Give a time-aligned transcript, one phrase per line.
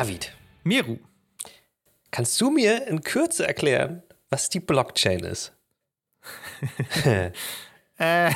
[0.00, 0.32] David,
[0.64, 0.96] Meru.
[2.10, 5.52] kannst du mir in Kürze erklären, was die Blockchain ist?
[7.98, 8.30] Äh,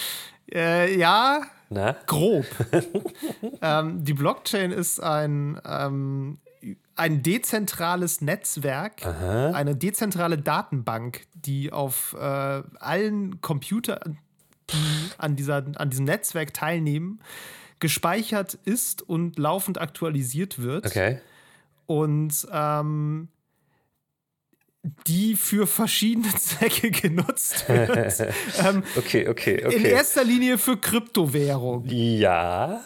[0.54, 1.96] äh, ja, Na?
[2.06, 2.46] grob.
[3.62, 6.38] ähm, die Blockchain ist ein, ähm,
[6.94, 14.18] ein dezentrales Netzwerk, eine dezentrale Datenbank, die auf äh, allen Computern,
[14.70, 17.20] die an, dieser, an diesem Netzwerk teilnehmen,
[17.80, 20.86] gespeichert ist und laufend aktualisiert wird.
[20.86, 21.20] Okay.
[21.86, 23.28] Und ähm,
[25.06, 28.20] die für verschiedene Zwecke genutzt wird.
[28.64, 29.90] ähm, Okay, okay, in okay.
[29.90, 31.84] erster Linie für Kryptowährung.
[31.86, 32.82] Ja,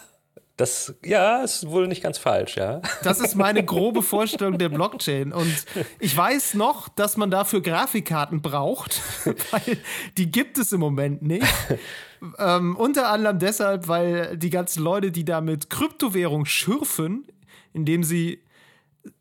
[0.57, 2.83] das, ja, ist wohl nicht ganz falsch, ja.
[3.03, 5.33] Das ist meine grobe Vorstellung der Blockchain.
[5.33, 5.65] Und
[5.99, 9.01] ich weiß noch, dass man dafür Grafikkarten braucht,
[9.51, 9.79] weil
[10.17, 11.47] die gibt es im Moment nicht.
[12.39, 17.27] Ähm, unter anderem deshalb, weil die ganzen Leute, die da mit Kryptowährung schürfen,
[17.73, 18.43] indem sie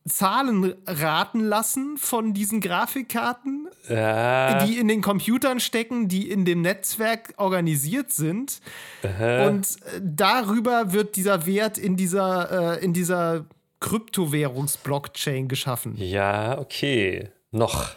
[0.08, 6.62] Zahlen raten lassen von diesen Grafikkarten, Ja, die in den Computern stecken, die in dem
[6.62, 8.62] Netzwerk organisiert sind.
[9.02, 13.46] Und äh, darüber wird dieser Wert in dieser, äh, in dieser
[13.80, 15.96] Kryptowährungs-Blockchain geschaffen.
[15.98, 17.30] ja, okay.
[17.52, 17.90] Noch.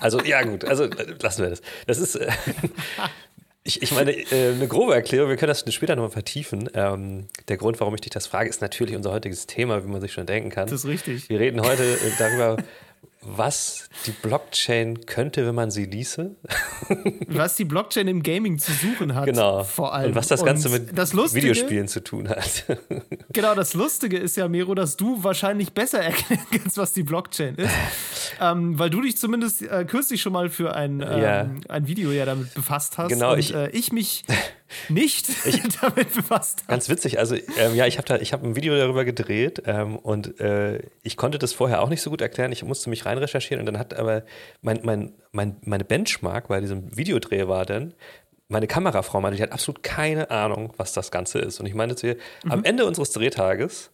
[0.00, 1.62] Also, ja, gut, also äh, lassen wir das.
[1.86, 2.16] Das ist.
[2.16, 2.30] Äh,
[3.68, 6.70] ich, ich meine, äh, eine grobe Erklärung, wir können das später nochmal vertiefen.
[6.72, 10.00] Ähm, der Grund, warum ich dich das frage, ist natürlich unser heutiges Thema, wie man
[10.00, 10.68] sich schon denken kann.
[10.68, 11.28] Das ist richtig.
[11.28, 12.56] Wir reden heute äh, darüber,
[13.20, 16.34] was die Blockchain könnte, wenn man sie ließe.
[17.28, 19.26] Was die Blockchain im Gaming zu suchen hat.
[19.26, 19.64] Genau.
[19.64, 20.10] Vor allem.
[20.10, 22.64] Und was das Ganze Und mit das Lustige, Videospielen zu tun hat.
[23.32, 27.56] Genau, das Lustige ist ja, Miro, dass du wahrscheinlich besser erklären kannst, was die Blockchain
[27.56, 27.70] ist.
[28.40, 31.50] ähm, weil du dich zumindest äh, kürzlich schon mal für ein, ähm, Ja.
[31.68, 33.08] ein Video ja damit befasst hast.
[33.10, 34.24] Genau, und ich- äh, ich mich
[34.88, 35.28] nicht
[35.80, 36.72] damit befasst habe.
[36.72, 37.18] Ganz witzig.
[37.18, 41.16] Also, ähm, ja, ich habe ich habe ein Video darüber gedreht ähm, und äh, ich
[41.16, 42.52] konnte das vorher auch nicht so gut erklären.
[42.52, 44.24] Ich musste mich rein recherchieren und dann hat aber
[44.62, 47.94] mein, mein, mein, meine Benchmark bei diesem Videodreh war dann,
[48.48, 51.60] meine Kamerafrau meinte, die hat absolut keine Ahnung, was das Ganze ist.
[51.60, 52.16] Und ich meinte zu ihr,
[52.48, 53.90] am Ende unseres Drehtages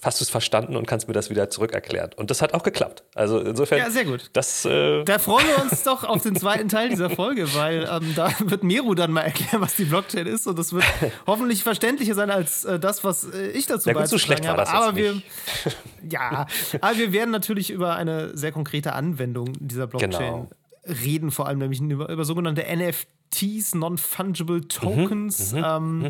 [0.00, 2.10] hast du es verstanden und kannst mir das wieder zurückerklären.
[2.16, 3.04] Und das hat auch geklappt.
[3.14, 4.30] Also insofern, Ja, sehr gut.
[4.32, 8.12] das äh, Da freuen wir uns doch auf den zweiten Teil dieser Folge, weil ähm,
[8.16, 10.84] da wird Meru dann mal erklären, was die Blockchain ist und das wird
[11.26, 14.50] hoffentlich verständlicher sein als äh, das, was äh, ich dazu Ja gut, so schlecht war
[14.56, 14.62] habe.
[14.62, 15.26] das jetzt Aber wir, nicht.
[16.10, 16.46] ja,
[16.80, 20.50] aber wir werden natürlich über eine sehr konkrete Anwendung dieser Blockchain Genau.
[20.84, 26.08] reden, vor allem nämlich über, über sogenannte NFTs, Non-Fungible Tokens, Mhm, ähm,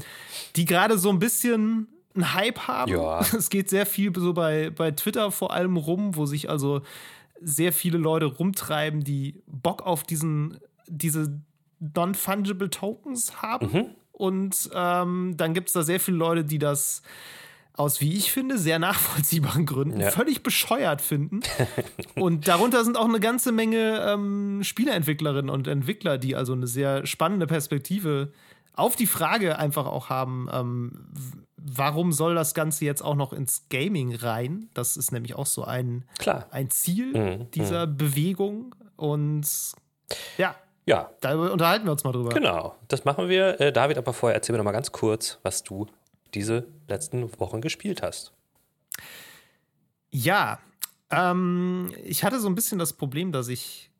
[0.56, 2.93] die gerade so ein bisschen einen Hype haben.
[2.93, 3.21] Ja.
[3.37, 6.83] Es geht sehr viel so bei, bei Twitter vor allem rum, wo sich also
[7.41, 11.41] sehr viele Leute rumtreiben, die Bock auf diesen, diese
[11.81, 13.73] Non-Fungible Tokens haben.
[13.73, 13.87] Mhm.
[14.12, 17.03] Und ähm, dann gibt es da sehr viele Leute, die das
[17.75, 20.11] aus, wie ich finde, sehr nachvollziehbaren Gründen Ja.
[20.11, 21.41] völlig bescheuert finden.
[22.15, 27.06] und darunter sind auch eine ganze Menge ähm, Spieleentwicklerinnen und Entwickler, die also eine sehr
[27.06, 28.33] spannende Perspektive
[28.75, 31.06] auf die Frage einfach auch haben, ähm,
[31.56, 34.69] warum soll das Ganze jetzt auch noch ins Gaming rein?
[34.75, 36.47] Das ist nämlich auch so ein, klar.
[36.50, 38.75] ein Ziel Mhm, dieser Bewegung.
[38.97, 39.47] Und
[40.38, 40.55] ja,
[40.87, 42.31] Ja, da unterhalten wir uns mal drüber.
[42.31, 43.61] Genau, das machen wir.
[43.61, 45.87] Äh, David, aber vorher erzähl mir noch mal ganz kurz, was du
[46.34, 48.32] diese letzten Wochen gespielt hast.
[50.11, 50.59] Ja,
[51.11, 53.91] ähm, ich hatte so ein bisschen das Problem, dass ich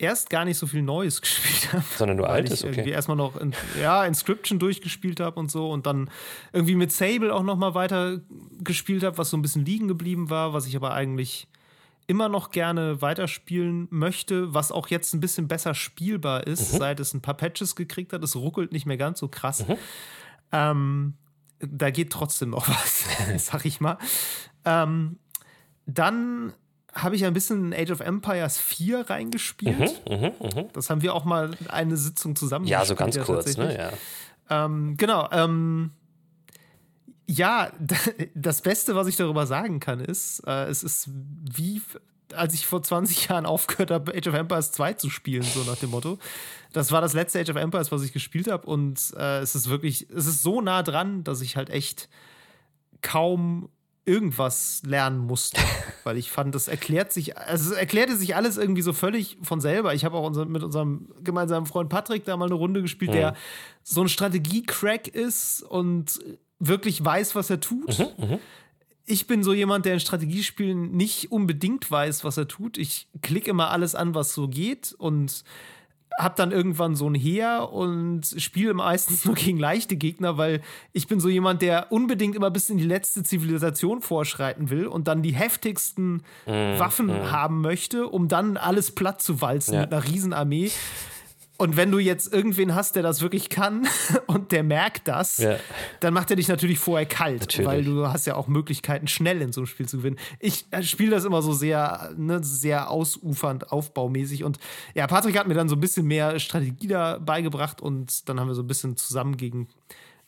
[0.00, 1.84] erst gar nicht so viel Neues gespielt habe.
[1.96, 2.90] Sondern nur Altes, ich irgendwie okay.
[2.90, 6.10] erstmal noch in, ja, Inscription durchgespielt habe und so und dann
[6.52, 8.20] irgendwie mit Sable auch noch mal weiter
[8.58, 11.48] gespielt habe, was so ein bisschen liegen geblieben war, was ich aber eigentlich
[12.06, 16.78] immer noch gerne weiterspielen möchte, was auch jetzt ein bisschen besser spielbar ist, Mhm.
[16.78, 18.24] seit es ein paar Patches gekriegt hat.
[18.24, 19.64] Es ruckelt nicht mehr ganz so krass.
[20.50, 21.14] Ähm,
[21.60, 23.04] da geht trotzdem noch was,
[23.46, 23.96] sag ich mal.
[24.64, 25.18] Ähm,
[25.86, 26.52] dann
[26.94, 30.02] habe ich ein bisschen in Age of Empires 4 reingespielt.
[30.72, 33.76] Das haben wir auch mal eine Sitzung zusammen Mhm, Ja, so ganz kurz, ne?
[33.76, 34.64] Ja.
[34.64, 35.28] Ähm, genau.
[35.30, 35.92] Ähm,
[37.26, 37.70] ja,
[38.34, 41.80] das Beste, was ich darüber sagen kann, ist, äh, es ist wie,
[42.34, 45.76] als ich vor 20 Jahren aufgehört habe, Age of Empires 2 zu spielen, so nach
[45.76, 46.18] dem Motto.
[46.72, 49.68] Das war das letzte Age of Empires, was ich gespielt habe und äh, es ist
[49.68, 52.08] wirklich, es ist so nah dran, dass ich halt echt
[53.00, 53.68] kaum
[54.10, 55.60] irgendwas lernen musste,
[56.04, 59.60] weil ich fand, das erklärt sich, also es erklärte sich alles irgendwie so völlig von
[59.60, 59.94] selber.
[59.94, 63.34] Ich habe auch unser, mit unserem gemeinsamen Freund Patrick da mal eine Runde gespielt, der
[63.82, 66.18] so ein Strategie-Crack ist und
[66.58, 68.12] wirklich weiß, was er tut.
[69.06, 72.78] Ich bin so jemand, der in Strategiespielen nicht unbedingt weiß, was er tut.
[72.78, 75.44] Ich klicke immer alles an, was so geht und
[76.18, 80.60] hab dann irgendwann so ein Heer und spiele meistens nur gegen leichte Gegner, weil
[80.92, 85.08] ich bin so jemand, der unbedingt immer bis in die letzte Zivilisation vorschreiten will und
[85.08, 87.30] dann die heftigsten mm, Waffen mm.
[87.30, 89.80] haben möchte, um dann alles platt zu walzen ja.
[89.82, 90.70] mit einer Riesenarmee.
[91.60, 93.86] Und wenn du jetzt irgendwen hast, der das wirklich kann
[94.26, 95.58] und der merkt das, ja.
[96.00, 97.66] dann macht er dich natürlich vorher kalt, natürlich.
[97.66, 100.16] weil du hast ja auch Möglichkeiten, schnell in so einem Spiel zu gewinnen.
[100.38, 104.42] Ich äh, spiele das immer so sehr, ne, sehr ausufernd, aufbaumäßig.
[104.42, 104.58] Und
[104.94, 108.48] ja, Patrick hat mir dann so ein bisschen mehr Strategie da beigebracht und dann haben
[108.48, 109.68] wir so ein bisschen zusammen gegen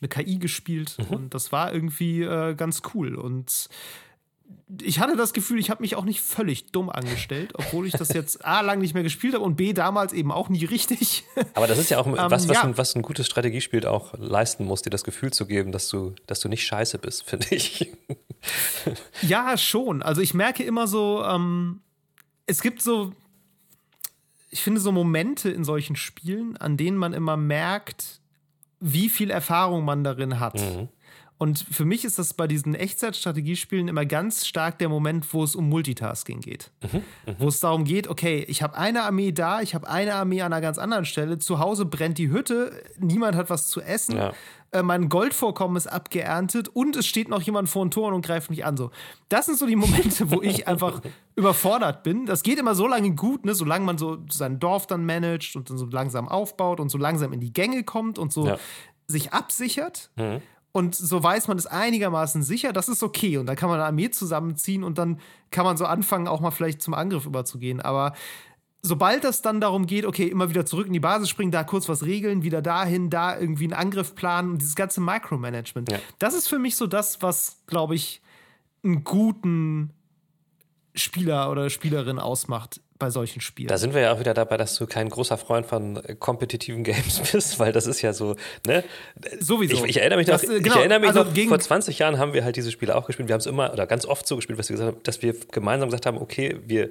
[0.02, 0.98] eine KI gespielt.
[0.98, 1.16] Mhm.
[1.16, 3.14] Und das war irgendwie äh, ganz cool.
[3.14, 3.70] Und
[4.80, 8.12] ich hatte das Gefühl, ich habe mich auch nicht völlig dumm angestellt, obwohl ich das
[8.12, 11.24] jetzt A lang nicht mehr gespielt habe und B damals eben auch nie richtig.
[11.54, 12.62] Aber das ist ja auch ähm, was, was, ja.
[12.62, 16.14] Ein, was ein gutes Strategiespiel auch leisten muss, dir das Gefühl zu geben, dass du,
[16.26, 17.92] dass du nicht scheiße bist, finde ich.
[19.22, 20.02] ja, schon.
[20.02, 21.80] Also ich merke immer so, ähm,
[22.46, 23.12] es gibt so,
[24.50, 28.20] ich finde so Momente in solchen Spielen, an denen man immer merkt,
[28.80, 30.54] wie viel Erfahrung man darin hat.
[30.54, 30.88] Mhm.
[31.42, 35.56] Und für mich ist das bei diesen Echtzeitstrategiespielen immer ganz stark der Moment, wo es
[35.56, 36.70] um Multitasking geht.
[36.82, 37.34] Mhm, mh.
[37.38, 40.52] Wo es darum geht, okay, ich habe eine Armee da, ich habe eine Armee an
[40.52, 44.18] einer ganz anderen Stelle, zu Hause brennt die Hütte, niemand hat was zu essen.
[44.18, 44.32] Ja.
[44.70, 48.48] Äh, mein Goldvorkommen ist abgeerntet und es steht noch jemand vor den Toren und greift
[48.48, 48.76] mich an.
[48.76, 48.92] So,
[49.28, 51.00] das sind so die Momente, wo ich einfach
[51.34, 52.24] überfordert bin.
[52.24, 55.70] Das geht immer so lange gut, ne, solange man so sein Dorf dann managt und
[55.70, 58.58] dann so langsam aufbaut und so langsam in die Gänge kommt und so ja.
[59.08, 60.12] sich absichert.
[60.14, 60.40] Mhm.
[60.72, 63.36] Und so weiß man es einigermaßen sicher, das ist okay.
[63.36, 65.20] Und dann kann man eine Armee zusammenziehen und dann
[65.50, 67.80] kann man so anfangen, auch mal vielleicht zum Angriff überzugehen.
[67.82, 68.14] Aber
[68.80, 71.88] sobald das dann darum geht, okay, immer wieder zurück in die Basis springen, da kurz
[71.90, 75.98] was regeln, wieder dahin, da irgendwie einen Angriff planen und dieses ganze Micromanagement, ja.
[76.18, 78.22] das ist für mich so das, was, glaube ich,
[78.82, 79.90] einen guten
[80.94, 83.66] Spieler oder Spielerin ausmacht bei solchen Spielen.
[83.66, 86.84] Da sind wir ja auch wieder dabei, dass du kein großer Freund von äh, kompetitiven
[86.84, 88.84] Games bist, weil das ist ja so, ne?
[89.40, 89.84] Sowieso.
[89.84, 92.18] Ich, ich erinnere mich noch, das, genau, ich erinnere mich also noch vor 20 Jahren
[92.18, 93.28] haben wir halt diese Spiele auch gespielt.
[93.28, 95.34] Wir haben es immer oder ganz oft so gespielt, dass wir gesagt haben, dass wir
[95.50, 96.90] gemeinsam gesagt haben, okay, wir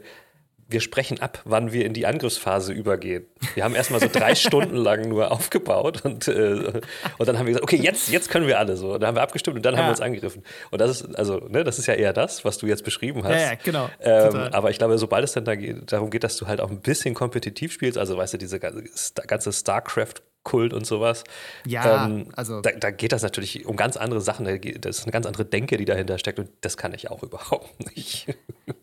[0.71, 3.25] wir sprechen ab, wann wir in die Angriffsphase übergehen.
[3.55, 6.81] Wir haben erstmal so drei Stunden lang nur aufgebaut und, äh,
[7.17, 8.93] und dann haben wir gesagt, okay, jetzt, jetzt können wir alle so.
[8.93, 9.79] Und dann haben wir abgestimmt und dann ja.
[9.79, 10.43] haben wir uns angegriffen.
[10.71, 13.33] Und das ist, also, ne, das ist ja eher das, was du jetzt beschrieben hast.
[13.33, 13.89] Ja, ja genau.
[13.99, 16.69] Ähm, aber ich glaube, sobald es dann da geht, darum geht, dass du halt auch
[16.69, 21.23] ein bisschen kompetitiv spielst, also weißt du, diese ganze StarCraft Kult und sowas.
[21.67, 22.61] Ja, ähm, also.
[22.61, 24.45] Da, da, geht das natürlich um ganz andere Sachen.
[24.81, 27.95] Das ist eine ganz andere Denke, die dahinter steckt und das kann ich auch überhaupt
[27.95, 28.27] nicht.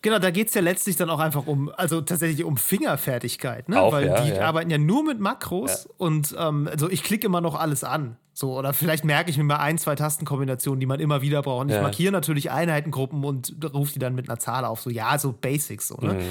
[0.01, 3.81] Genau, da geht es ja letztlich dann auch einfach um, also tatsächlich um Fingerfertigkeit, ne?
[3.81, 4.41] Auch, Weil ja, die ja.
[4.41, 5.91] arbeiten ja nur mit Makros ja.
[5.97, 8.17] und ähm, also ich klicke immer noch alles an.
[8.39, 11.63] So, oder vielleicht merke ich mir mal ein, zwei Tastenkombinationen, die man immer wieder braucht.
[11.63, 14.79] Und ich markiere natürlich Einheitengruppen und rufe die dann mit einer Zahl auf.
[14.79, 16.13] So, ja, so Basics, so, ne?
[16.13, 16.29] Mhm.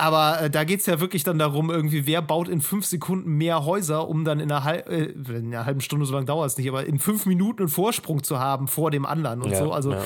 [0.00, 3.32] Aber äh, da geht es ja wirklich dann darum, irgendwie, wer baut in fünf Sekunden
[3.34, 6.50] mehr Häuser, um dann in einer, halb, äh, in einer halben Stunde, so lange dauert
[6.50, 9.58] es nicht, aber in fünf Minuten einen Vorsprung zu haben vor dem anderen und ja,
[9.58, 9.72] so.
[9.72, 10.02] Also ja.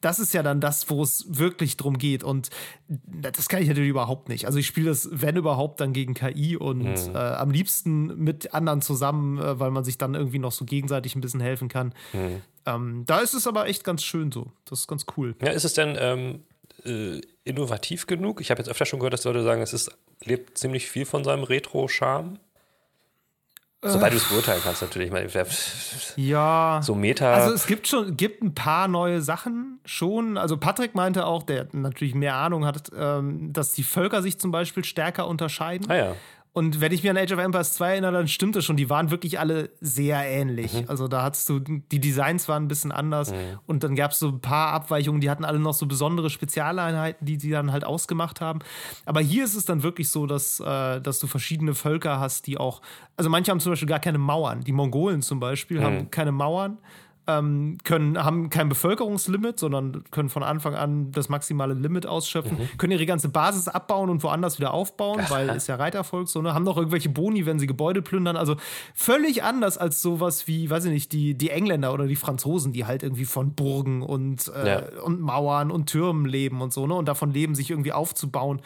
[0.00, 2.24] das ist ja dann das, wo es wirklich drum geht.
[2.24, 2.48] Und
[2.88, 4.46] das kann ich natürlich überhaupt nicht.
[4.46, 7.14] Also ich spiele das, wenn überhaupt, dann gegen KI und mhm.
[7.14, 11.16] äh, am liebsten mit anderen zusammen, äh, weil man sich dann irgendwie noch so gegenseitig
[11.16, 11.92] ein bisschen helfen kann.
[12.14, 12.40] Mhm.
[12.64, 14.52] Ähm, da ist es aber echt ganz schön so.
[14.64, 15.34] Das ist ganz cool.
[15.42, 16.44] Ja, ist es denn ähm,
[16.86, 18.40] äh, innovativ genug?
[18.40, 21.24] Ich habe jetzt öfter schon gehört, dass Leute sagen, es ist, lebt ziemlich viel von
[21.24, 22.38] seinem Retro-Charme.
[23.86, 25.10] Soweit du es beurteilen kannst, natürlich.
[26.16, 26.80] ja.
[26.82, 27.34] So Meta.
[27.34, 30.38] Also es gibt schon, gibt ein paar neue Sachen schon.
[30.38, 34.50] Also Patrick meinte auch, der natürlich mehr Ahnung hat, ähm, dass die Völker sich zum
[34.50, 35.90] Beispiel stärker unterscheiden.
[35.90, 36.16] Ah ja.
[36.54, 38.88] Und wenn ich mir an Age of Empires 2 erinnere, dann stimmt es schon, die
[38.88, 40.72] waren wirklich alle sehr ähnlich.
[40.72, 40.84] Mhm.
[40.86, 43.58] Also da hattest du, die Designs waren ein bisschen anders mhm.
[43.66, 47.26] und dann gab es so ein paar Abweichungen, die hatten alle noch so besondere Spezialeinheiten,
[47.26, 48.60] die die dann halt ausgemacht haben.
[49.04, 52.56] Aber hier ist es dann wirklich so, dass, äh, dass du verschiedene Völker hast, die
[52.56, 52.82] auch,
[53.16, 54.60] also manche haben zum Beispiel gar keine Mauern.
[54.60, 55.84] Die Mongolen zum Beispiel mhm.
[55.84, 56.78] haben keine Mauern
[57.26, 62.78] ähm, können, haben kein Bevölkerungslimit, sondern können von Anfang an das maximale Limit ausschöpfen, mhm.
[62.78, 66.54] können ihre ganze Basis abbauen und woanders wieder aufbauen, weil ist ja Reitervolk so, ne?
[66.54, 68.36] Haben noch irgendwelche Boni, wenn sie Gebäude plündern.
[68.36, 68.56] Also
[68.94, 72.84] völlig anders als sowas wie, weiß ich nicht, die, die Engländer oder die Franzosen, die
[72.84, 75.02] halt irgendwie von Burgen und, äh, ja.
[75.02, 76.94] und Mauern und Türmen leben und so, ne?
[76.94, 78.60] Und davon leben, sich irgendwie aufzubauen.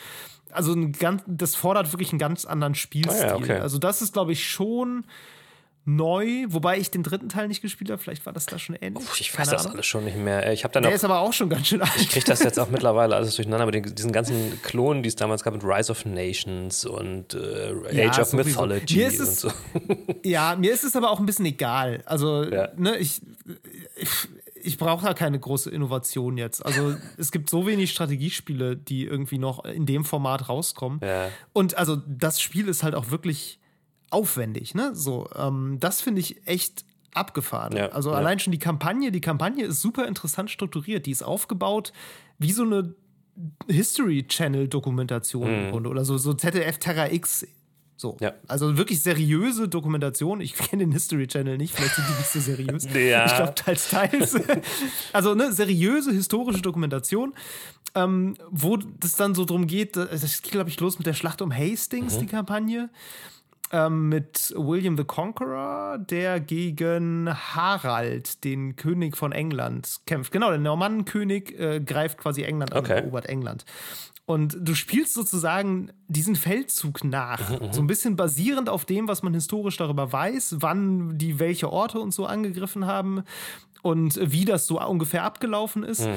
[0.50, 3.24] Also ein ganz, das fordert wirklich einen ganz anderen Spielstil.
[3.24, 3.58] Ah, ja, okay.
[3.58, 5.04] Also, das ist, glaube ich, schon
[5.88, 8.00] neu, wobei ich den dritten Teil nicht gespielt habe.
[8.00, 9.02] Vielleicht war das da schon ähnlich.
[9.02, 10.52] Uff, ich weiß das alles schon nicht mehr.
[10.52, 11.96] Ich habe Der ist aber auch schon ganz schön alt.
[11.96, 15.42] Ich kriege das jetzt auch mittlerweile alles durcheinander mit diesen ganzen Klonen, die es damals
[15.42, 18.66] gab mit Rise of Nations und äh, ja, Age of sowieso.
[18.66, 19.50] Mythology es, und so.
[20.24, 22.02] Ja, mir ist es aber auch ein bisschen egal.
[22.04, 22.68] Also, ja.
[22.76, 23.22] ne, ich,
[23.96, 24.28] ich
[24.60, 26.66] ich brauche da keine große Innovation jetzt.
[26.66, 31.00] Also es gibt so wenig Strategiespiele, die irgendwie noch in dem Format rauskommen.
[31.02, 31.28] Ja.
[31.52, 33.60] Und also das Spiel ist halt auch wirklich
[34.10, 34.94] aufwendig, ne?
[34.94, 37.76] So, ähm, das finde ich echt abgefahren.
[37.76, 38.16] Ja, also ja.
[38.16, 41.06] allein schon die Kampagne, die Kampagne ist super interessant strukturiert.
[41.06, 41.92] Die ist aufgebaut
[42.38, 42.94] wie so eine
[43.68, 47.46] History Channel Dokumentation und oder so, so ZDF Terra X.
[47.96, 48.16] So.
[48.20, 48.34] Ja.
[48.46, 50.40] Also wirklich seriöse Dokumentation.
[50.40, 52.86] Ich kenne den History Channel nicht, vielleicht sind die nicht so seriös.
[52.94, 53.26] Ja.
[53.26, 54.36] Ich glaube, teils, teils.
[55.12, 57.34] also eine seriöse historische Dokumentation,
[57.96, 61.42] ähm, wo das dann so drum geht, das geht, glaube ich, los mit der Schlacht
[61.42, 62.88] um Hastings, die Kampagne
[63.72, 70.32] ähm, mit William the Conqueror, der gegen Harald, den König von England, kämpft.
[70.32, 72.98] Genau, der Normannenkönig äh, greift quasi England an, Okay.
[72.98, 73.64] erobert England.
[74.26, 79.32] Und du spielst sozusagen diesen Feldzug nach, so ein bisschen basierend auf dem, was man
[79.32, 83.22] historisch darüber weiß, wann die welche Orte und so angegriffen haben
[83.82, 86.08] und wie das so ungefähr abgelaufen ist.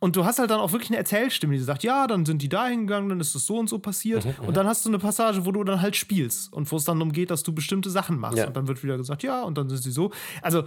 [0.00, 2.48] Und du hast halt dann auch wirklich eine Erzählstimme, die sagt, ja, dann sind die
[2.48, 4.26] da hingegangen, dann ist es so und so passiert.
[4.46, 6.98] und dann hast du eine Passage, wo du dann halt spielst und wo es dann
[6.98, 8.38] darum geht, dass du bestimmte Sachen machst.
[8.38, 8.46] Ja.
[8.46, 10.12] Und dann wird wieder gesagt, ja, und dann sind sie so.
[10.42, 10.64] Also,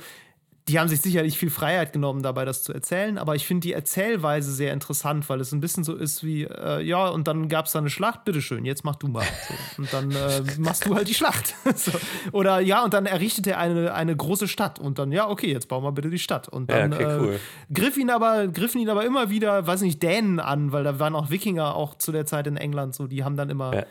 [0.68, 3.74] die haben sich sicherlich viel Freiheit genommen, dabei das zu erzählen, aber ich finde die
[3.74, 7.66] Erzählweise sehr interessant, weil es ein bisschen so ist wie, äh, ja, und dann gab
[7.66, 9.26] es da eine Schlacht, bitteschön, jetzt mach du mal.
[9.48, 9.82] So.
[9.82, 11.56] Und dann äh, machst du halt die Schlacht.
[11.76, 11.92] so.
[12.32, 15.68] Oder ja, und dann errichtet er eine, eine große Stadt und dann, ja, okay, jetzt
[15.68, 16.48] bauen wir bitte die Stadt.
[16.48, 17.34] Und Ja, dann okay, cool.
[17.36, 21.00] äh, griff ihn aber, griffen ihn aber immer wieder, weiß nicht, Dänen an, weil da
[21.00, 23.84] waren auch Wikinger auch zu der Zeit in England so, die haben dann immer Ja.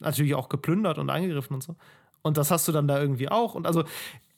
[0.00, 1.76] natürlich auch geplündert und angegriffen und so.
[2.22, 3.54] Und das hast du dann da irgendwie auch.
[3.54, 3.84] Und also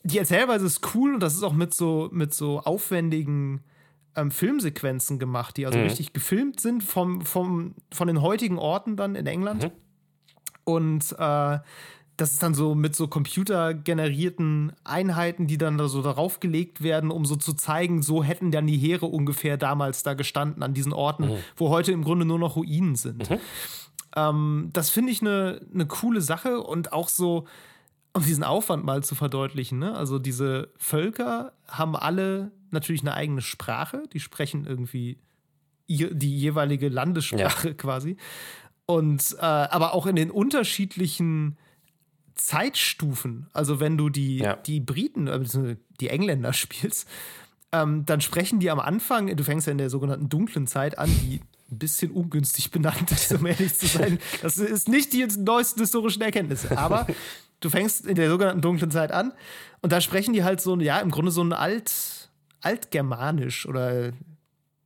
[0.04, 3.62] die Erzählweise ist cool und das ist auch mit so, mit so aufwendigen
[4.16, 9.14] ähm, Filmsequenzen gemacht, die also richtig gefilmt sind vom, vom, von den heutigen Orten dann
[9.14, 9.64] in England.
[10.64, 11.58] Und äh,
[12.16, 17.10] das ist dann so mit so computergenerierten Einheiten, die dann da so darauf gelegt werden,
[17.10, 20.92] um so zu zeigen, so hätten dann die Heere ungefähr damals da gestanden an diesen
[20.92, 21.24] Orten,
[21.56, 23.28] wo heute im Grunde nur noch Ruinen sind.
[24.14, 27.46] Ähm, das finde ich eine ne coole Sache und auch so,
[28.14, 29.78] um diesen Aufwand mal zu verdeutlichen.
[29.78, 29.94] Ne?
[29.94, 35.18] Also diese Völker haben alle natürlich eine eigene Sprache, die sprechen irgendwie
[35.88, 38.16] die jeweilige Landessprache quasi.
[38.86, 41.56] Und äh, aber auch in den unterschiedlichen
[42.34, 44.56] Zeitstufen, also wenn du die, Ja.
[44.56, 47.08] die Briten, äh, die Engländer spielst,
[47.72, 51.08] ähm, dann sprechen die am Anfang, du fängst ja in der sogenannten dunklen Zeit an,
[51.08, 51.40] die
[51.70, 54.18] ein bisschen ungünstig benannt ist, um ehrlich zu sein.
[54.42, 57.06] Das ist nicht die neuesten historischen Erkenntnisse, aber
[57.62, 59.32] du fängst in der sogenannten dunklen Zeit an
[59.80, 64.12] und da sprechen die halt so, ja, im Grunde so ein Alt, Altgermanisch oder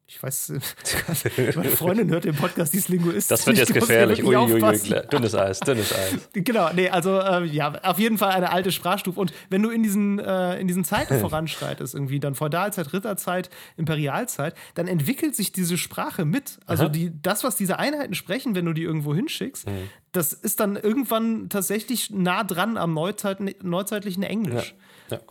[0.08, 0.52] ich weiß,
[1.56, 3.28] meine Freundin hört den Podcast, die ist Linguistin.
[3.28, 4.22] Das wird Ich jetzt gefährlich.
[4.22, 5.02] Uiuiui, klar.
[5.02, 6.28] dünnes Eis, dünnes Eis.
[6.32, 9.18] Genau, nee, also äh, ja, auf jeden Fall eine alte Sprachstufe.
[9.18, 14.54] Und wenn du in diesen, äh, in diesen Zeiten voranschreitest, irgendwie dann Feudalzeit, Ritterzeit, Imperialzeit,
[14.74, 16.60] dann entwickelt sich diese Sprache mit.
[16.66, 19.66] Also die, das, was diese Einheiten sprechen, wenn du die irgendwo hinschickst,
[20.12, 24.70] das ist dann irgendwann tatsächlich nah dran am Neuzeit, neuzeitlichen Englisch.
[24.70, 24.84] Ja.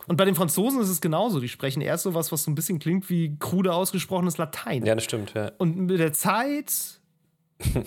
[0.06, 1.40] Und bei den Franzosen ist es genauso.
[1.40, 4.84] Die sprechen erst so was, was so ein bisschen klingt wie krude ausgesprochenes Latein.
[4.86, 5.52] Ja, das stimmt, ja.
[5.58, 6.72] Und mit der Zeit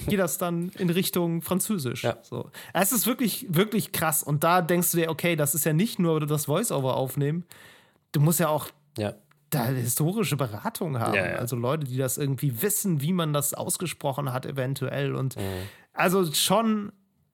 [0.07, 2.03] geht das dann in Richtung Französisch.
[2.03, 2.17] Ja.
[2.23, 2.49] So.
[2.73, 4.23] Es ist wirklich, wirklich krass.
[4.23, 7.45] Und da denkst du dir, okay, das ist ja nicht nur das Voice-Over aufnehmen,
[8.11, 8.67] du musst ja auch
[8.97, 9.13] Ja.
[9.51, 11.13] da historische Beratung haben.
[11.15, 11.35] Ja, ja.
[11.37, 15.13] Also Leute, die das irgendwie wissen, wie man das ausgesprochen hat, eventuell.
[15.15, 15.41] Und Mhm.
[15.93, 16.91] also schon,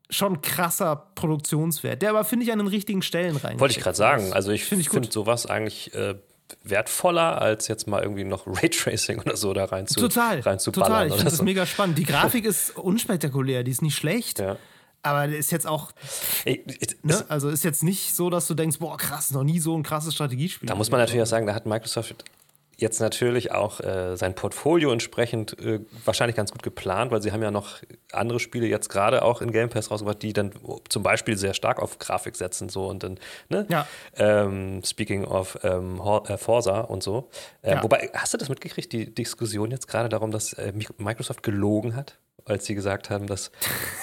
[0.09, 3.59] schon krasser Produktionswert, der aber, finde ich, an den richtigen Stellen rein.
[3.59, 4.33] Wollte ich gerade sagen.
[4.33, 5.11] Also ich Finde gut.
[5.11, 6.15] sowas eigentlich äh,
[6.63, 10.71] wertvoller, als jetzt mal irgendwie noch Raytracing oder so da rein zu, Total, rein zu
[10.71, 11.07] total.
[11.07, 11.43] Ich finde das so.
[11.43, 11.97] mega spannend.
[11.97, 14.39] Die Grafik ist unspektakulär, die ist nicht schlecht.
[14.39, 14.57] Ja.
[15.01, 15.91] Aber ist jetzt auch
[16.45, 16.65] Ey,
[17.03, 17.23] Ne?
[17.27, 20.15] Also ist jetzt nicht so, dass du denkst, boah, krass, noch nie so ein krasses
[20.15, 20.67] Strategiespiel.
[20.67, 22.25] Da muss man natürlich auch sagen, da hat Microsoft
[22.77, 27.41] jetzt natürlich auch äh, sein Portfolio entsprechend äh, wahrscheinlich ganz gut geplant, weil sie haben
[27.41, 27.77] ja noch
[28.11, 30.51] andere Spiele jetzt gerade auch in Game Pass rausgebracht, die dann
[30.89, 33.65] zum Beispiel sehr stark auf Grafik setzen so und dann, ne?
[33.69, 33.87] Ja.
[34.17, 37.29] Ähm, speaking of ähm, äh, Forza und so.
[37.61, 37.83] Äh, Ja.
[37.83, 41.95] Wobei, hast du das mitgekriegt, die Diskussion jetzt gerade darum, dass äh, Mi- Microsoft gelogen
[41.95, 43.51] hat, als sie gesagt haben, dass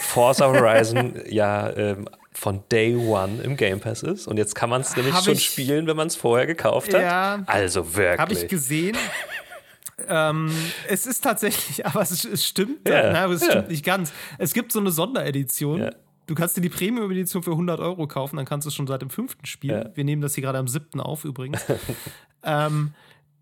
[0.01, 4.81] Forza Horizon ja ähm, von Day One im Game Pass ist und jetzt kann man
[4.81, 7.03] es nämlich Hab schon ich- spielen, wenn man es vorher gekauft hat.
[7.03, 7.43] Ja.
[7.47, 8.19] Also wirklich.
[8.21, 8.97] Habe ich gesehen.
[10.09, 10.51] ähm,
[10.89, 13.51] es ist tatsächlich, aber es, es stimmt, Ja, na, aber es ja.
[13.51, 14.13] stimmt nicht ganz.
[14.39, 15.81] Es gibt so eine Sonderedition.
[15.81, 15.91] Ja.
[16.27, 19.03] Du kannst dir die Premium-Edition für 100 Euro kaufen, dann kannst du es schon seit
[19.03, 19.89] dem fünften spielen.
[19.89, 19.97] Ja.
[19.97, 21.61] Wir nehmen das hier gerade am siebten auf übrigens.
[22.45, 22.95] ähm,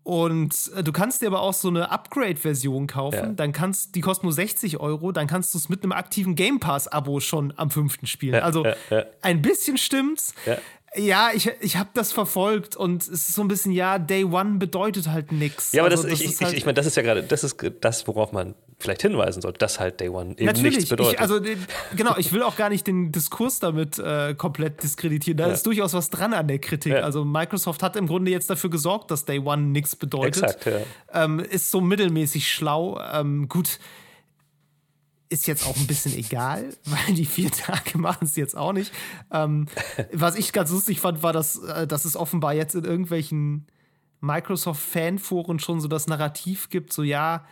[0.03, 3.15] und äh, du kannst dir aber auch so eine Upgrade-Version kaufen.
[3.15, 3.33] Ja.
[3.33, 5.11] Dann kannst, die kostet nur 60 Euro.
[5.11, 8.35] Dann kannst du es mit einem aktiven Game Pass-Abo schon am fünften spielen.
[8.35, 10.33] Ja, also ja, ein bisschen stimmt's.
[10.95, 11.29] Ja.
[11.33, 15.07] Ich, ich habe das verfolgt und es ist so ein bisschen, ja, Day One bedeutet
[15.07, 15.71] halt nichts.
[15.71, 17.43] Ja, aber also, das, das, ich, halt ich, ich meine, das ist ja gerade, das
[17.43, 21.13] ist das, worauf man vielleicht hinweisen sollte, dass halt Day One eben Natürlich, nichts bedeutet.
[21.13, 21.39] Ich, also,
[21.95, 25.37] genau, ich will auch gar nicht den Diskurs damit äh, komplett diskreditieren.
[25.37, 25.53] Da ja.
[25.53, 26.93] ist durchaus was dran an der Kritik.
[26.93, 27.01] Ja.
[27.01, 30.43] Also Microsoft hat im Grunde jetzt dafür gesorgt, dass Day One nichts bedeutet.
[30.43, 31.23] Exakt, ja.
[31.23, 32.99] Ähm, ist so mittelmäßig schlau.
[33.13, 33.79] Ähm, gut,
[35.31, 38.91] ist jetzt auch ein bisschen egal, weil die vier Tage machen es jetzt auch nicht.
[39.31, 39.67] Ähm,
[40.13, 43.67] was ich ganz lustig fand, war, dass, äh, dass es offenbar jetzt in irgendwelchen
[44.19, 47.45] Microsoft-Fanforen schon so das Narrativ gibt, so ja,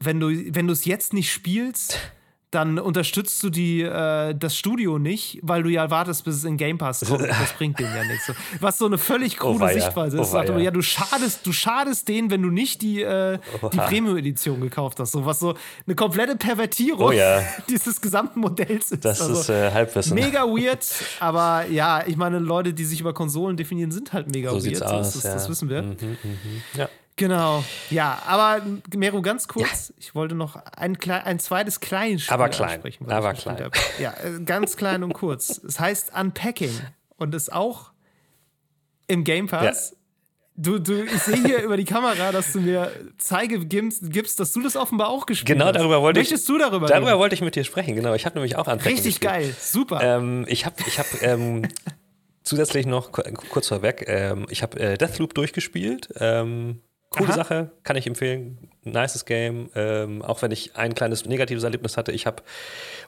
[0.00, 1.98] wenn du wenn du es jetzt nicht spielst,
[2.54, 6.56] dann unterstützt du die, äh, das Studio nicht, weil du ja wartest, bis es in
[6.56, 7.24] Game Pass kommt.
[7.44, 8.32] Das bringt denen ja nichts.
[8.60, 10.28] Was so eine völlig oh, krude oh, Sichtweise ist.
[10.28, 13.38] Oh, sagt, ja, du schadest, du schadest denen, wenn du nicht die, äh,
[13.72, 15.12] die Premium-Edition gekauft hast.
[15.12, 15.54] So was so
[15.86, 17.42] eine komplette Pervertierung oh, ja.
[17.68, 19.04] dieses gesamten Modells ist.
[19.04, 20.14] Das also, ist äh, Halbwissen.
[20.14, 20.86] Mega weird,
[21.20, 24.82] aber ja, ich meine, Leute, die sich über Konsolen definieren, sind halt mega so weird.
[24.82, 25.34] Aus, das, ja.
[25.34, 25.82] das, wissen wir.
[25.82, 26.18] Mhm, mh,
[26.76, 26.88] ja.
[27.16, 28.62] Genau, ja, aber
[28.96, 29.94] Meru, ganz kurz, ja.
[29.98, 33.08] ich wollte noch ein, ein zweites kleines Spiel aber klein, ansprechen.
[33.08, 33.70] Aber klein.
[34.00, 35.58] Ja, äh, ganz klein und kurz.
[35.58, 36.72] Es heißt Unpacking
[37.16, 37.92] und ist auch
[39.06, 39.90] im Game Pass.
[39.92, 39.96] Ja.
[40.56, 44.62] Du, du, ich sehe hier über die Kamera, dass du mir Zeige gibst, dass du
[44.62, 45.72] das offenbar auch gespielt genau, hast.
[45.72, 46.46] Genau, darüber wollte Möchtest ich.
[46.48, 47.18] Du darüber Darüber reden?
[47.18, 48.14] wollte ich mit dir sprechen, genau.
[48.14, 49.32] Ich habe nämlich auch Unpacking Richtig gespielt.
[49.32, 50.00] geil, super.
[50.00, 51.68] Ähm, ich habe ich hab, ähm,
[52.44, 56.08] zusätzlich noch, kurz vorweg, ähm, ich habe äh, Deathloop durchgespielt.
[56.20, 56.80] Ähm,
[57.14, 57.36] Coole Aha.
[57.36, 58.58] Sache, kann ich empfehlen.
[58.84, 59.70] Nices Game.
[59.74, 62.12] Ähm, auch wenn ich ein kleines negatives Erlebnis hatte.
[62.12, 62.42] Ich habe,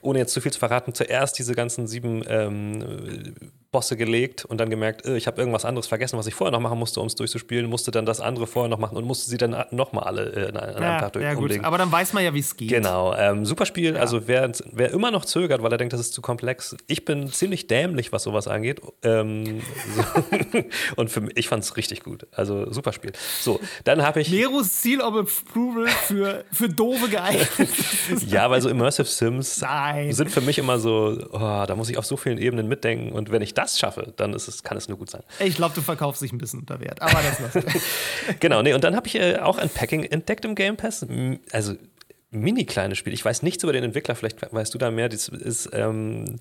[0.01, 3.33] ohne jetzt zu viel zu verraten, zuerst diese ganzen sieben ähm,
[3.71, 6.61] Bosse gelegt und dann gemerkt, äh, ich habe irgendwas anderes vergessen, was ich vorher noch
[6.61, 7.69] machen musste, um es durchzuspielen.
[7.69, 10.57] Musste dann das andere vorher noch machen und musste sie dann nochmal alle äh, an
[10.57, 11.63] einem ja, Tag durch ja, gut.
[11.63, 12.69] Aber dann weiß man ja, wie es geht.
[12.69, 13.13] Genau.
[13.13, 13.95] Ähm, super Spiel.
[13.95, 13.99] Ja.
[13.99, 16.77] Also wer, wer immer noch zögert, weil er denkt, das ist zu komplex.
[16.87, 18.81] Ich bin ziemlich dämlich, was sowas angeht.
[19.03, 19.61] Ähm,
[19.95, 20.23] so.
[20.95, 22.25] und für mich, ich fand es richtig gut.
[22.31, 23.11] Also super Spiel.
[23.41, 24.31] So, dann habe ich.
[24.31, 25.15] Neros Seal of
[25.67, 27.49] Approval für, für Doofe geeignet.
[28.27, 30.13] ja, weil so Immersive Sims Nein.
[30.13, 33.11] sind für mich immer so, oh, da muss ich auf so vielen Ebenen mitdenken.
[33.11, 35.23] Und wenn ich das schaffe, dann ist es, kann es nur gut sein.
[35.39, 37.63] Ich glaube, du verkaufst dich ein bisschen unter Wert, aber das war's.
[38.39, 41.05] genau, nee, und dann habe ich äh, auch ein Packing entdeckt im Game Pass.
[41.51, 41.75] Also
[42.29, 43.13] mini kleines Spiel.
[43.13, 45.09] Ich weiß nichts über den Entwickler, vielleicht weißt du da mehr.
[45.09, 46.39] Das ist ähm,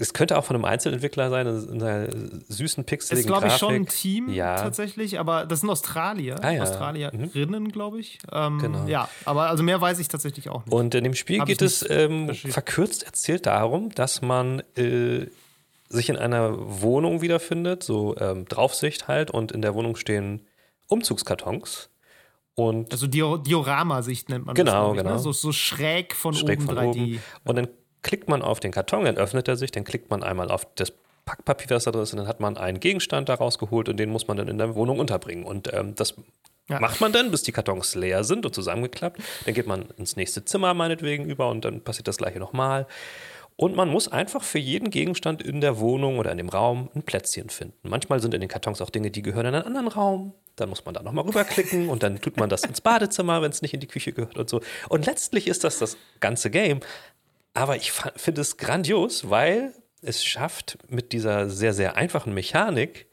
[0.00, 2.08] es könnte auch von einem Einzelentwickler sein, in einer
[2.48, 4.56] süßen pixeligen Ist, glaube ich, schon ein Team ja.
[4.56, 6.62] tatsächlich, aber das sind Australier, ah, ja.
[6.62, 7.72] Australierinnen, mhm.
[7.72, 8.18] glaube ich.
[8.32, 8.86] Ähm, genau.
[8.86, 10.72] Ja, aber also mehr weiß ich tatsächlich auch nicht.
[10.72, 15.26] Und in dem Spiel Hab geht es ähm, verkürzt erzählt darum, dass man äh,
[15.88, 20.42] sich in einer Wohnung wiederfindet, so ähm, Draufsicht halt, und in der Wohnung stehen
[20.86, 21.90] Umzugskartons.
[22.54, 24.80] Und also Diorama-Sicht nennt man genau, das.
[24.80, 25.12] Genau, genau.
[25.14, 25.18] Ne?
[25.20, 26.88] So, so, schräg von schräg oben von 3D.
[26.88, 27.20] Oben.
[27.44, 27.68] Und dann
[28.08, 30.94] klickt man auf den Karton, dann öffnet er sich, dann klickt man einmal auf das
[31.26, 34.08] Packpapier, das da drin ist, und dann hat man einen Gegenstand da rausgeholt und den
[34.08, 35.44] muss man dann in der Wohnung unterbringen.
[35.44, 36.14] Und ähm, das
[36.70, 36.80] ja.
[36.80, 39.20] macht man dann, bis die Kartons leer sind und zusammengeklappt.
[39.44, 42.86] Dann geht man ins nächste Zimmer meinetwegen über und dann passiert das gleiche nochmal.
[43.56, 47.02] Und man muss einfach für jeden Gegenstand in der Wohnung oder in dem Raum ein
[47.02, 47.90] Plätzchen finden.
[47.90, 50.32] Manchmal sind in den Kartons auch Dinge, die gehören in einen anderen Raum.
[50.56, 53.60] Dann muss man da nochmal rüberklicken und dann tut man das ins Badezimmer, wenn es
[53.60, 54.62] nicht in die Küche gehört und so.
[54.88, 56.80] Und letztlich ist das das ganze Game.
[57.58, 63.06] Aber ich finde es grandios, weil es schafft mit dieser sehr, sehr einfachen Mechanik,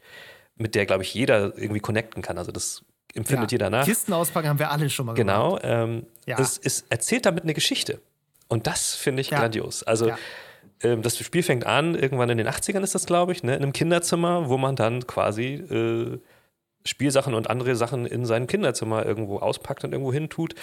[0.55, 2.37] mit der, glaube ich, jeder irgendwie connecten kann.
[2.37, 2.83] Also das
[3.15, 3.85] empfindet ja, jeder nach.
[3.85, 5.63] Kisten auspacken haben wir alle schon mal genau, gemacht.
[5.63, 5.83] Genau.
[5.83, 6.39] Ähm, ja.
[6.39, 7.99] es, es, erzählt damit eine Geschichte.
[8.47, 9.39] Und das finde ich ja.
[9.39, 9.81] grandios.
[9.81, 10.11] Also
[10.83, 13.63] ähm, das Spiel fängt an, irgendwann in den 80ern ist das, glaube ich, ne, in
[13.63, 16.19] einem Kinderzimmer, wo man dann quasi äh,
[16.85, 20.53] Spielsachen und andere Sachen in sein Kinderzimmer irgendwo auspackt und irgendwo hin tut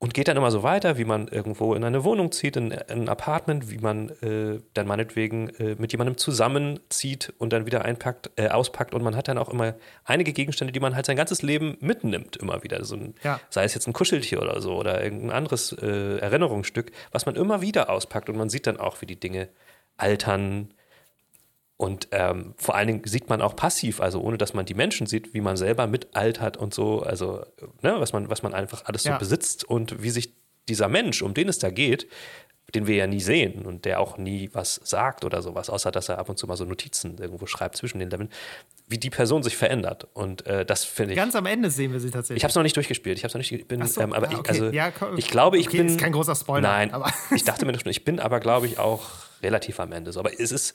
[0.00, 3.02] und geht dann immer so weiter, wie man irgendwo in eine Wohnung zieht, in, in
[3.02, 8.30] ein Apartment, wie man äh, dann meinetwegen äh, mit jemandem zusammenzieht und dann wieder einpackt,
[8.36, 8.94] äh, auspackt.
[8.94, 12.36] Und man hat dann auch immer einige Gegenstände, die man halt sein ganzes Leben mitnimmt,
[12.36, 12.84] immer wieder.
[12.84, 13.40] So ein, ja.
[13.50, 17.60] Sei es jetzt ein Kuscheltier oder so oder irgendein anderes äh, Erinnerungsstück, was man immer
[17.60, 18.28] wieder auspackt.
[18.28, 19.48] Und man sieht dann auch, wie die Dinge
[19.96, 20.72] altern,
[21.78, 25.06] und ähm, vor allen Dingen sieht man auch passiv, also ohne dass man die Menschen
[25.06, 27.44] sieht, wie man selber mitaltert und so, also
[27.82, 29.18] ne, was, man, was man einfach alles so ja.
[29.18, 30.34] besitzt und wie sich
[30.68, 32.08] dieser Mensch, um den es da geht,
[32.74, 36.08] den wir ja nie sehen und der auch nie was sagt oder sowas, außer dass
[36.08, 38.28] er ab und zu mal so Notizen irgendwo schreibt zwischen den Leveln,
[38.88, 40.08] wie die Person sich verändert.
[40.14, 41.16] Und äh, das finde ich.
[41.16, 42.38] Ganz am Ende sehen wir sie tatsächlich.
[42.38, 43.16] Ich habe es noch nicht durchgespielt.
[43.16, 43.68] Ich habe noch nicht.
[43.68, 44.52] Bin, so, ähm, aber ja, okay.
[44.52, 45.86] ich, also, ja, ich glaube, ich okay, bin.
[45.86, 46.68] Ist kein großer Spoiler.
[46.68, 49.06] Nein, aber ich dachte mir schon, ich bin aber, glaube ich, auch
[49.42, 50.12] relativ am Ende.
[50.12, 50.20] So.
[50.20, 50.74] Aber es ist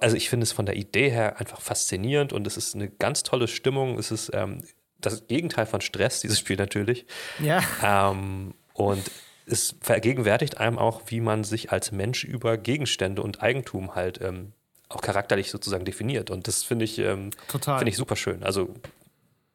[0.00, 3.22] also ich finde es von der Idee her einfach faszinierend und es ist eine ganz
[3.22, 3.98] tolle Stimmung.
[3.98, 4.62] Es ist ähm,
[5.00, 7.06] das Gegenteil von Stress, dieses Spiel natürlich.
[7.38, 7.62] Ja.
[7.82, 9.10] Ähm, und
[9.46, 14.52] es vergegenwärtigt einem auch, wie man sich als Mensch über Gegenstände und Eigentum halt ähm,
[14.88, 16.30] auch charakterlich sozusagen definiert.
[16.30, 18.42] Und das finde ich, ähm, finde ich super schön.
[18.42, 18.74] Also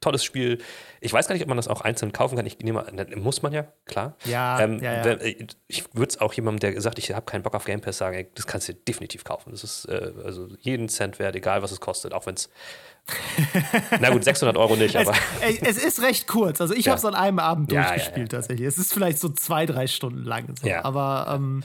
[0.01, 0.59] tolles Spiel.
[1.01, 2.45] Ich weiß gar nicht, ob man das auch einzeln kaufen kann.
[2.45, 2.85] Ich nehme
[3.15, 4.15] muss man ja, klar.
[4.25, 5.13] Ja, Ähm, ja, ja.
[5.13, 7.97] äh, Ich würde es auch jemandem, der sagt, ich habe keinen Bock auf Game Pass,
[7.97, 9.51] sagen, ey, das kannst du dir definitiv kaufen.
[9.51, 12.49] Das ist äh, also jeden Cent wert, egal was es kostet, auch wenn es.
[13.99, 15.17] Na gut, 600 Euro nicht, Es, aber.
[15.41, 16.59] ey, es ist recht kurz.
[16.61, 16.91] Also ich Ja.
[16.91, 18.39] habe es an einem Abend Ja, durchgespielt ja.
[18.39, 18.67] tatsächlich.
[18.67, 20.53] Es ist vielleicht so zwei, drei Stunden lang.
[20.61, 20.69] So.
[20.83, 21.63] Aber ähm,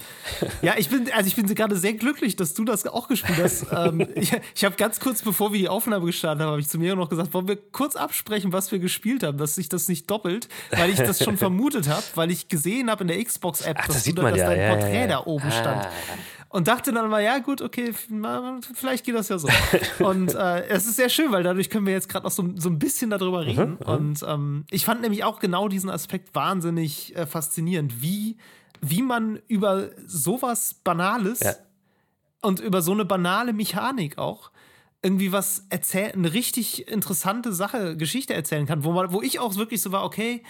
[0.63, 3.67] ja, ich bin, also ich bin gerade sehr glücklich, dass du das auch gespielt hast.
[3.77, 6.79] ähm, ich ich habe ganz kurz, bevor wir die Aufnahme gestartet haben, habe ich zu
[6.79, 10.11] mir noch gesagt, wollen wir kurz absprechen, was wir gespielt haben, dass sich das nicht
[10.11, 13.87] doppelt, weil ich das schon vermutet habe, weil ich gesehen habe in der Xbox-App, dass,
[13.97, 15.87] das du dass dein Porträt da oben stand.
[15.87, 15.91] Ah.
[16.55, 17.93] Und dachte dann mal, ja gut, okay,
[18.75, 19.49] vielleicht geht das ja so.
[19.99, 22.69] Und äh, es ist sehr schön, weil dadurch können wir jetzt gerade noch so, so
[22.69, 23.77] ein bisschen darüber Mhm, reden.
[23.79, 28.37] Und ähm, ich fand nämlich auch genau diesen Aspekt wahnsinnig äh, faszinierend, wie,
[28.81, 31.55] wie man über sowas Banales Ja.
[32.43, 34.53] und über so eine banale Mechanik auch
[35.03, 39.57] irgendwie was erzählen, eine richtig interessante Sache, Geschichte erzählen kann, wo, man, wo ich auch
[39.57, 40.45] wirklich so war, okay,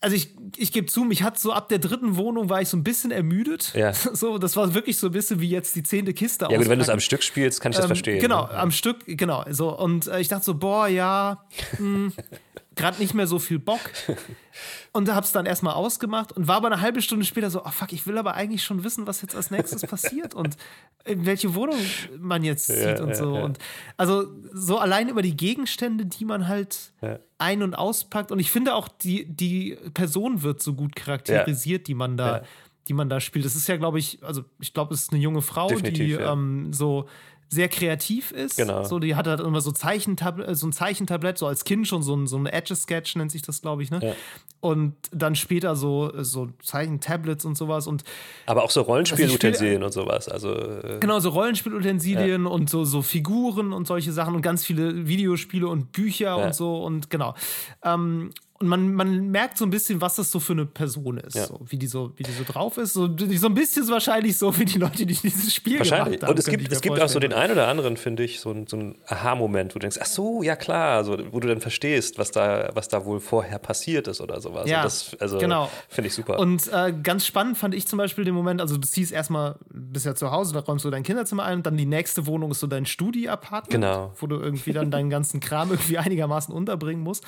[0.00, 2.76] also ich, ich gebe zu, mich hat so ab der dritten Wohnung war ich so
[2.76, 3.74] ein bisschen ermüdet.
[3.74, 3.92] Ja.
[4.12, 6.78] So, das war wirklich so ein bisschen wie jetzt die zehnte Kiste Ja, gut, wenn
[6.78, 8.20] du es am Stück spielst, kann ich das Ähm, verstehen.
[8.20, 8.54] Genau, ne?
[8.54, 9.44] am Stück, genau.
[9.50, 11.44] So, und äh, ich dachte so, boah, ja,
[12.80, 13.80] gerade nicht mehr so viel Bock.
[14.92, 17.92] Und hab's dann erstmal ausgemacht und war aber eine halbe Stunde später so, oh fuck,
[17.92, 20.56] ich will aber eigentlich schon wissen, was jetzt als nächstes passiert und
[21.04, 21.76] in welche Wohnung
[22.18, 23.36] man jetzt zieht Ja, und ja, so.
[23.36, 23.44] ja.
[23.44, 23.58] Und
[23.96, 27.20] also so allein über die Gegenstände, die man halt Ja.
[27.38, 28.32] ein- und auspackt.
[28.32, 32.42] Und ich finde auch, die, die Person wird so gut charakterisiert, die man da, Ja.
[32.88, 33.44] die man da spielt.
[33.44, 36.18] Das ist ja, glaube ich, also ich glaube, es ist eine junge Frau, die Definitiv,
[36.18, 36.32] ja.
[36.32, 37.08] ähm, so
[37.50, 38.56] sehr kreativ ist.
[38.56, 38.84] Genau.
[38.84, 42.02] So, die hat halt immer so, Zeichentab äh, so ein Zeichentablett, so als Kind schon
[42.02, 43.98] so ein, so ein Etch-a-Sketch nennt sich das, glaube ich, ne?
[44.00, 44.12] Ja.
[44.60, 47.88] Und dann später so, so Zeichentablets und sowas.
[47.88, 48.04] Und
[48.46, 50.28] Aber auch so Also Rollenspielutensilien und sowas.
[50.28, 55.08] Also, äh, Genau, so Rollenspielutensilien und so, so Figuren und solche Sachen und ganz viele
[55.08, 57.34] Videospiele und Bücher und so und genau.
[57.84, 58.30] Ähm,
[58.60, 61.46] und man, man merkt so ein bisschen, was das so für eine Person ist, Ja.
[61.46, 62.92] so, wie, die so, wie die so drauf ist.
[62.92, 66.20] So, so ein bisschen so wahrscheinlich so wie die Leute, die dieses Spiel Wahrscheinlich.
[66.20, 66.30] gemacht haben.
[66.32, 68.66] Und es gibt, es gibt auch so den einen oder anderen, finde ich, so ein,
[68.66, 72.18] so ein Aha-Moment, wo du denkst, ach so, ja klar, so, wo du dann verstehst,
[72.18, 74.68] was da, was da wohl vorher passiert ist oder sowas.
[74.68, 75.70] Ja, das, also, genau.
[75.88, 76.38] Finde ich super.
[76.38, 80.04] Und äh, ganz spannend fand ich zum Beispiel den Moment, also du ziehst erstmal, bist
[80.04, 82.60] ja zu Hause, da räumst du dein Kinderzimmer ein und dann die nächste Wohnung ist
[82.60, 84.12] so dein Studi-Apartment, Genau.
[84.20, 87.24] wo du irgendwie dann deinen ganzen Kram irgendwie einigermaßen unterbringen musst.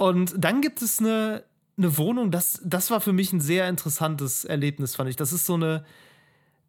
[0.00, 1.44] Und dann gibt es eine,
[1.76, 5.16] eine Wohnung, das, das war für mich ein sehr interessantes Erlebnis, fand ich.
[5.16, 5.84] Das ist so eine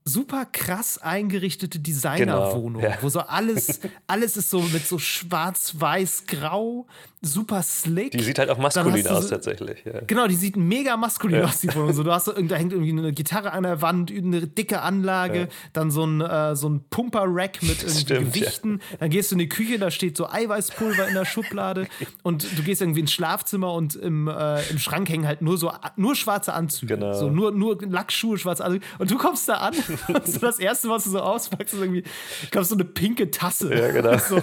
[0.03, 2.97] super krass eingerichtete Designerwohnung, Genau, ja.
[3.01, 6.87] wo so alles, alles ist so mit so schwarz-weiß-grau,
[7.21, 8.11] super slick.
[8.13, 9.85] die sieht halt auch maskulin aus so- tatsächlich.
[9.85, 10.01] Ja.
[10.07, 11.93] Genau, die sieht mega maskulin aus, die Wohnung.
[11.93, 15.47] So, du hast so, da hängt irgendwie eine Gitarre an der Wand, eine dicke Anlage,
[15.73, 18.19] dann so ein, äh, so ein Pumper-Rack mit irgendwie Stimmt, ja.
[18.31, 18.81] Gewichten.
[18.99, 21.87] Dann gehst du in die Küche, da steht so Eiweißpulver in der Schublade
[22.23, 25.71] und du gehst irgendwie ins Schlafzimmer und im, äh, im Schrank hängen halt nur so
[25.95, 26.95] nur schwarze Anzüge.
[26.97, 27.13] Genau.
[27.13, 28.83] So nur, nur Lackschuhe, schwarze Anzüge.
[28.97, 29.75] Und du kommst da an
[30.07, 32.03] und so das erste, was du so auspackst, ist irgendwie,
[32.43, 33.73] ich glaube, so eine pinke Tasse.
[33.73, 34.11] Ja, genau.
[34.21, 34.41] So,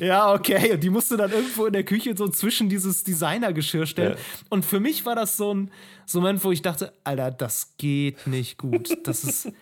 [0.00, 0.72] ja, okay.
[0.72, 4.12] Und die musst du dann irgendwo in der Küche so zwischen dieses Designergeschirr stellen.
[4.12, 4.44] Ja.
[4.48, 5.70] Und für mich war das so ein,
[6.04, 8.98] so ein Moment, wo ich dachte, Alter, das geht nicht gut.
[9.04, 9.52] Das ist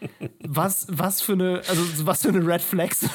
[0.40, 3.06] was, was für eine, also was für eine Red Flag, so,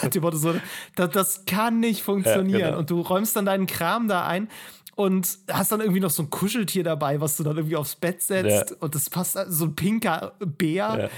[0.95, 2.59] das, das kann nicht funktionieren.
[2.59, 2.79] Ja, genau.
[2.79, 4.49] Und du räumst dann deinen Kram da ein.
[4.95, 8.21] Und hast dann irgendwie noch so ein Kuscheltier dabei, was du dann irgendwie aufs Bett
[8.21, 8.69] setzt.
[8.69, 8.75] Ja.
[8.79, 10.75] Und das passt, so ein pinker Bär.
[11.03, 11.09] Ja.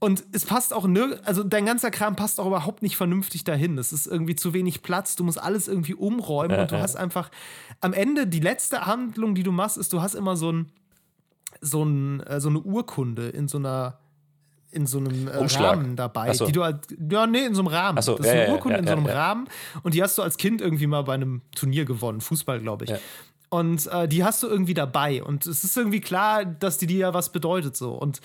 [0.00, 3.76] Und es passt auch nirg also dein ganzer Kram passt auch überhaupt nicht vernünftig dahin.
[3.78, 7.30] Es ist irgendwie zu wenig Platz, du musst alles irgendwie umräumen und du hast einfach
[7.80, 10.72] am Ende die letzte Handlung, die du machst, ist, du hast immer so ein
[11.60, 13.98] so, ein, äh, so eine Urkunde in so einer
[14.70, 15.30] in so einem äh.
[15.32, 16.44] Rahmen dabei, so.
[16.44, 18.02] die du halt, ja, nee, in so einem Rahmen.
[18.02, 19.14] So, das ist ja, eine ja, Urkunde ja, in so ja, einem ja.
[19.14, 19.48] Rahmen
[19.82, 22.90] und die hast du als Kind irgendwie mal bei einem Turnier gewonnen, Fußball, glaube ich.
[22.90, 22.98] Ja.
[23.48, 26.98] Und äh, die hast du irgendwie dabei und es ist irgendwie klar, dass die dir
[26.98, 28.20] ja was bedeutet so und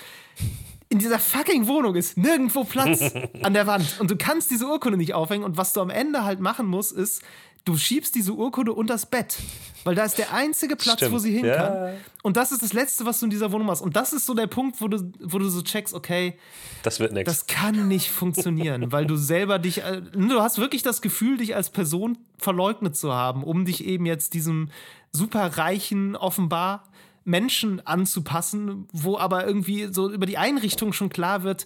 [0.93, 3.01] in dieser fucking Wohnung ist nirgendwo Platz
[3.41, 6.23] an der Wand und du kannst diese Urkunde nicht aufhängen und was du am Ende
[6.23, 7.23] halt machen musst, ist,
[7.65, 9.37] du schiebst diese Urkunde unters Bett,
[9.85, 11.13] weil da ist der einzige Platz, Stimmt.
[11.13, 11.55] wo sie hin Ja.
[11.55, 11.93] kann.
[12.21, 13.81] Und das ist das Letzte, was du in dieser Wohnung machst.
[13.81, 16.37] Und das ist so der Punkt, wo du, wo du so checkst, okay,
[16.83, 17.25] Das wird nichts.
[17.31, 21.55] das kann nicht funktionieren, weil du selber dich, äh, du hast wirklich das Gefühl, dich
[21.55, 24.69] als Person verleugnet zu haben, um dich eben jetzt diesem
[25.11, 26.83] superreichen, offenbar
[27.25, 31.65] Menschen anzupassen, wo aber irgendwie so über die Einrichtung schon klar wird,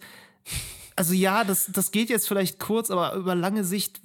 [0.98, 4.02] Also ja, das, das geht jetzt vielleicht kurz, aber über lange Sicht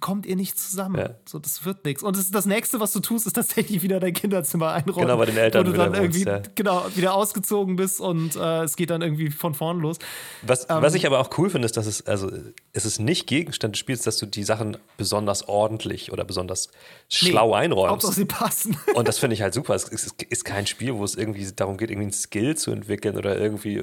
[0.00, 0.98] kommt ihr nicht zusammen.
[0.98, 1.10] Ja.
[1.24, 2.02] So, das wird nichts.
[2.02, 5.06] Und das, das nächste, was du tust, ist tatsächlich wieder dein Kinderzimmer einräumen.
[5.06, 6.42] Genau, bei den Eltern Wo du dann irgendwie ja.
[6.54, 9.96] genau, wieder ausgezogen bist und äh, es geht dann irgendwie von vorn los.
[10.42, 12.30] Was, Ähm, was ich aber auch cool finde, ist, dass es, also,
[12.72, 16.68] es ist nicht Gegenstand des Spiels, dass du die Sachen besonders ordentlich oder besonders
[17.08, 17.90] schlau einräumst.
[17.90, 18.76] Hauptsache sie passen.
[18.94, 19.74] Und das finde ich halt super.
[19.74, 23.16] Es ist, ist kein Spiel, wo es irgendwie darum geht, irgendwie einen Skill zu entwickeln
[23.16, 23.78] oder irgendwie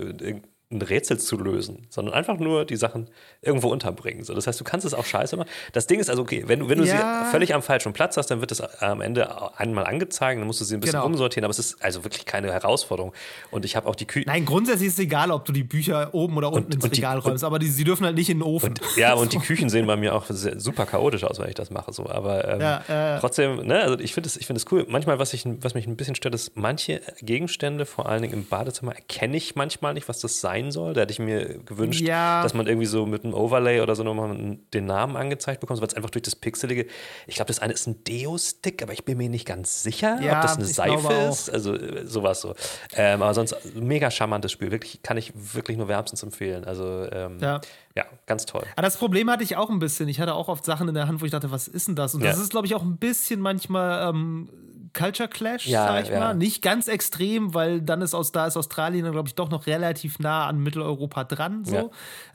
[0.71, 3.07] irgendein Rätsel zu lösen, sondern einfach nur die Sachen
[3.41, 4.23] irgendwo unterbringen.
[4.23, 5.49] So, das heißt, du kannst es auch scheiße machen.
[5.73, 7.25] Das Ding ist also, okay, wenn, du- wenn du Ja.
[7.25, 10.61] sie völlig am falschen Platz hast, dann wird es am Ende einmal angezeigt, dann musst
[10.61, 11.05] du sie ein bisschen Genau.
[11.05, 13.13] umsortieren, aber es ist also wirklich keine Herausforderung.
[13.51, 14.25] Und ich habe auch die Küche.
[14.27, 16.99] Nein, grundsätzlich ist es egal, ob du die Bücher oben oder unten ins und die-
[17.01, 18.73] Regal räumst, aber die, sie dürfen halt nicht in den Ofen.
[18.95, 21.69] Ja, und die Küchen sehen bei mir auch sehr, super chaotisch aus, wenn ich das
[21.69, 21.91] mache.
[21.91, 22.07] So.
[22.09, 23.19] Aber ähm, Ja, ja.
[23.19, 24.85] trotzdem, ne, also ich finde es find cool.
[24.87, 28.45] Manchmal, was, ich, was mich ein bisschen stört, ist, manche Gegenstände, vor allen Dingen im
[28.45, 30.93] Badezimmer, erkenne ich manchmal nicht, was das sein soll.
[30.93, 32.43] Da hätte ich mir gewünscht, Ja.
[32.43, 35.87] dass man irgendwie so mit einem Overlay oder so nochmal den Namen angezeigt bekommt, weil
[35.87, 36.85] es einfach durch das Pixelige.
[37.25, 40.35] Ich glaube, das eine ist ein Deo-Stick, aber ich bin mir nicht ganz sicher, Ja,
[40.35, 41.49] ob das eine Seife ist.
[41.49, 42.53] Also äh, sowas so.
[42.95, 44.69] Ähm, aber sonst mega charmantes Spiel.
[44.71, 46.65] Wirklich, kann ich wirklich nur wärmstens empfehlen.
[46.65, 47.61] Also ähm, Ja.
[47.95, 48.63] ja, ganz toll.
[48.75, 50.09] Aber das Problem hatte ich auch ein bisschen.
[50.09, 52.13] Ich hatte auch oft Sachen in der Hand, wo ich dachte, was ist denn das?
[52.13, 54.49] Und das ist, glaube ich, auch ein bisschen manchmal ähm,
[54.93, 56.19] Culture Clash, Ja, sag ich ja.
[56.19, 56.33] mal.
[56.35, 60.19] Nicht ganz extrem, weil dann ist aus da ist Australien, glaube ich, doch noch relativ
[60.19, 61.65] nah an Mitteleuropa dran.
[61.65, 61.75] So.
[61.75, 61.89] Ja.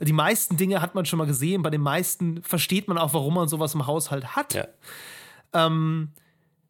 [0.05, 1.61] Die meisten Dinge hat man schon mal gesehen.
[1.61, 4.53] Bei den meisten versteht man auch, warum man sowas im Haushalt hat.
[4.53, 4.67] Ja.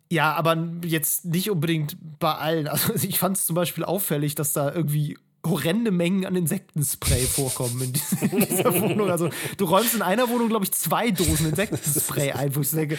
[0.10, 2.68] Ja, aber jetzt nicht unbedingt bei allen.
[2.78, 5.18] Also ich fand es zum Beispiel auffällig, dass da irgendwie
[5.50, 9.10] horrende Mengen an Insektenspray vorkommen in dieser, in dieser Wohnung.
[9.10, 12.98] Also du räumst in einer Wohnung, glaube ich, zwei Dosen Insektenspray ein, wo ich denke,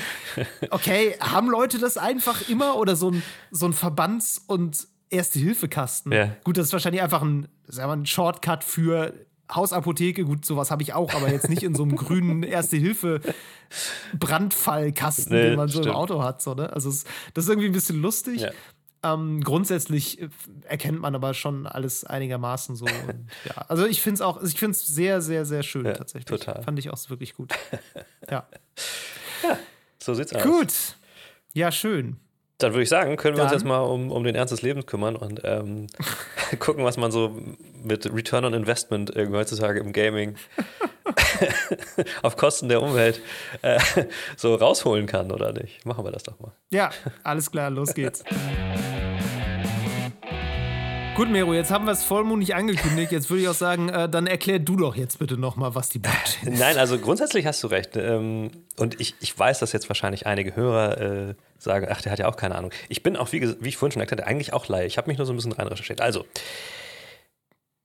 [0.70, 6.12] okay, haben Leute das einfach immer oder so ein, so ein Verbands- und Erste-Hilfe-Kasten?
[6.12, 6.36] Ja.
[6.44, 9.14] Gut, das ist wahrscheinlich einfach ein, sagen wir, ein Shortcut für
[9.50, 10.24] Hausapotheke.
[10.24, 15.56] Gut, sowas habe ich auch, aber jetzt nicht in so einem grünen Erste-Hilfe-Brandfallkasten, Nee, den
[15.56, 15.86] man so stimmt.
[15.86, 16.42] im Auto hat.
[16.42, 16.70] So, ne?
[16.72, 17.04] Also das
[17.44, 18.42] ist irgendwie ein bisschen lustig.
[18.42, 18.50] Ja.
[19.02, 20.28] Ähm, grundsätzlich äh,
[20.64, 22.84] erkennt man aber schon alles einigermaßen so.
[22.84, 23.62] Und, ja.
[23.68, 26.40] Also ich finde es auch, ich finde es sehr, sehr, sehr schön Ja, tatsächlich.
[26.40, 26.62] total.
[26.62, 27.52] Fand ich auch wirklich gut.
[28.30, 28.48] ja.
[29.98, 30.42] So sieht's aus.
[30.42, 30.72] Gut.
[31.54, 32.18] Ja, schön.
[32.58, 34.62] Dann würde ich sagen, können wir uns Dann- jetzt mal um, um den Ernst des
[34.62, 35.86] Lebens kümmern und ähm,
[36.58, 37.36] gucken, was man so
[37.84, 40.34] mit Return on Investment irgendwie heutzutage im Gaming
[42.22, 43.20] auf Kosten der Umwelt
[43.62, 43.78] äh,
[44.36, 45.86] so rausholen kann, oder nicht?
[45.86, 46.50] Machen wir das doch mal.
[46.70, 46.90] Ja,
[47.22, 48.24] alles klar, los geht's.
[51.18, 53.10] Gut, Mero, jetzt haben wir es vollmundig angekündigt.
[53.10, 55.98] Jetzt würde ich auch sagen, äh, dann erklär du doch jetzt bitte nochmal, was die
[55.98, 56.60] Blockchain ist.
[56.60, 57.96] Nein, also grundsätzlich hast du recht.
[57.96, 62.20] Ähm, und ich, ich weiß, dass jetzt wahrscheinlich einige Hörer äh, sagen, ach, der hat
[62.20, 62.70] ja auch keine Ahnung.
[62.88, 64.86] Ich bin auch, wie, wie ich vorhin schon erklärt habe, eigentlich auch Laie.
[64.86, 66.00] Ich habe mich nur so ein bisschen rein recherchiert.
[66.00, 66.24] Also,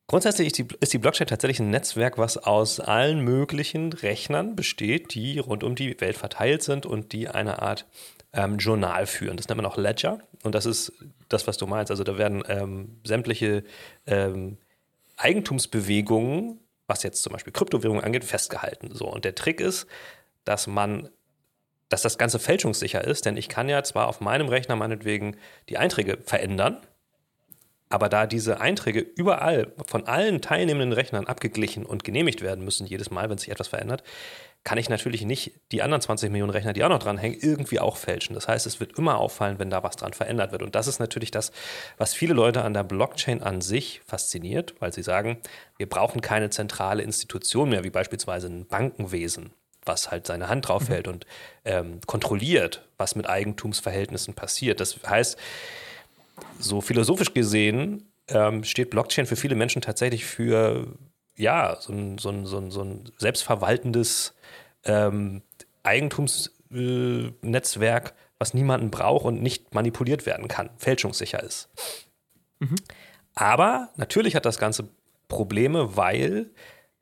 [0.06, 5.16] grundsätzlich ist die, ist die Blockchain tatsächlich ein Netzwerk, was aus allen möglichen Rechnern besteht,
[5.16, 7.88] die rund um die Welt verteilt sind und die eine Art
[8.34, 9.38] ähm, Journal führen.
[9.38, 10.20] Das nennt man auch Ledger.
[10.44, 10.92] Und das ist
[11.30, 11.92] das, was du meinst.
[11.92, 13.64] Also da werden ähm, sämtliche
[14.06, 14.58] ähm,
[15.18, 18.94] Eigentumsbewegungen, was jetzt zum Beispiel Kryptowährungen angeht, festgehalten.
[18.94, 19.88] So, und der Trick ist,
[20.44, 21.10] dass man,
[21.90, 25.38] dass das Ganze fälschungssicher ist, denn ich kann ja zwar auf meinem Rechner meinetwegen
[25.70, 26.78] die Einträge verändern,
[27.90, 33.12] aber da diese Einträge überall von allen teilnehmenden Rechnern abgeglichen und genehmigt werden müssen, jedes
[33.12, 34.04] Mal, wenn sich etwas verändert,
[34.64, 37.98] kann ich natürlich nicht die anderen 20 Millionen Rechner, die auch noch dranhängen, irgendwie auch
[37.98, 38.34] fälschen.
[38.34, 40.64] Das heißt, es wird immer auffallen, wenn da was dran verändert wird.
[40.64, 41.52] Und das ist natürlich das,
[41.98, 45.38] was viele Leute an der Blockchain an sich fasziniert, weil sie sagen,
[45.78, 49.52] wir brauchen keine zentrale Institution mehr, wie beispielsweise ein Bankenwesen,
[49.84, 51.26] was halt seine Hand drauf hält und
[51.66, 54.80] ähm, kontrolliert, was mit Eigentumsverhältnissen passiert.
[54.80, 55.38] Das heißt,
[56.58, 60.88] so philosophisch gesehen ähm, steht Blockchain für viele Menschen tatsächlich für
[61.36, 64.34] ja, so ein, so ein, so ein, so ein selbstverwaltendes
[64.86, 65.42] ähm,
[65.84, 71.70] Eigentumsnetzwerk, was niemanden braucht und nicht manipuliert werden kann, fälschungssicher ist.
[73.36, 74.90] Aber natürlich hat das Ganze
[75.28, 76.52] Probleme, weil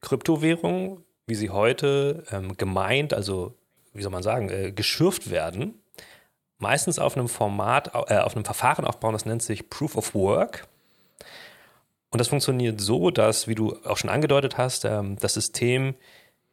[0.01, 3.57] Kryptowährungen, wie sie heute ähm, gemeint, also
[3.93, 5.75] wie soll man sagen, äh, geschürft werden,
[6.57, 10.67] meistens auf einem Format, äh, auf einem Verfahren aufbauen, das nennt sich Proof of Work.
[12.11, 15.95] Und das funktioniert so, dass, wie du auch schon angedeutet hast, ähm, das System,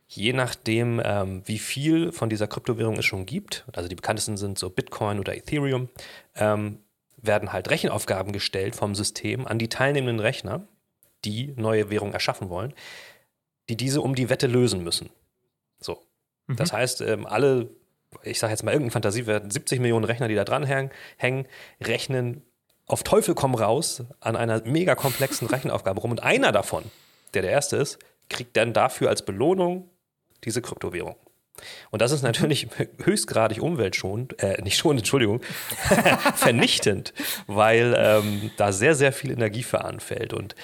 [0.07, 4.59] je nachdem, ähm, wie viel von dieser Kryptowährung es schon gibt, also die bekanntesten sind
[4.59, 5.89] so Bitcoin oder Ethereum,
[6.37, 6.79] ähm,
[7.17, 10.63] werden halt Rechenaufgaben gestellt vom System an die teilnehmenden Rechner,
[11.25, 12.73] die neue Währung erschaffen wollen,
[13.69, 15.11] die diese um die Wette lösen müssen.
[15.81, 16.07] So.
[16.47, 17.69] Das heißt, ähm, alle,
[18.23, 21.47] ich sage jetzt mal irgendein Fantasiewert, 70 Millionen Rechner, die da dran hängen,
[21.81, 22.43] rechnen
[22.89, 26.11] auf Teufel komm raus an einer mega komplexen Rechenaufgabe rum.
[26.11, 26.85] Und einer davon,
[27.35, 27.99] der der erste ist,
[28.29, 29.91] kriegt dann dafür als Belohnung
[30.45, 31.17] diese Kryptowährung.
[31.91, 32.69] Und das ist natürlich
[33.05, 35.43] höchstgradig umweltschonend, äh, nicht schon, Entschuldigung,
[36.35, 37.13] vernichtend,
[37.47, 40.33] weil ähm, da sehr, sehr viel Energie für anfällt.
[40.33, 40.55] Und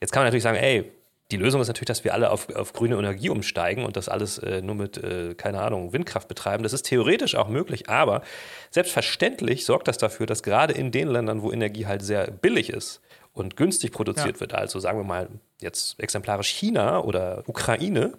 [0.00, 0.92] jetzt kann man natürlich sagen, ey,
[1.30, 4.38] die Lösung ist natürlich, dass wir alle auf, auf grüne Energie umsteigen und das alles
[4.38, 6.62] äh, nur mit, äh, keine Ahnung, Windkraft betreiben.
[6.62, 8.22] Das ist theoretisch auch möglich, aber
[8.70, 13.00] selbstverständlich sorgt das dafür, dass gerade in den Ländern, wo Energie halt sehr billig ist
[13.32, 14.40] und günstig produziert ja.
[14.40, 15.28] wird, also sagen wir mal
[15.60, 18.14] jetzt exemplarisch China oder Ukraine,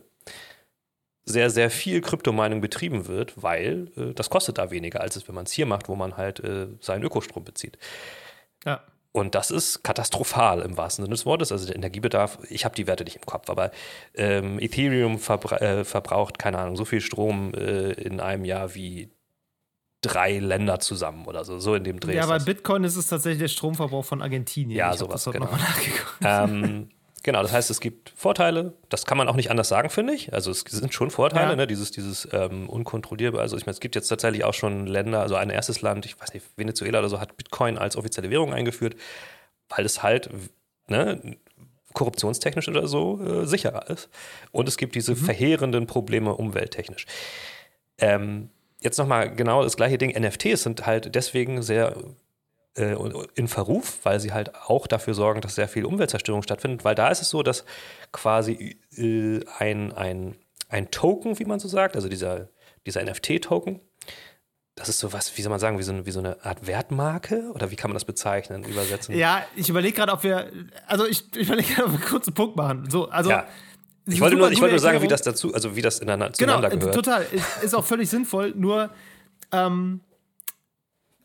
[1.24, 5.36] sehr, sehr viel Kryptomining betrieben wird, weil äh, das kostet da weniger, als es, wenn
[5.36, 7.78] man es hier macht, wo man halt äh, seinen Ökostrom bezieht.
[8.65, 8.82] Ja.
[9.13, 11.52] Und das ist katastrophal im wahrsten Sinne des Wortes.
[11.52, 13.71] Also der Energiebedarf, ich habe die Werte nicht im Kopf, aber
[14.15, 19.12] ähm, Ethereum verbra äh, verbraucht, keine Ahnung, so viel Strom äh, in einem Jahr wie
[20.02, 22.15] drei Länder zusammen oder so, so in dem Dreh.
[22.15, 24.78] Ja, bei Bitcoin ist es tatsächlich der Stromverbrauch von Argentinien.
[24.78, 25.50] Ja, ich sowas, genau.
[26.24, 26.89] Ähm,
[27.23, 28.73] Genau, das heißt, es gibt Vorteile.
[28.89, 30.34] Das kann man auch nicht anders sagen, finde ich.
[30.34, 31.55] Also es sind schon Vorteile, ja.
[31.55, 31.67] ne?
[31.67, 33.41] dieses, dieses ähm, unkontrollierbare.
[33.41, 36.19] Also ich meine, es gibt jetzt tatsächlich auch schon Länder, also ein erstes Land, ich
[36.19, 38.95] weiß nicht, Venezuela oder so, hat Bitcoin als offizielle Währung eingeführt,
[39.69, 40.31] weil es halt
[40.88, 41.38] ne,
[41.93, 44.10] korruptionstechnisch oder so äh, sicherer ist.
[44.51, 45.17] Und es gibt diese mhm.
[45.17, 47.05] verheerenden Probleme umwelttechnisch.
[47.99, 48.49] Ähm,
[48.81, 50.19] jetzt nochmal genau das gleiche Ding.
[50.19, 51.95] NFTs sind halt deswegen sehr
[52.75, 52.95] äh,
[53.36, 57.10] in Verruf, weil sie halt auch dafür sorgen, dass sehr viel Umweltzerstörung stattfindet, weil da
[57.10, 57.65] ist es so, dass
[58.12, 60.36] quasi äh, ein, ein,
[60.69, 62.49] ein Token, wie man so sagt, also dieser,
[62.86, 63.81] dieser NFT-Token,
[64.75, 66.65] das ist so was, wie soll man sagen, wie so, eine, wie so eine Art
[66.65, 69.15] Wertmarke oder wie kann man das bezeichnen, übersetzen?
[69.15, 70.49] Ja, ich überlege gerade, ob wir,
[70.88, 72.89] also ich, ich überlege gerade, ob wir einen kurzen Punkt machen.
[72.89, 73.47] So, also ja.
[74.07, 76.60] Ich wollte, nur, ich wollte nur sagen, wie das dazu, also wie das ineinander genau,
[76.60, 76.95] gehört.
[76.95, 78.53] Total, ist, ist auch völlig sinnvoll.
[78.55, 78.89] Nur
[79.51, 80.01] ähm,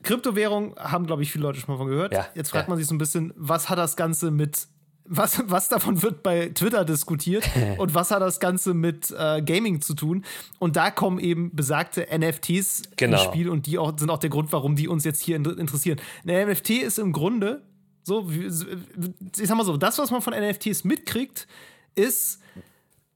[0.07, 2.13] Kryptowährung haben, glaube ich, viele Leute schon mal von gehört.
[2.13, 2.71] Ja, Jetzt fragt ja.
[2.71, 4.69] man sich so ein bisschen, was hat das Ganze mit
[5.09, 9.81] was, was davon wird bei Twitter diskutiert und was hat das Ganze mit äh, Gaming
[9.81, 10.25] zu tun?
[10.59, 13.17] Und da kommen eben besagte NFTs genau.
[13.17, 16.01] ins Spiel und die auch, sind auch der Grund, warum die uns jetzt hier interessieren.
[16.27, 17.63] Ein NFT ist im Grunde
[18.03, 21.49] so, ich sag mal so, das, was man von NFTs mitkriegt,
[21.97, 22.41] ist,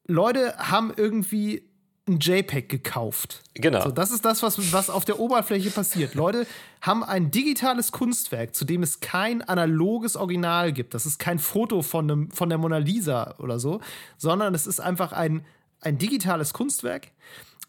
[0.07, 1.70] Leute haben irgendwie
[2.11, 3.43] ein JPEG gekauft.
[3.55, 3.83] Genau.
[3.83, 6.15] So, das ist das, was, was auf der Oberfläche passiert.
[6.15, 6.47] Leute
[6.81, 10.95] haben ein digitales Kunstwerk, zu dem es kein analoges Original gibt.
[10.95, 13.81] Das ist kein Foto von, einem, von der Mona Lisa oder so,
[14.19, 15.45] sondern es ist einfach ein,
[15.81, 17.09] ein digitales Kunstwerk.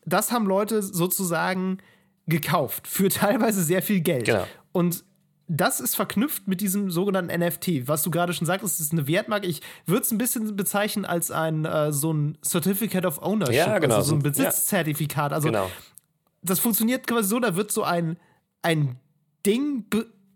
[0.05, 1.77] Das haben Leute sozusagen
[2.27, 4.25] gekauft für teilweise sehr viel Geld.
[4.25, 4.47] Genau.
[4.71, 5.03] Und
[5.53, 7.85] das ist verknüpft mit diesem sogenannten NFT.
[7.87, 9.47] Was du gerade schon sagtest, ist eine Wertmarke.
[9.47, 13.79] Ich würde es ein bisschen bezeichnen als ein äh, so ein Certificate of Ownership, ja,
[13.79, 13.95] genau.
[13.95, 15.33] also so ein Besitzzertifikat.
[15.33, 15.69] Also genau.
[16.41, 18.17] das funktioniert quasi so, da wird so ein,
[18.61, 18.97] ein
[19.45, 19.85] Ding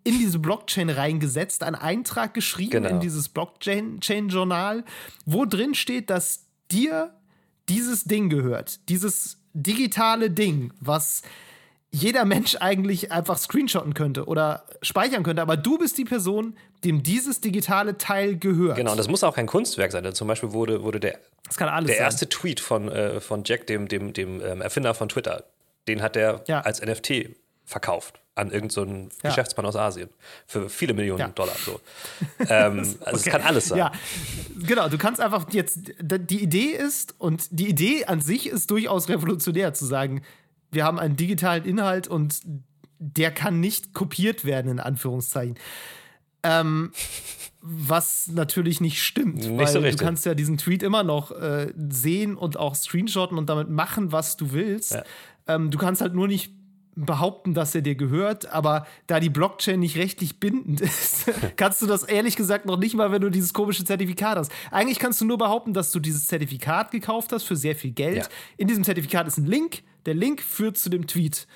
[0.04, 2.89] in diese Blockchain reingesetzt, ein Eintrag geschrieben genau.
[2.89, 4.84] in dieses Blockchain-Journal,
[5.25, 7.13] wo drin steht, dass dir
[7.69, 8.89] dieses Ding gehört.
[8.89, 11.21] Dieses digitale Ding, was
[11.95, 17.03] jeder Mensch eigentlich einfach screenshotten könnte oder speichern könnte, aber du bist die Person, dem
[17.03, 18.75] dieses digitale Teil gehört.
[18.75, 20.13] Genau, und das muss auch kein Kunstwerk sein.
[20.13, 21.19] Zum Beispiel wurde, wurde der,
[21.58, 25.45] der erste Tweet von, äh, von Jack, dem, dem, dem ähm, Erfinder von Twitter,
[25.88, 26.62] den hat er ja.
[26.62, 27.29] als NFT
[27.63, 29.29] verkauft an irgendeinen so ja.
[29.29, 30.10] Geschäftsmann aus Asien
[30.45, 31.27] für viele Millionen ja.
[31.29, 31.55] Dollar.
[31.55, 31.79] So.
[32.49, 33.15] ähm, also okay.
[33.15, 33.77] es kann alles sein.
[33.77, 33.91] Ja,
[34.67, 34.89] genau.
[34.89, 39.73] Du kannst einfach jetzt die Idee ist und die Idee an sich ist durchaus revolutionär
[39.73, 40.23] zu sagen,
[40.71, 42.39] wir haben einen digitalen Inhalt und
[42.99, 45.56] der kann nicht kopiert werden, in Anführungszeichen.
[46.43, 46.91] Ähm,
[47.62, 51.73] was natürlich nicht stimmt, nicht weil so du kannst ja diesen Tweet immer noch äh,
[51.89, 54.91] sehen und auch screenshotten und damit machen, was du willst.
[54.91, 55.04] Ja.
[55.47, 56.54] Ähm, du kannst halt nur nicht
[56.95, 61.25] behaupten, dass er dir gehört, aber da die Blockchain nicht rechtlich bindend ist,
[61.58, 64.51] kannst du das ehrlich gesagt noch nicht mal, wenn du dieses komische Zertifikat hast.
[64.71, 68.17] Eigentlich kannst du nur behaupten, dass du dieses Zertifikat gekauft hast für sehr viel Geld.
[68.17, 68.23] Ja.
[68.58, 71.47] In diesem Zertifikat ist ein Link, der Link führt zu dem Tweet.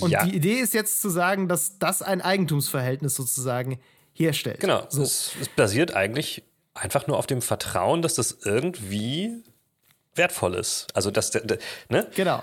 [0.00, 0.24] Und ja.
[0.24, 3.78] die Idee ist jetzt zu sagen, dass das ein Eigentumsverhältnis sozusagen
[4.12, 4.60] herstellt.
[4.60, 4.86] Genau.
[4.88, 5.02] So.
[5.02, 6.44] Es, es basiert eigentlich
[6.74, 9.44] einfach nur auf dem Vertrauen, dass das irgendwie
[10.16, 10.86] wertvoll ist.
[10.94, 12.06] Also dass der, ne?
[12.14, 12.42] Genau.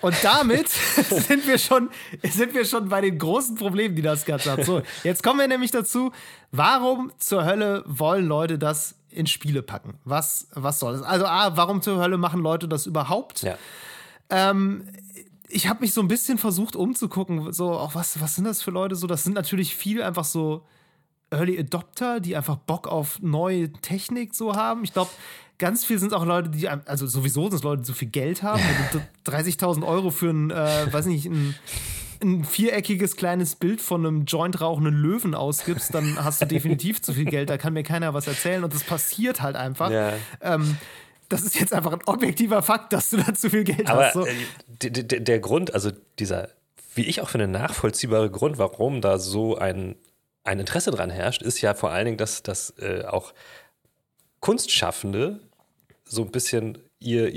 [0.00, 0.68] Und damit
[1.10, 1.90] sind wir schon
[2.22, 4.64] sind wir schon bei den großen Problemen, die das Ganze hat.
[4.64, 6.12] So, jetzt kommen wir nämlich dazu,
[6.52, 9.98] warum zur Hölle wollen Leute das in Spiele packen?
[10.04, 11.02] Was was soll das?
[11.02, 13.42] Also a, warum zur Hölle machen Leute das überhaupt?
[13.42, 13.56] Ja.
[14.30, 14.88] Ähm,
[15.48, 18.70] ich habe mich so ein bisschen versucht umzugucken, so auch was was sind das für
[18.70, 19.06] Leute so?
[19.06, 20.64] Das sind natürlich viel einfach so
[21.30, 24.84] Early Adopter, die einfach Bock auf neue Technik so haben.
[24.84, 25.10] Ich glaube,
[25.58, 28.42] ganz viel sind auch Leute, die, also sowieso sind es Leute, die so viel Geld
[28.42, 28.62] haben.
[28.90, 31.54] Wenn du 30.000 Euro für ein, äh, weiß nicht, ein,
[32.22, 37.12] ein viereckiges kleines Bild von einem Joint rauchenden Löwen ausgibst, dann hast du definitiv zu
[37.12, 37.50] viel Geld.
[37.50, 39.90] Da kann mir keiner was erzählen und das passiert halt einfach.
[39.90, 40.12] Ja.
[40.40, 40.76] Ähm,
[41.28, 44.14] das ist jetzt einfach ein objektiver Fakt, dass du da zu viel Geld Aber hast.
[44.14, 44.26] So.
[44.26, 46.50] äh, der Grund, also dieser,
[46.94, 49.96] wie ich auch finde, nachvollziehbare Grund, warum da so ein,
[50.44, 53.32] ein Interesse dran herrscht, ist ja vor allen Dingen, dass, dass äh, auch
[54.40, 55.40] Kunstschaffende
[56.08, 57.28] so ein bisschen ihr,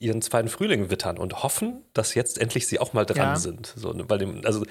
[0.00, 3.36] ihren zweiten Frühling wittern und hoffen, dass jetzt endlich sie auch mal dran Ja.
[3.36, 3.72] sind.
[3.76, 4.64] So, ne, bei dem, also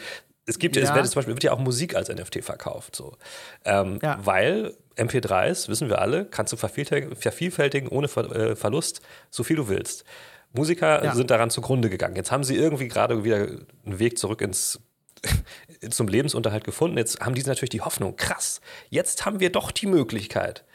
[0.45, 3.16] es gibt ja, es wird zum Beispiel wird ja auch Musik als NFT verkauft, so.
[3.64, 4.20] Ähm, Ja.
[4.24, 10.04] Weil MP3s, wissen wir alle, kannst du vervielfältigen, ohne äh, Verlust, so viel du willst.
[10.51, 11.16] Musiker Ja.
[11.16, 12.16] sind daran zugrunde gegangen.
[12.16, 14.80] Jetzt haben sie irgendwie gerade wieder einen Weg zurück ins
[15.89, 16.97] zum Lebensunterhalt gefunden.
[16.97, 20.66] Jetzt haben die natürlich die Hoffnung, krass, jetzt haben wir doch die Möglichkeit,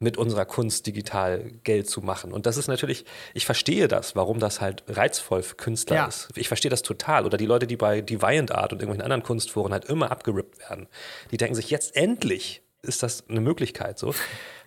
[0.00, 2.32] mit unserer Kunst digital Geld zu machen.
[2.32, 6.06] Und das ist natürlich, ich verstehe das, warum das halt reizvoll für Künstler Ja.
[6.06, 6.28] ist.
[6.36, 7.26] Ich verstehe das total.
[7.26, 10.88] Oder die Leute, die bei Deviant Art und irgendwelchen anderen Kunstforen halt immer abgerippt werden,
[11.30, 14.14] die denken sich, jetzt endlich ist das eine Möglichkeit so.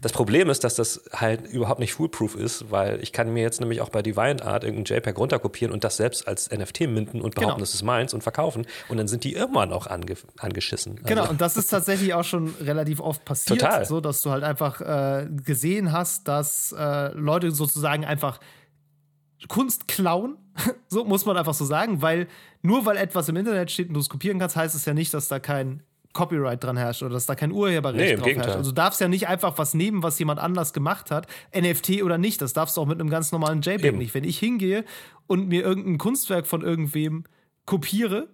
[0.01, 3.59] Das Problem ist, dass das halt überhaupt nicht foolproof ist, weil ich kann mir jetzt
[3.59, 7.35] nämlich auch bei Deviant Art irgendein JPEG runterkopieren und das selbst als NFT minden und
[7.35, 7.59] behaupten, Genau.
[7.59, 10.97] das ist meins und verkaufen und dann sind die immer noch ange angeschissen.
[11.05, 13.85] Genau, Also, und das ist tatsächlich auch schon relativ oft passiert, Total.
[13.85, 18.39] so dass du halt einfach äh, gesehen hast, dass äh, Leute sozusagen einfach
[19.47, 20.37] Kunst klauen,
[20.87, 22.27] so muss man einfach so sagen, weil
[22.61, 25.13] nur weil etwas im Internet steht und du es kopieren kannst, heißt es ja nicht,
[25.13, 25.81] dass da kein
[26.13, 28.47] Copyright dran herrscht oder dass da kein Urheberrecht Nee, drauf Gegenteil.
[28.49, 28.57] herrscht.
[28.59, 32.17] Also du darfst ja nicht einfach was nehmen, was jemand anders gemacht hat, NFT oder
[32.17, 32.41] nicht.
[32.41, 33.97] Das darfst du auch mit einem ganz normalen JPEG Eben.
[33.97, 34.13] nicht.
[34.13, 34.85] Wenn ich hingehe
[35.27, 37.23] und mir irgendein Kunstwerk von irgendwem
[37.65, 38.27] kopiere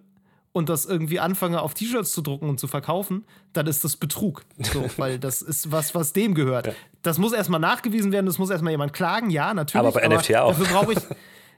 [0.52, 4.42] und das irgendwie anfange auf T-Shirts zu drucken und zu verkaufen, dann ist das Betrug.
[4.58, 6.74] So, weil das ist was, was dem gehört.
[7.02, 9.86] Das muss erstmal nachgewiesen werden, das muss erstmal jemand klagen, ja, natürlich.
[9.86, 10.50] Aber bei NFT auch.
[10.56, 10.98] Dafür brauche ich.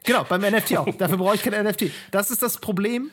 [0.05, 0.88] Genau, beim NFT auch.
[0.96, 1.90] Dafür brauche ich kein NFT.
[2.11, 3.11] Das ist das Problem.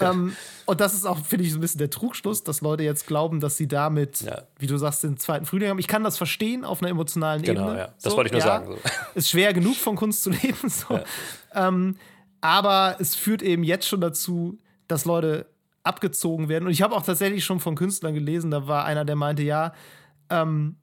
[0.00, 0.36] ähm,
[0.66, 3.40] und das ist auch, finde ich, so ein bisschen der Trugschluss, dass Leute jetzt glauben,
[3.40, 4.42] dass sie damit, Ja.
[4.58, 5.78] wie du sagst, den zweiten Frühling haben.
[5.78, 7.78] Ich kann das verstehen auf einer emotionalen Genau, Ebene.
[7.78, 7.88] ja.
[8.02, 8.78] Das wollte ich nur sagen, so.
[9.14, 10.68] Ist schwer genug von Kunst zu leben.
[10.68, 11.00] So.
[11.54, 11.96] Ähm,
[12.40, 14.58] aber es führt eben jetzt schon dazu,
[14.88, 15.46] dass Leute
[15.82, 16.66] abgezogen werden.
[16.66, 19.72] Und ich habe auch tatsächlich schon von Künstlern gelesen, da war einer, der meinte, ja,
[20.28, 20.76] ähm,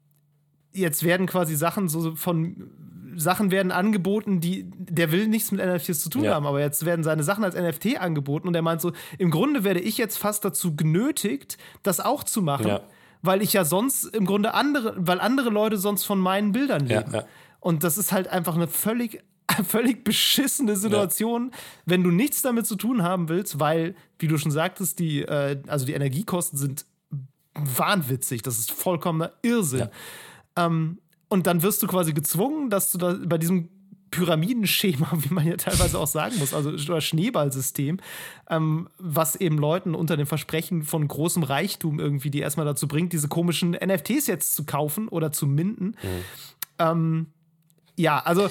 [0.74, 2.72] jetzt werden quasi Sachen so von
[3.16, 6.34] Sachen werden angeboten, die der will nichts mit NFTs zu tun Ja.
[6.36, 9.64] haben, aber jetzt werden seine Sachen als NFT angeboten und er meint so, im Grunde
[9.64, 12.82] werde ich jetzt fast dazu genötigt, das auch zu machen, Ja.
[13.22, 17.00] weil ich ja sonst im Grunde andere, weil andere Leute sonst von meinen Bildern Ja,
[17.00, 17.14] leben.
[17.14, 17.24] ja.
[17.60, 19.24] Und das ist halt einfach eine völlig
[19.68, 21.52] völlig beschissene Situation,
[21.86, 25.62] wenn du nichts damit zu tun haben willst, weil, wie du schon sagtest, die, äh,
[25.68, 26.86] also die Energiekosten sind
[27.54, 28.42] wahnwitzig.
[28.42, 29.90] Das ist vollkommener Irrsinn.
[30.56, 31.00] Ähm,
[31.30, 33.70] und dann wirst du quasi gezwungen, dass du da bei diesem
[34.12, 38.00] Pyramidenschema, wie man ja teilweise auch sagen muss, also oder Schneeballsystem,
[38.50, 43.14] ähm, was eben Leuten unter dem Versprechen von großem Reichtum irgendwie die erstmal dazu bringt,
[43.14, 45.96] diese komischen NFTs jetzt zu kaufen oder zu minden.
[46.80, 47.28] Ähm,
[47.98, 48.50] ja, also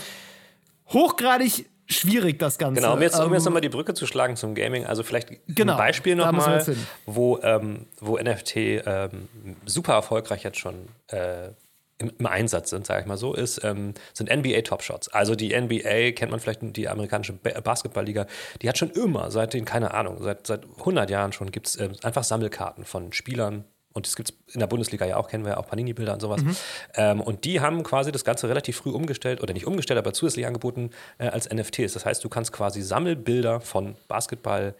[0.88, 2.80] hochgradig schwierig das Ganze.
[2.80, 5.28] Genau, um jetzt, um Ähm, jetzt nochmal die Brücke zu schlagen zum Gaming, also vielleicht
[5.48, 6.64] Genau, ein Beispiel nochmal,
[7.06, 9.28] wo, ähm, wo NFT ähm,
[9.66, 11.50] super erfolgreich jetzt schon äh,
[11.98, 15.08] im, im Einsatz sind, sage ich mal so, ist, ähm, sind NBA Top Shots.
[15.08, 18.26] Also die NBA kennt man vielleicht, die amerikanische Ba- Basketballliga,
[18.62, 21.78] die hat schon immer, seit den, keine Ahnung, seit, seit 100 Jahren schon, gibt es
[21.78, 23.64] ähm, einfach Sammelkarten von Spielern.
[23.92, 26.20] Und das gibt es in der Bundesliga ja auch, kennen wir ja auch Panini-Bilder und
[26.20, 26.42] sowas.
[26.42, 26.56] Mhm.
[26.96, 30.46] Ähm, und die haben quasi das Ganze relativ früh umgestellt, oder nicht umgestellt, aber zusätzlich
[30.46, 31.92] angeboten äh, als NFTs.
[31.92, 34.74] Das heißt, du kannst quasi Sammelbilder von Basketball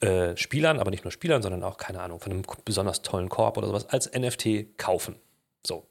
[0.00, 3.56] äh, Spielern, aber nicht nur Spielern, sondern auch, keine Ahnung, von einem besonders tollen Korb
[3.56, 5.16] oder sowas als NFT kaufen.
[5.66, 5.88] So.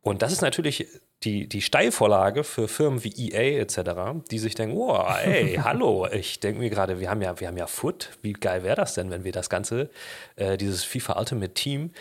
[0.00, 0.86] Und das ist natürlich
[1.22, 6.40] die, die Steilvorlage für Firmen wie EA etc., die sich denken, wow, ey, hallo, ich
[6.40, 9.10] denke mir gerade, wir haben ja, wir haben ja Foot, wie geil wäre das denn,
[9.10, 9.90] wenn wir das Ganze,
[10.36, 11.92] äh, dieses FIFA Ultimate Team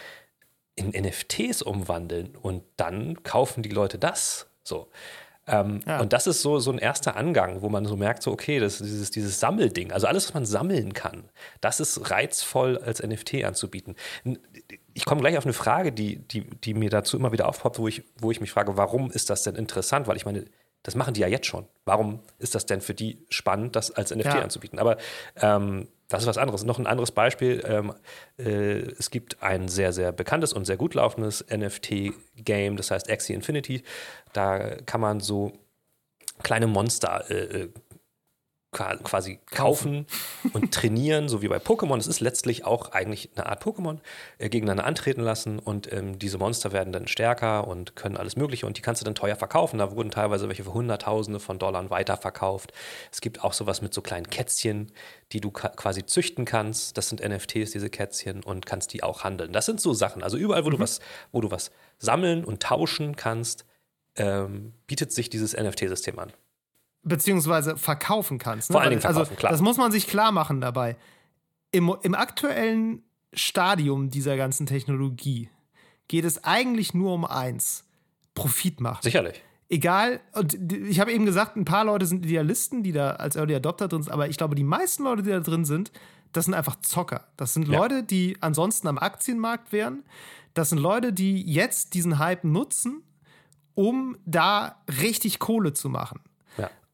[0.76, 4.48] in NFTs umwandeln und dann kaufen die Leute das.
[4.64, 4.90] So.
[5.48, 6.00] Ähm, Ja.
[6.00, 8.80] Und das ist so, so ein erster Angang, wo man so merkt, so, okay, das
[8.80, 11.26] ist dieses, dieses Sammelding, also alles, was man sammeln kann,
[11.62, 13.96] das ist reizvoll als NFT anzubieten.
[14.94, 17.88] Ich komme gleich auf eine Frage, die, die, die mir dazu immer wieder aufpoppt, wo
[17.88, 20.08] ich, wo ich mich frage, warum ist das denn interessant?
[20.08, 20.46] Weil ich meine,
[20.84, 21.66] das machen die ja jetzt schon.
[21.86, 24.42] Warum ist das denn für die spannend, das als NFT Ja.
[24.42, 24.80] anzubieten?
[24.80, 24.98] Aber
[25.38, 26.64] ähm, das ist was anderes.
[26.64, 27.64] Noch ein anderes Beispiel.
[27.66, 27.94] Ähm,
[28.38, 33.34] äh, es gibt ein sehr, sehr bekanntes und sehr gut laufendes NFT-Game, das heißt Axie
[33.34, 33.84] Infinity.
[34.34, 35.54] Da kann man so
[36.42, 37.70] kleine Monster äh, äh,
[38.74, 40.08] quasi kaufen
[40.54, 41.98] und trainieren, so wie bei Pokémon.
[41.98, 44.00] Es ist letztlich auch eigentlich eine Art Pokémon,
[44.40, 48.66] äh, gegeneinander antreten lassen und ähm, diese Monster werden dann stärker und können alles Mögliche
[48.66, 49.78] und die kannst du dann teuer verkaufen.
[49.78, 52.74] Da wurden teilweise welche für Hunderttausende von Dollar weiterverkauft.
[53.12, 54.92] Es gibt auch sowas mit so kleinen Kätzchen,
[55.32, 56.98] die du quasi züchten kannst.
[56.98, 59.54] Das sind NFTs, diese Kätzchen, und kannst die auch handeln.
[59.54, 60.24] Das sind so Sachen.
[60.24, 61.00] Also überall, wo du was,
[61.32, 63.66] wo du was sammeln und tauschen kannst,
[64.16, 66.34] ähm, bietet sich dieses NFT-System an.
[67.04, 68.70] Beziehungsweise verkaufen kannst.
[68.70, 68.74] Ne?
[68.74, 69.52] Vor allen Dingen verkaufen, also, klar.
[69.52, 70.96] Das muss man sich klar machen dabei.
[71.72, 75.50] Im, Im aktuellen Stadium dieser ganzen Technologie
[76.08, 77.86] geht es eigentlich nur um eins:
[78.36, 79.02] Profit machen.
[79.02, 79.42] Sicherlich.
[79.70, 83.56] Egal, und ich habe eben gesagt, ein paar Leute sind Idealisten, die da als Early
[83.56, 85.92] Adopter drin sind, aber ich glaube, die meisten Leute, die da drin sind,
[86.32, 87.28] das sind einfach Zocker.
[87.38, 87.80] Das sind ja.
[87.80, 90.04] Leute, die ansonsten am Aktienmarkt wären.
[90.54, 93.02] Das sind Leute, die jetzt diesen Hype nutzen,
[93.74, 96.20] um da richtig Kohle zu machen.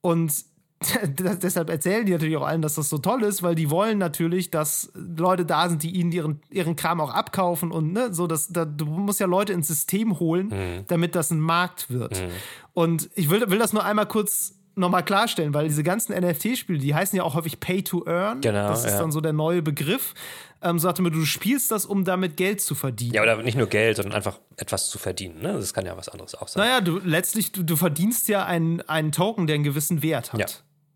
[0.01, 0.33] Und
[1.03, 4.49] deshalb erzählen die natürlich auch allen, dass das so toll ist, weil die wollen natürlich,
[4.49, 8.47] dass Leute da sind, die ihnen ihren, ihren Kram auch abkaufen und ne, so, dass
[8.47, 10.85] da, du musst ja Leute ins System holen, mhm.
[10.87, 12.21] damit das ein Markt wird.
[12.21, 12.31] Mhm.
[12.73, 16.95] Und ich will, will das nur einmal kurz nochmal klarstellen, weil diese ganzen NFT-Spiele, die
[16.95, 18.41] heißen ja auch häufig Pay to Earn.
[18.41, 18.69] Genau.
[18.69, 18.99] Das ist ja.
[18.99, 20.13] dann so der neue Begriff.
[20.61, 23.13] Ähm, sagte mir, du spielst das, um damit Geld zu verdienen.
[23.13, 25.41] Ja, oder nicht nur Geld, sondern einfach etwas zu verdienen.
[25.41, 25.53] Ne?
[25.53, 26.65] Das kann ja was anderes auch sein.
[26.65, 30.39] Naja, du letztlich, du, du verdienst ja einen, einen Token, der einen gewissen Wert hat.
[30.39, 30.47] Ja.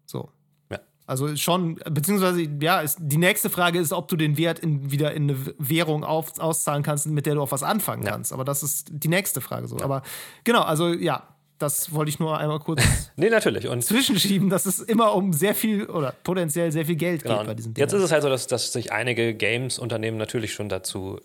[0.06, 0.32] So.
[0.70, 0.80] Ja.
[1.06, 5.14] Also schon, beziehungsweise, ja, ist, die nächste Frage ist, ob du den Wert in, wieder
[5.14, 8.12] in eine Währung auf, auszahlen kannst, mit der du auch was anfangen ja.
[8.12, 8.34] kannst.
[8.34, 9.80] Aber das ist die nächste Frage so.
[9.80, 10.02] Aber
[10.44, 11.33] genau, also ja,
[11.64, 12.82] das wollte ich nur einmal kurz
[13.16, 13.68] nee, natürlich.
[13.68, 17.40] Und zwischenschieben, dass es immer um sehr viel oder potenziell sehr viel Geld genau.
[17.40, 17.84] geht bei diesen Dingen.
[17.84, 21.20] Jetzt ist es halt so, dass, dass sich einige Games-Unternehmen natürlich schon dazu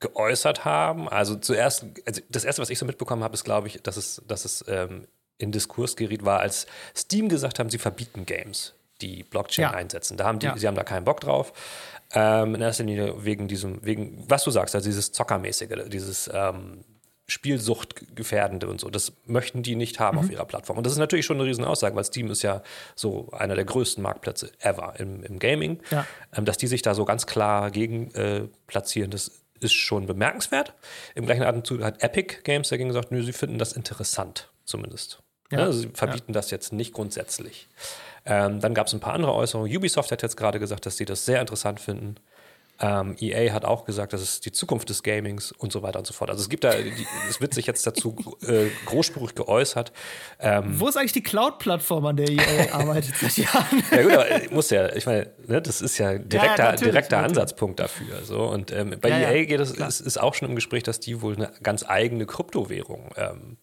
[0.00, 1.08] geäußert haben.
[1.08, 4.22] Also zuerst, also das erste, was ich so mitbekommen habe, ist, glaube ich, dass es,
[4.26, 5.06] dass es ähm,
[5.38, 6.66] in Diskurs geriet war, als
[6.96, 9.70] Steam gesagt haben, sie verbieten Games, die Blockchain ja.
[9.72, 10.16] einsetzen.
[10.16, 10.56] Da haben die, ja.
[10.56, 11.52] sie haben da keinen Bock drauf.
[12.12, 16.84] Ähm, in erster Linie wegen diesem, wegen, was du sagst, also dieses Zockermäßige, dieses ähm,
[17.26, 18.90] Spielsuchtgefährdende und so.
[18.90, 20.24] Das möchten die nicht haben mhm.
[20.24, 20.76] auf ihrer Plattform.
[20.78, 22.62] Und das ist natürlich schon eine Riesenaussage, weil Steam ist ja
[22.94, 25.80] so einer der größten Marktplätze ever im, im Gaming.
[25.90, 26.06] Ja.
[26.36, 30.74] Ähm, dass die sich da so ganz klar gegen äh, platzieren, das ist schon bemerkenswert.
[31.14, 35.22] Im gleichen Atemzug hat Epic Games dagegen gesagt, nö, sie finden das interessant, zumindest.
[35.50, 35.60] Ja.
[35.60, 36.34] Also sie verbieten ja.
[36.34, 37.68] das jetzt nicht grundsätzlich.
[38.26, 39.74] Ähm, dann gab es ein paar andere Äußerungen.
[39.74, 42.16] Ubisoft hat jetzt gerade gesagt, dass sie das sehr interessant finden.
[42.80, 46.06] Ähm, EA hat auch gesagt, das ist die Zukunft des Gamings und so weiter und
[46.06, 46.30] so fort.
[46.30, 46.72] Also es gibt da,
[47.28, 49.92] es wird sich jetzt dazu äh, großspurig geäußert.
[50.40, 53.82] Ähm, Wo ist eigentlich die Cloud-Plattform, an der EA arbeitet seit Jahren?
[53.92, 57.18] ja gut, aber muss ja, ich meine, ne, das ist ja direkter, ja, direkter.
[57.18, 58.24] Ansatzpunkt dafür.
[58.24, 58.42] So.
[58.42, 60.98] Und ähm, bei ja, EA ja, geht es, ist, ist, auch schon im Gespräch, dass
[60.98, 63.56] die wohl eine ganz eigene Kryptowährung ähm,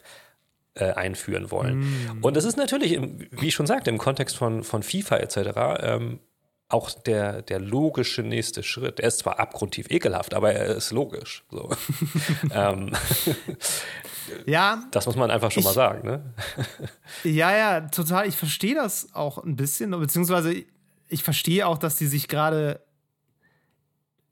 [0.74, 1.80] äh, einführen wollen.
[1.80, 2.24] Mm.
[2.24, 2.97] Und das ist natürlich,
[3.32, 5.38] wie ich schon sagte, im Kontext von, von FIFA etc.
[5.82, 6.20] Ähm,
[6.74, 8.99] auch der, der logische nächste Schritt.
[8.99, 11.43] Er ist zwar abgrundtief ekelhaft, aber er ist logisch.
[11.51, 11.69] So.
[12.53, 12.91] ähm,
[14.45, 14.84] ja.
[14.91, 16.34] Das muss man einfach schon ich, mal sagen, ne?
[17.24, 18.28] ja, ja, total.
[18.28, 20.63] Ich verstehe das auch ein bisschen, beziehungsweise
[21.07, 22.82] ich verstehe auch, dass die sich gerade.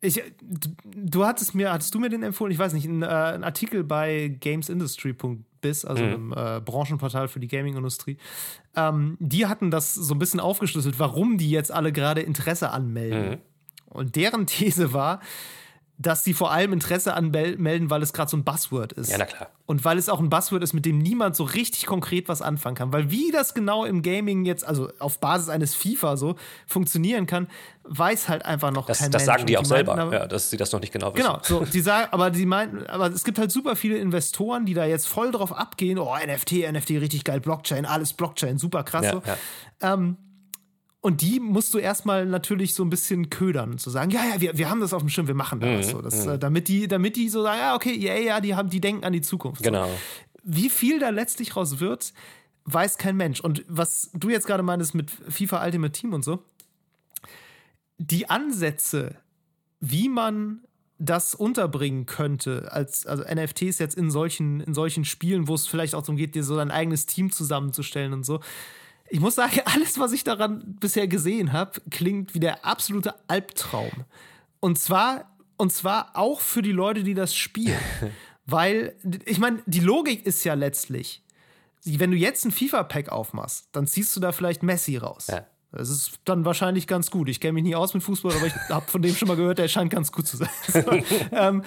[0.01, 2.53] Ich, du, du hattest mir, hattest du mir den empfohlen?
[2.53, 6.10] Ich weiß nicht, ein, äh, ein Artikel bei gamesindustry.de BIS, also mhm.
[6.10, 8.18] einem äh, Branchenportal für die Gaming-Industrie,
[8.76, 13.30] ähm, die hatten das so ein bisschen aufgeschlüsselt, warum die jetzt alle gerade Interesse anmelden.
[13.30, 13.38] Mhm.
[13.89, 15.20] Und deren These war,
[16.02, 19.12] dass sie vor allem Interesse anmelden, weil es gerade so ein Buzzword ist.
[19.12, 19.50] Ja, na klar.
[19.66, 22.78] Und weil es auch ein Buzzword ist, mit dem niemand so richtig konkret was anfangen
[22.78, 22.93] kann.
[22.93, 26.36] Weil wie das genau im Gaming jetzt, also auf Basis eines FIFA so,
[26.68, 27.50] funktionieren kann,
[27.84, 29.28] weiß halt einfach noch das, kein das Mensch.
[29.28, 31.26] Das sagen die, die auch selber, meinten, ja, dass sie das noch nicht genau wissen.
[31.26, 34.74] Genau, so, die sagen, aber die meinen, aber es gibt halt super viele Investoren, die
[34.74, 39.04] da jetzt voll drauf abgehen, oh, NFT, NFT, richtig geil, Blockchain, alles Blockchain, super krass
[39.04, 39.22] ja, so.
[39.26, 39.93] Ja.
[39.95, 40.16] Ähm,
[41.02, 44.58] und die musst du erstmal natürlich so ein bisschen ködern, zu sagen, ja, ja, wir,
[44.58, 45.88] wir haben das auf dem Schirm, wir machen das.
[45.88, 46.32] Mhm, so, das mhm.
[46.34, 49.06] äh, damit, die, damit die so sagen, ja, okay, ja, ja, die, haben, die denken
[49.06, 49.64] an die Zukunft.
[49.64, 49.88] Genau.
[49.88, 49.93] So.
[50.43, 52.14] Wie viel da letztlich raus wird,
[52.66, 53.39] weiß kein Mensch.
[53.39, 56.43] Und was du jetzt gerade meinst mit FIFA Ultimate Team und so,
[57.97, 59.16] die Ansätze,
[59.80, 60.62] wie man
[60.97, 65.95] das unterbringen könnte, als also NFTs jetzt in solchen, in solchen Spielen, wo es vielleicht
[65.95, 68.41] auch darum geht, dir so dein eigenes Team zusammenzustellen und so,
[69.10, 73.91] ich muss sagen, alles, was ich daran bisher gesehen habe, klingt wie der absolute Albtraum.
[74.60, 77.80] Und zwar, und zwar auch für die Leute, die das spielen.
[78.45, 78.95] Weil,
[79.26, 81.24] ich meine, die Logik ist ja letztlich,
[81.84, 85.28] wenn du jetzt ein FIFA-Pack aufmachst, dann ziehst du da vielleicht Messi raus.
[85.28, 85.45] Ja.
[85.72, 87.30] Das ist dann wahrscheinlich ganz gut.
[87.30, 89.60] Ich kenne mich nie aus mit Fußball, aber ich habe von dem schon mal gehört,
[89.60, 90.49] der scheint ganz gut zu sein.
[91.32, 91.64] ähm,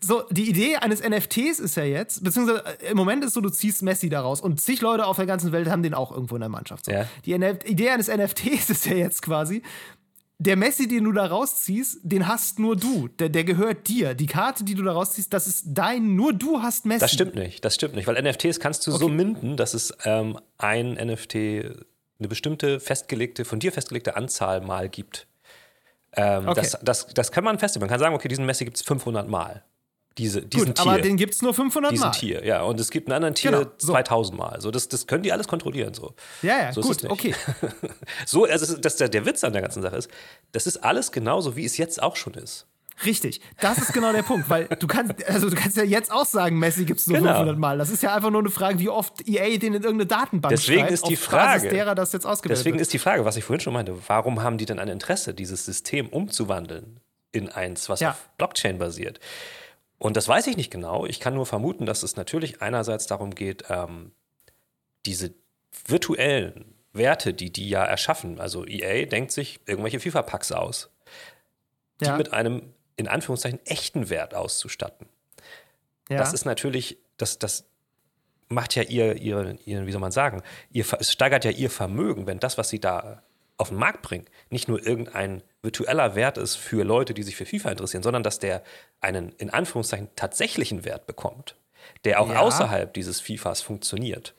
[0.00, 3.50] so, die Idee eines NFTs ist ja jetzt, beziehungsweise äh, im Moment ist so, du
[3.50, 6.40] ziehst Messi daraus und zig Leute auf der ganzen Welt haben den auch irgendwo in
[6.40, 6.84] der Mannschaft.
[6.84, 6.92] So.
[6.92, 7.06] Ja.
[7.24, 9.62] Die NF Idee eines NFTs ist ja jetzt quasi,
[10.38, 13.08] der Messi, den du da rausziehst, den hast nur du.
[13.18, 14.14] Der, der gehört dir.
[14.14, 17.00] Die Karte, die du da rausziehst, das ist dein, nur du hast Messi.
[17.00, 19.00] Das stimmt nicht, das stimmt nicht, weil NFTs kannst du okay.
[19.00, 24.88] so minden, dass es ähm, ein NFT eine bestimmte festgelegte, von dir festgelegte Anzahl mal
[24.88, 25.26] gibt.
[26.14, 26.60] Ähm, okay.
[26.60, 27.82] das, das, das kann man feststellen.
[27.82, 29.64] Man kann sagen, okay, diesen Messi gibt es 500 Mal.
[30.18, 30.92] Diese, diesen Gut, Tier.
[30.92, 32.10] aber den gibt es nur 500 diesen Mal.
[32.10, 32.62] Tier, ja.
[32.62, 33.92] Und es gibt einen anderen Tier Genau, so.
[33.92, 34.60] 2000 Mal.
[34.60, 35.94] So, das, das können die alles kontrollieren.
[35.94, 36.14] So.
[36.42, 37.34] Ja, ja, So ist es gut, nicht.
[37.34, 37.34] okay.
[38.26, 40.10] So, also das, der, der Witz an der ganzen Sache ist,
[40.52, 42.66] das ist alles genauso, wie es jetzt auch schon ist.
[43.06, 46.26] Richtig, das ist genau der Punkt, weil du kannst, also du kannst ja jetzt auch
[46.26, 47.30] sagen, Messi gibt es nur Genau.
[47.30, 47.78] 500 Mal.
[47.78, 50.80] Das ist ja einfach nur eine Frage, wie oft EA den in irgendeine Datenbank Deswegen
[50.80, 52.82] schreibt, ist die Frage- derer das jetzt ausgewählt Deswegen wird.
[52.82, 55.64] ist die Frage, was ich vorhin schon meinte, warum haben die denn ein Interesse, dieses
[55.64, 57.00] System umzuwandeln
[57.32, 58.10] in eins, was Ja.
[58.10, 59.18] auf Blockchain basiert?
[60.02, 61.06] Und das weiß ich nicht genau.
[61.06, 64.10] Ich kann nur vermuten, dass es natürlich einerseits darum geht, ähm,
[65.06, 65.32] diese
[65.86, 70.90] virtuellen Werte, die die ja erschaffen, also EA denkt sich irgendwelche FIFA-Packs aus,
[72.00, 75.06] die ja, mit einem in Anführungszeichen echten Wert auszustatten.
[76.08, 76.18] ja.
[76.18, 77.64] Das ist natürlich, das, das
[78.48, 80.42] macht ja ihr, ihr, ihr, wie soll man sagen,
[80.72, 83.22] ihr, es steigert ja ihr Vermögen, wenn das, was sie da
[83.56, 87.46] auf den Markt bringen, nicht nur irgendein virtueller Wert ist für Leute, die sich für
[87.46, 88.62] FIFA interessieren, sondern dass der
[89.00, 91.56] einen in Anführungszeichen tatsächlichen Wert bekommt,
[92.04, 92.40] der auch Ja.
[92.40, 94.34] außerhalb dieses FIFAs funktioniert.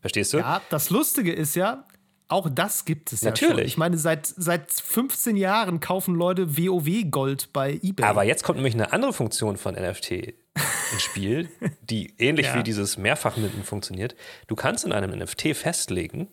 [0.00, 0.38] Verstehst du?
[0.38, 1.84] Ja, das Lustige ist ja,
[2.26, 3.48] auch das gibt es ja schon.
[3.50, 3.68] Natürlich.
[3.72, 8.04] Ich meine, seit, seit 15 Jahren kaufen Leute WoW-Gold bei eBay.
[8.04, 11.48] Aber jetzt kommt nämlich eine andere Funktion von NFT ins Spiel,
[11.82, 12.56] die ähnlich Ja.
[12.56, 14.16] wie dieses Mehrfachminten funktioniert.
[14.48, 16.28] Du kannst in einem NFT festlegen,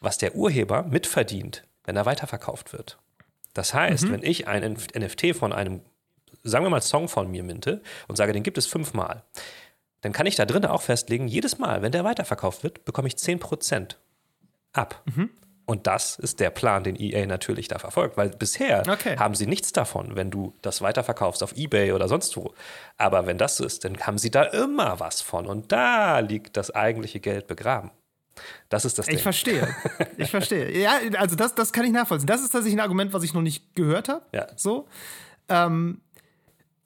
[0.00, 2.98] was der Urheber mitverdient, wenn er weiterverkauft wird.
[3.52, 4.12] Das heißt, Mhm.
[4.12, 4.62] wenn ich ein
[4.94, 5.80] NFT von einem,
[6.44, 9.24] sagen wir mal, Song von mir minte und sage, den gibt es fünfmal,
[10.02, 13.16] dann kann ich da drin auch festlegen, jedes Mal, wenn der weiterverkauft wird, bekomme ich
[13.16, 13.96] 10%
[14.72, 15.02] ab.
[15.16, 15.30] Mhm.
[15.66, 19.16] Und das ist der Plan, den EA natürlich da verfolgt, weil bisher Okay.
[19.16, 22.54] haben sie nichts davon, wenn du das weiterverkaufst auf Ebay oder sonst wo.
[22.98, 26.56] Aber wenn das so ist, dann haben sie da immer was von und da liegt
[26.56, 27.90] das eigentliche Geld begraben.
[28.68, 29.22] Das ist das Ich Ding.
[29.22, 29.68] verstehe.
[30.16, 30.70] Ich verstehe.
[30.80, 32.26] Ja, also das, das kann ich nachvollziehen.
[32.26, 34.22] Das ist tatsächlich ein Argument, was ich noch nicht gehört habe.
[34.32, 34.46] Ja.
[34.56, 34.86] So.
[35.48, 36.00] Ähm,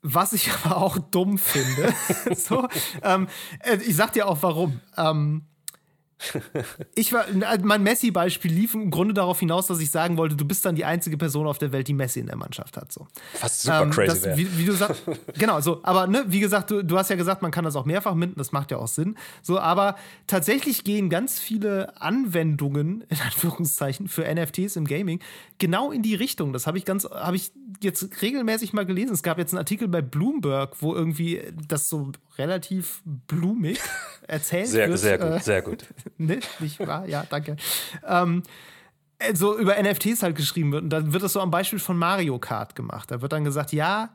[0.03, 1.93] was ich aber auch dumm finde.
[2.37, 2.69] so,
[3.03, 3.29] ähm,
[3.61, 4.81] äh, ich sag dir auch warum.
[4.97, 5.47] Ähm,
[6.95, 7.27] ich war,
[7.63, 10.85] mein Messi-Beispiel lief im Grunde darauf hinaus, dass ich sagen wollte, du bist dann die
[10.85, 12.93] einzige Person auf der Welt, die Messi in der Mannschaft hat.
[12.93, 13.07] So.
[13.41, 15.03] Was super Ähm, crazy das, wie, wie du sagst,
[15.39, 17.85] genau, so, aber ne, wie gesagt, du, du hast ja gesagt, man kann das auch
[17.85, 19.17] mehrfach minden, das macht ja auch Sinn.
[19.43, 19.97] So, aber
[20.27, 25.21] tatsächlich gehen ganz viele Anwendungen, in Anführungszeichen, für NFTs im Gaming
[25.59, 26.53] genau in die Richtung.
[26.53, 27.53] Das habe ich ganz, habe ich
[27.83, 29.13] jetzt regelmäßig mal gelesen.
[29.13, 33.79] Es gab jetzt einen Artikel bei Bloomberg, wo irgendwie das so relativ blumig
[34.29, 34.99] erzählt Sehr, wird.
[34.99, 35.85] sehr gut, äh, sehr gut.
[36.19, 36.41] ne?
[36.61, 37.07] Nicht wahr?
[37.09, 37.57] Ja, danke.
[38.07, 38.43] Ähm,
[39.19, 40.83] äh, so über NFTs halt geschrieben wird.
[40.85, 43.11] Und dann wird das so am Beispiel von Mario Kart gemacht.
[43.11, 44.11] Da wird dann gesagt, ja,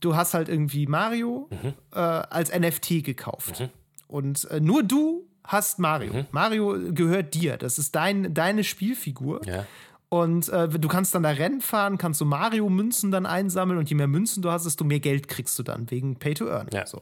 [0.00, 1.74] du hast halt irgendwie Mario Mhm.
[1.92, 3.70] äh, als NFT gekauft.
[4.08, 6.12] Und äh, nur du hast Mario.
[6.12, 6.26] Mhm.
[6.32, 7.56] Mario gehört dir.
[7.56, 9.40] Das ist dein, deine Spielfigur.
[9.46, 9.66] Ja.
[10.10, 13.94] Und äh, du kannst dann da Rennen fahren, kannst du Mario-Münzen dann einsammeln und je
[13.94, 16.66] mehr Münzen du hast, desto mehr Geld kriegst du dann wegen Pay to Earn.
[16.72, 16.84] Ja.
[16.84, 17.00] So.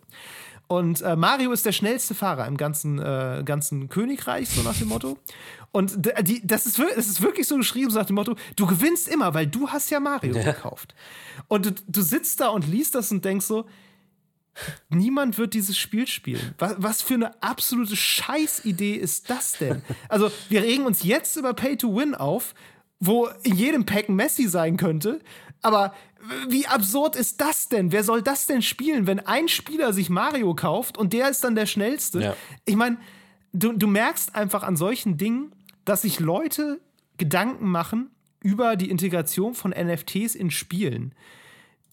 [0.67, 4.89] Und äh, Mario ist der schnellste Fahrer im ganzen, äh, ganzen Königreich, so nach dem
[4.89, 5.17] Motto.
[5.73, 9.09] Und die, das, ist, das ist wirklich so geschrieben, so nach dem Motto, du gewinnst
[9.09, 10.95] immer, weil du hast ja Mario gekauft.
[11.49, 13.65] Und du, du sitzt da und liest das und denkst so,
[14.91, 16.55] niemand wird dieses Spiel spielen.
[16.59, 19.83] Was, was für eine absolute Scheißidee ist das denn?
[20.11, 22.55] Also, wir regen uns jetzt über Pay to Win auf,
[23.01, 25.21] wo in jedem Pack Messi sein könnte.
[25.63, 25.95] Aber
[26.49, 27.93] wie absurd ist das denn?
[27.93, 31.55] Wer soll das denn spielen, wenn ein Spieler sich Mario kauft und der ist dann
[31.55, 32.21] der schnellste?
[32.21, 32.37] Ja.
[32.65, 32.99] Ich meine,
[33.53, 35.53] du, du merkst einfach an solchen Dingen,
[35.85, 36.81] dass sich Leute
[37.17, 38.11] Gedanken machen
[38.43, 41.15] über die Integration von NFTs in Spielen,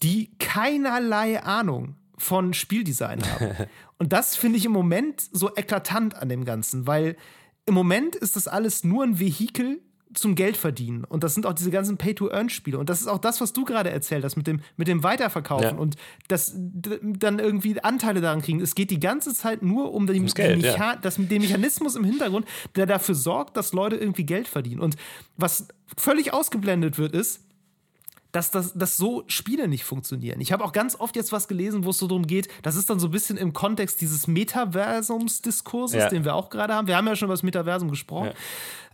[0.02, 3.68] die keinerlei Ahnung von Spieldesign haben.
[3.98, 7.16] Und das finde ich im Moment so eklatant an dem Ganzen, weil
[7.64, 9.80] im Moment ist das alles nur ein Vehikel
[10.16, 11.04] zum Geld verdienen.
[11.04, 12.78] Und das sind auch diese ganzen Pay-to-Earn-Spiele.
[12.78, 15.76] Und das ist auch das, was du gerade erzählt hast mit dem, mit dem Weiterverkaufen
[15.76, 15.76] Ja.
[15.76, 15.96] und
[16.28, 18.60] das dann irgendwie Anteile daran kriegen.
[18.60, 20.96] Es geht die ganze Zeit nur um den, Geld, ja.
[20.96, 22.46] Das, den Mechanismus im Hintergrund,
[22.76, 24.80] der dafür sorgt, dass Leute irgendwie Geld verdienen.
[24.80, 24.96] Und
[25.36, 27.42] was völlig ausgeblendet wird, ist,
[28.32, 30.40] dass, das, dass so Spiele nicht funktionieren.
[30.40, 32.90] Ich habe auch ganz oft jetzt was gelesen, wo es so darum geht, das ist
[32.90, 36.08] dann so ein bisschen im Kontext dieses Metaversums-Diskurses, Ja.
[36.08, 36.86] den wir auch gerade haben.
[36.86, 38.30] Wir haben ja schon über das Metaversum gesprochen.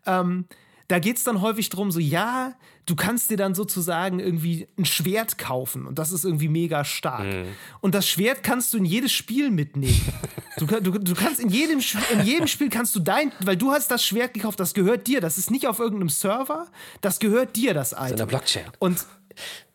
[0.06, 0.44] Ähm,
[0.92, 2.52] da geht es dann häufig darum, so, ja,
[2.84, 7.46] du kannst dir dann sozusagen irgendwie ein Schwert kaufen und das ist irgendwie mega stark.
[7.80, 10.02] Und das Schwert kannst du in jedes Spiel mitnehmen.
[10.58, 11.80] du, du, du kannst in jedem,
[12.12, 15.22] in jedem Spiel kannst du dein, weil du hast das Schwert gekauft, das gehört dir,
[15.22, 16.66] das ist nicht auf irgendeinem Server,
[17.00, 18.18] das gehört dir, das Item.
[18.18, 18.64] der Blockchain.
[18.78, 19.06] Und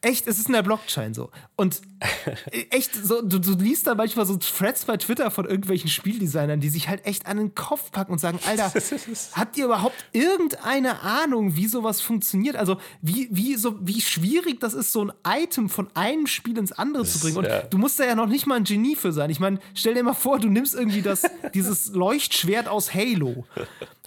[0.01, 1.31] echt, es ist in der Blockchain so.
[1.55, 1.81] Und
[2.69, 6.69] echt, so, du, du liest da manchmal so Threads bei Twitter von irgendwelchen Spieldesignern, die
[6.69, 8.71] sich halt echt an den Kopf packen und sagen, Alter,
[9.33, 12.55] habt ihr überhaupt irgendeine Ahnung, wie sowas funktioniert?
[12.55, 16.71] Also, wie, wie, so, wie schwierig das ist, so ein Item von einem Spiel ins
[16.71, 17.37] andere das, zu bringen.
[17.37, 17.61] Und ja.
[17.63, 19.29] du musst da ja noch nicht mal ein Genie für sein.
[19.29, 23.45] Ich meine, stell dir mal vor, du nimmst irgendwie das, dieses Leuchtschwert aus Halo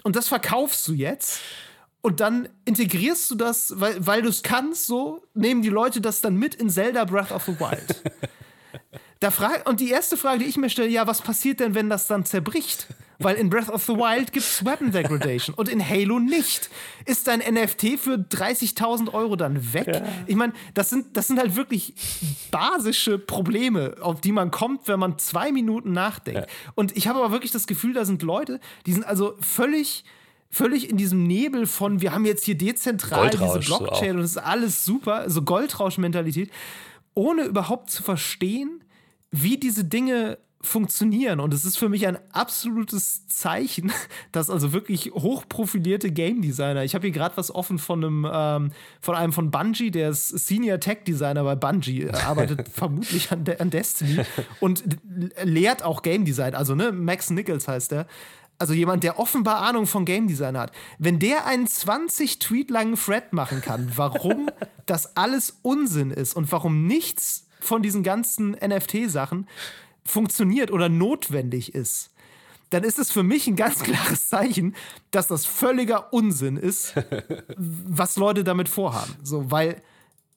[0.03, 1.39] und das verkaufst du jetzt
[2.01, 6.21] und dann integrierst du das, weil, weil du es kannst, so, nehmen die Leute das
[6.21, 8.01] dann mit in Zelda Breath of the Wild.
[9.19, 11.89] da frag, und die erste Frage, die ich mir stelle, ja, was passiert denn, wenn
[11.89, 12.87] das dann zerbricht?
[13.19, 16.71] Weil in Breath of the Wild gibt es Weapon Degradation und in Halo nicht.
[17.05, 19.87] Ist dein NFT für 30.000 Euro dann weg?
[19.93, 20.03] Ja.
[20.25, 21.93] Ich meine, das sind, das sind halt wirklich
[22.49, 26.41] basische Probleme, auf die man kommt, wenn man zwei Minuten nachdenkt.
[26.41, 26.71] Ja.
[26.73, 30.03] Und ich habe aber wirklich das Gefühl, da sind Leute, die sind also völlig
[30.51, 34.31] völlig in diesem Nebel von, wir haben jetzt hier dezentral diese Blockchain so und es
[34.31, 36.51] ist alles super, so Goldrausch-Mentalität,
[37.13, 38.83] ohne überhaupt zu verstehen,
[39.31, 41.39] wie diese Dinge funktionieren.
[41.39, 43.91] Und es ist für mich ein absolutes Zeichen,
[44.31, 48.71] dass also wirklich hochprofilierte Game Designer, ich habe hier gerade was offen von einem, ähm,
[48.99, 53.57] von einem von Bungie, der ist Senior Tech Designer bei Bungie, arbeitet vermutlich an, De
[53.57, 54.23] an Destiny
[54.59, 54.83] und
[55.43, 56.55] lehrt auch Game Design.
[56.55, 58.05] Also, ne, Max Nichols heißt der
[58.61, 62.95] also jemand, der offenbar Ahnung von Game Design hat, wenn der einen 20 Tweet langen
[62.95, 64.49] Thread machen kann, warum
[64.85, 69.47] das alles Unsinn ist und warum nichts von diesen ganzen NFT-Sachen
[70.05, 72.11] funktioniert oder notwendig ist,
[72.69, 74.75] dann ist es für mich ein ganz klares Zeichen,
[75.09, 76.93] dass das völliger Unsinn ist,
[77.57, 79.15] was Leute damit vorhaben.
[79.23, 79.81] So, weil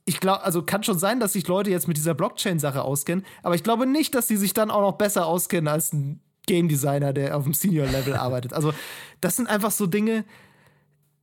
[0.06, 3.54] ich glaube, also kann schon sein, dass sich Leute jetzt mit dieser Blockchain-Sache auskennen, aber
[3.54, 7.12] ich glaube nicht, dass sie sich dann auch noch besser auskennen als ein Game Designer,
[7.12, 8.52] der auf dem Senior Level arbeitet.
[8.52, 8.72] Also,
[9.20, 10.24] das sind einfach so Dinge,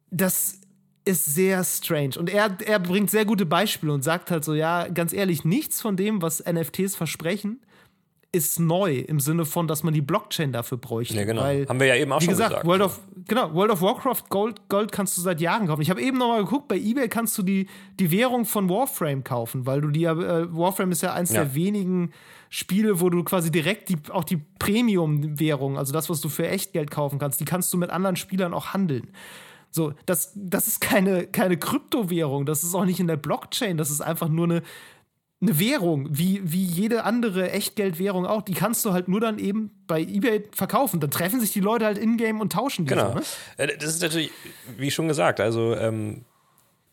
[0.09, 0.59] das
[1.05, 2.17] ist sehr strange.
[2.17, 5.81] Und er, er bringt sehr gute Beispiele und sagt halt so: Ja, ganz ehrlich, nichts
[5.81, 7.59] von dem, was NFTs versprechen,
[8.33, 11.15] ist neu im Sinne von, dass man die Blockchain dafür bräuchte.
[11.15, 11.41] Ja, genau.
[11.41, 12.51] Weil, Haben wir ja eben auch wie schon gesagt.
[12.51, 12.65] gesagt.
[12.65, 15.81] World of, genau, World of Warcraft Gold, Gold kannst du seit Jahren kaufen.
[15.81, 17.67] Ich habe eben noch mal geguckt, bei eBay kannst du die,
[17.99, 21.43] die Währung von Warframe kaufen, weil du die ja, äh, Warframe ist ja eins ja.
[21.43, 22.13] der wenigen
[22.49, 26.89] Spiele, wo du quasi direkt die, auch die Premium-Währung, also das, was du für Echtgeld
[26.89, 29.09] kaufen kannst, die kannst du mit anderen Spielern auch handeln.
[29.71, 33.89] So, das, das ist keine, keine Kryptowährung, das ist auch nicht in der Blockchain, das
[33.89, 34.63] ist einfach nur eine,
[35.41, 38.43] eine Währung, wie, wie jede andere Echtgeldwährung auch.
[38.43, 40.99] Die kannst du halt nur dann eben bei eBay verkaufen.
[40.99, 42.89] Dann treffen sich die Leute halt in-game und tauschen die.
[42.89, 43.09] Genau.
[43.09, 43.23] So, ne?
[43.57, 44.31] Äh, das ist natürlich,
[44.77, 46.25] wie schon gesagt, also ähm,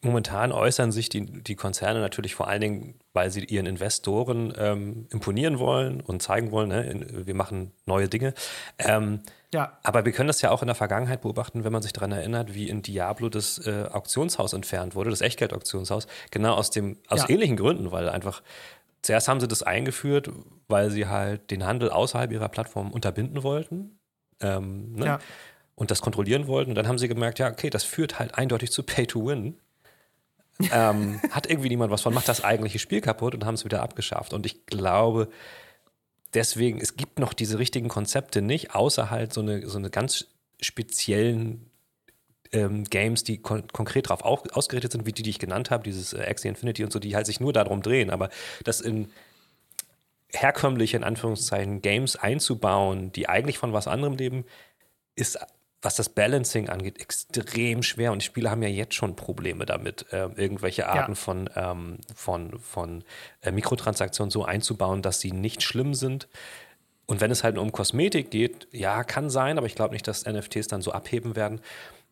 [0.01, 5.09] Momentan äußern sich die, die Konzerne natürlich vor allen Dingen, weil sie ihren Investoren ähm,
[5.11, 8.33] imponieren wollen und zeigen wollen, ne, wir machen neue Dinge.
[8.79, 9.23] Ähm,
[9.53, 9.79] ja.
[9.83, 12.55] Aber wir können das ja auch in der Vergangenheit beobachten, wenn man sich daran erinnert,
[12.55, 17.31] wie in Diablo das äh, Auktionshaus entfernt wurde, das Echtgeld-Auktionshaus, genau aus dem aus ja.
[17.31, 18.43] ähnlichen Gründen, weil einfach
[19.03, 20.31] zuerst haben sie das eingeführt,
[20.69, 23.99] weil sie halt den Handel außerhalb ihrer Plattform unterbinden wollten.
[24.41, 25.07] Ähm, ne?
[25.07, 25.19] ja.
[25.75, 26.73] Und das kontrollieren wollten.
[26.73, 29.59] Und dann haben sie gemerkt, ja, okay, das führt halt eindeutig zu Pay to Win
[30.73, 33.83] ähm, hat irgendwie niemand was von, macht das eigentliche Spiel kaputt und haben es wieder
[33.83, 34.33] abgeschafft.
[34.33, 35.29] Und ich glaube,
[36.35, 40.26] deswegen, es gibt noch diese richtigen Konzepte nicht, außer halt so eine, so eine ganz
[40.61, 41.70] speziellen
[42.53, 46.12] ähm, Games, die kon konkret darauf ausgerichtet sind, wie die, die ich genannt habe, dieses
[46.12, 48.11] äh, Axie Infinity und so, die halt sich nur darum drehen.
[48.11, 48.31] Aber
[48.64, 49.11] das in
[50.33, 54.45] herkömmliche, in Anführungszeichen, Games einzubauen, die eigentlich von was anderem leben,
[55.14, 55.39] ist
[55.81, 58.12] was das Balancing angeht, extrem schwer.
[58.12, 61.16] Und die Spieler haben ja jetzt schon Probleme damit, äh, irgendwelche Arten ja.
[61.16, 63.05] von, ähm, von, von
[63.43, 66.29] äh, Mikrotransaktionen so einzubauen, dass sie nicht schlimm sind.
[67.07, 70.26] Und wenn es halt um Kosmetik geht, ja, kann sein, aber ich glaube nicht, dass
[70.26, 71.61] NFTs dann so abheben werden.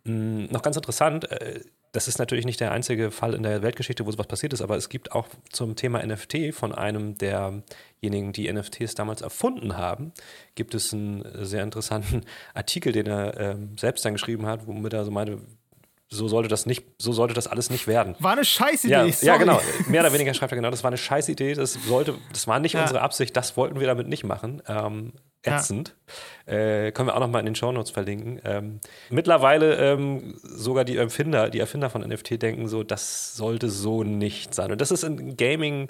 [0.05, 1.61] Hm, noch ganz interessant, äh,
[1.93, 4.77] das ist natürlich nicht der einzige Fall in der Weltgeschichte, wo sowas passiert ist, aber
[4.77, 10.13] es gibt auch zum Thema NFT von einem derjenigen, die NFTs damals erfunden haben,
[10.55, 12.23] gibt es einen sehr interessanten
[12.55, 15.41] Artikel, den er äh, selbst dann geschrieben hat, womit er so meinte,
[16.09, 18.15] so sollte das nicht, so sollte das alles nicht werden.
[18.21, 18.93] War eine Scheißidee.
[18.93, 19.61] Ja, ja, genau.
[19.89, 21.55] Mehr oder weniger schreibt er genau, das war eine Scheißidee.
[21.55, 22.83] Das sollte, das war nicht ja.
[22.83, 23.37] unsere Absicht.
[23.37, 24.63] Das wollten wir damit nicht machen.
[24.69, 25.13] Ähm,
[25.47, 25.95] ätzend.
[26.47, 26.55] Ja.
[26.55, 28.41] Äh, können wir auch noch mal in den Shownotes verlinken.
[28.45, 28.81] Ähm,
[29.11, 34.55] mittlerweile ähm, sogar die Erfinder, die Erfinder von NFT denken so, das sollte so nicht
[34.55, 34.73] sein.
[34.73, 35.89] Und das ist in Gaming,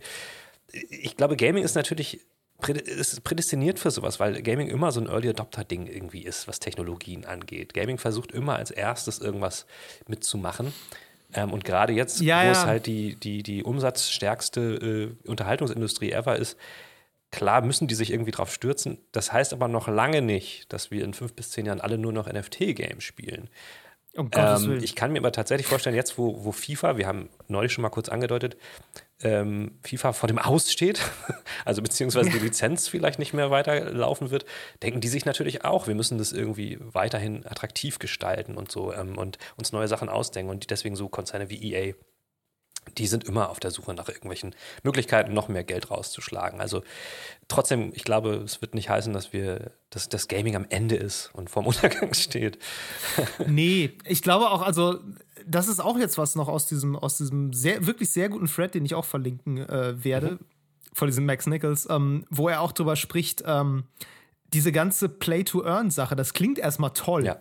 [0.73, 2.21] ich glaube, Gaming ist natürlich
[2.69, 7.27] ist prädestiniert für sowas, weil Gaming immer so ein Early Adopter-Ding irgendwie ist, was Technologien
[7.27, 7.75] angeht.
[7.75, 9.67] Gaming versucht immer als erstes irgendwas
[10.07, 10.73] mitzumachen.
[11.35, 12.53] Ähm, und gerade jetzt, ja, wo ja.
[12.53, 16.57] es halt die, die, die umsatzstärkste äh, Unterhaltungsindustrie ever ist,
[17.31, 18.99] Klar müssen die sich irgendwie drauf stürzen.
[19.13, 22.13] Das heißt aber noch lange nicht, dass wir in fünf bis zehn Jahren alle nur
[22.13, 23.51] noch NFT-Games spielen.
[24.17, 27.73] Um ähm, ich kann mir aber tatsächlich vorstellen, jetzt wo, wo FIFA, wir haben neulich
[27.73, 28.57] schon mal kurz angedeutet,
[29.21, 31.01] ähm, FIFA vor dem Aus steht,
[31.65, 34.47] also beziehungsweise die Lizenz vielleicht nicht mehr weiterlaufen wird,
[34.83, 39.19] denken die sich natürlich auch, wir müssen das irgendwie weiterhin attraktiv gestalten und so ähm,
[39.19, 41.95] und uns neue Sachen ausdenken und deswegen so Konzerne wie EA
[42.99, 46.61] die sind immer auf der Suche nach irgendwelchen Möglichkeiten, noch mehr Geld rauszuschlagen.
[46.61, 46.83] Also
[47.49, 51.31] trotzdem, ich glaube, es wird nicht heißen, dass wir, dass das Gaming am Ende ist
[51.35, 52.59] und vorm Untergang steht.
[53.47, 55.01] nee, ich glaube auch, also
[55.47, 58.75] das ist auch jetzt was noch aus diesem, aus diesem sehr, wirklich sehr guten Thread,
[58.75, 60.39] den ich auch verlinken äh, werde, mhm.
[60.93, 63.85] von diesem Max Nichols, ähm, wo er auch drüber spricht, ähm,
[64.53, 67.25] diese ganze Play-to-Earn-Sache, das klingt erstmal toll.
[67.25, 67.41] Ja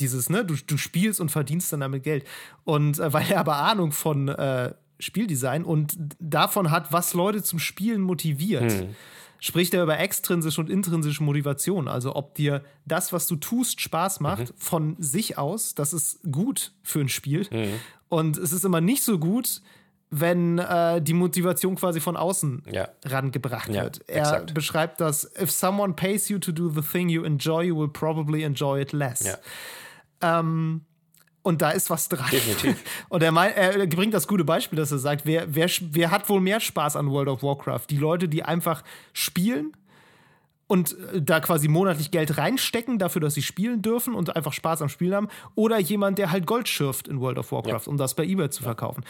[0.00, 2.24] dieses, ne, du, du spielst und verdienst dann damit Geld.
[2.64, 7.58] Und äh, weil er aber Ahnung von äh, Spieldesign und davon hat, was Leute zum
[7.58, 8.94] Spielen motiviert, hm.
[9.38, 11.88] spricht er über extrinsische und intrinsische Motivation.
[11.88, 14.54] Also ob dir das, was du tust, Spaß macht, mhm.
[14.56, 17.46] von sich aus, das ist gut für ein Spiel.
[17.50, 17.74] Mhm.
[18.08, 19.62] Und es ist immer nicht so gut,
[20.10, 22.88] wenn äh, die Motivation quasi von außen ja.
[23.04, 24.00] rangebracht ja, wird.
[24.06, 24.54] Er exakt.
[24.54, 28.42] beschreibt das, if someone pays you to do the thing you enjoy, you will probably
[28.42, 29.24] enjoy it less.
[29.24, 29.34] Ja.
[30.20, 30.82] Ähm,
[31.42, 32.28] und da ist was dran.
[32.30, 32.82] Definitiv.
[33.08, 36.28] Und er, mein, er bringt das gute Beispiel, dass er sagt, wer, wer, wer hat
[36.28, 37.86] wohl mehr Spaß an World of Warcraft?
[37.88, 38.82] Die Leute, die einfach
[39.14, 39.72] spielen
[40.66, 44.82] und äh, da quasi monatlich Geld reinstecken dafür, dass sie spielen dürfen und einfach Spaß
[44.82, 47.90] am Spielen haben, oder jemand, der halt Gold schürft in World of Warcraft, ja.
[47.90, 49.04] um das bei eBay zu verkaufen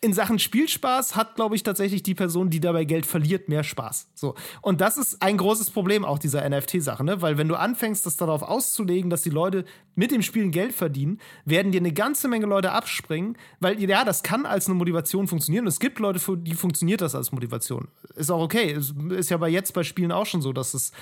[0.00, 4.08] in Sachen Spielspaß hat, glaube ich, tatsächlich die Person, die dabei Geld verliert, mehr Spaß.
[4.14, 4.34] So.
[4.62, 7.20] Und das ist ein großes Problem auch dieser NFT-Sache, ne?
[7.20, 9.64] Weil wenn du anfängst, das darauf auszulegen, dass die Leute
[9.94, 14.22] mit dem Spielen Geld verdienen, werden dir eine ganze Menge Leute abspringen, weil ja, das
[14.22, 15.64] kann als eine Motivation funktionieren.
[15.64, 17.88] Und es gibt Leute, für die funktioniert das als Motivation.
[18.16, 18.78] Ist auch okay.
[19.10, 20.92] Ist ja bei jetzt bei Spielen auch schon so, dass es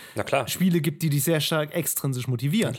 [0.47, 2.75] Spiele gibt, die dich sehr stark extrinsisch motivieren.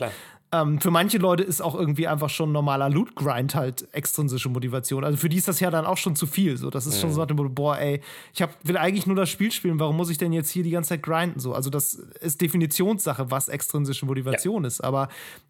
[0.52, 5.04] Ähm, für manche Leute ist auch irgendwie einfach schon normaler Loot-Grind halt extrinsische Motivation.
[5.04, 6.56] Also für die ist das ja dann auch schon zu viel.
[6.56, 7.12] So, das ist mhm.
[7.12, 8.00] schon so, boah, ey,
[8.34, 10.70] ich hab, will eigentlich nur das Spiel spielen, warum muss ich denn jetzt hier die
[10.70, 11.38] ganze Zeit grinden?
[11.38, 14.68] So, also das ist Definitionssache, was extrinsische Motivation ja.
[14.68, 14.80] ist.
[14.80, 15.08] Aber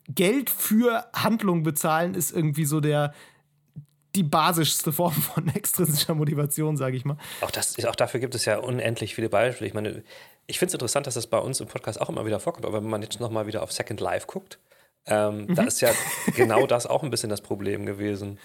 [0.09, 3.15] Geld für Handlung bezahlen ist irgendwie so der,
[4.15, 7.17] die basischste Form von extrinsischer Motivation, sage ich mal.
[7.41, 9.67] Auch, das, auch dafür gibt es ja unendlich viele Beispiele.
[9.67, 10.03] Ich meine,
[10.47, 12.83] ich finde es interessant, dass das bei uns im Podcast auch immer wieder vorkommt, aber
[12.83, 14.59] wenn man jetzt nochmal wieder auf Second Life guckt,
[15.11, 15.55] ähm, mhm.
[15.55, 15.91] Da ist ja
[16.37, 18.39] genau das auch ein bisschen das Problem gewesen.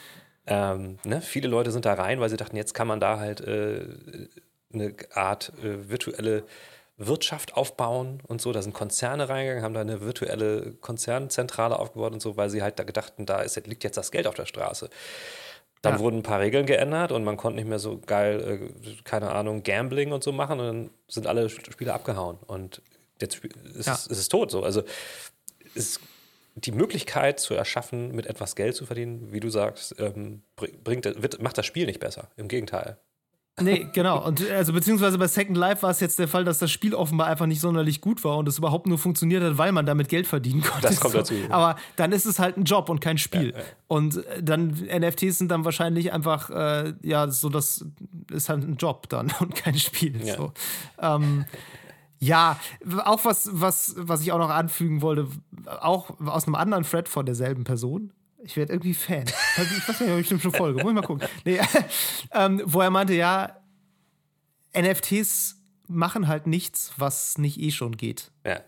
[0.47, 1.21] Ähm, ne?
[1.21, 3.85] Viele Leute sind da rein, weil sie dachten, jetzt kann man da halt äh,
[4.73, 6.43] eine Art äh, virtuelle
[6.97, 8.51] Wirtschaft aufbauen und so.
[8.51, 12.79] Da sind Konzerne reingegangen, haben da eine virtuelle Konzernzentrale aufgebaut und so, weil sie halt
[12.79, 14.89] da gedachten, da ist, liegt jetzt das Geld auf der Straße.
[15.81, 15.99] Dann ja.
[15.99, 19.61] wurden ein paar Regeln geändert und man konnte nicht mehr so geil, äh, keine Ahnung,
[19.61, 22.81] Gambling und so machen und dann sind alle Spiele abgehauen und
[23.21, 23.93] jetzt ist, ja.
[23.93, 24.63] ist es tot so.
[24.63, 24.83] Also
[25.75, 25.99] es
[26.55, 31.41] die Möglichkeit zu erschaffen, mit etwas Geld zu verdienen, wie du sagst, ähm, bringt, wird,
[31.41, 32.29] macht das Spiel nicht besser.
[32.37, 32.97] Im Gegenteil.
[33.61, 34.25] Nee, genau.
[34.25, 37.27] Und also beziehungsweise bei Second Life war es jetzt der Fall, dass das Spiel offenbar
[37.27, 40.27] einfach nicht sonderlich gut war und es überhaupt nur funktioniert hat, weil man damit Geld
[40.27, 40.81] verdienen konnte.
[40.87, 41.33] Das kommt dazu.
[41.49, 43.51] Aber dann ist es halt ein Job und kein Spiel.
[43.51, 43.65] Ja, ja.
[43.87, 47.85] Und äh, dann NFTs sind dann wahrscheinlich einfach, äh, ja, so das
[48.29, 50.25] ist halt ein Job dann und kein Spiel.
[50.25, 50.35] Ja.
[50.35, 50.51] So.
[51.01, 51.45] Ähm,
[52.19, 52.59] ja,
[53.03, 55.27] auch was, was, was ich auch noch anfügen wollte,
[55.65, 58.13] auch aus einem anderen Thread von derselben Person.
[58.43, 59.25] Ich werde irgendwie Fan.
[59.25, 60.81] Ich weiß nicht, ob ich schon Folge.
[60.81, 61.27] Muss ich mal gucken.
[61.45, 61.59] Nee,
[62.31, 63.57] ähm, wo er meinte, ja,
[64.77, 68.31] NFTs machen halt nichts, was nicht eh schon geht.
[68.45, 68.59] Ja.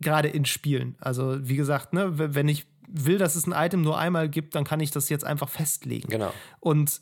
[0.00, 0.96] Gerade in Spielen.
[1.00, 4.64] Also, wie gesagt, ne, wenn ich will, dass es ein Item nur einmal gibt, dann
[4.64, 6.08] kann ich das jetzt einfach festlegen.
[6.08, 6.32] Genau.
[6.60, 7.00] Und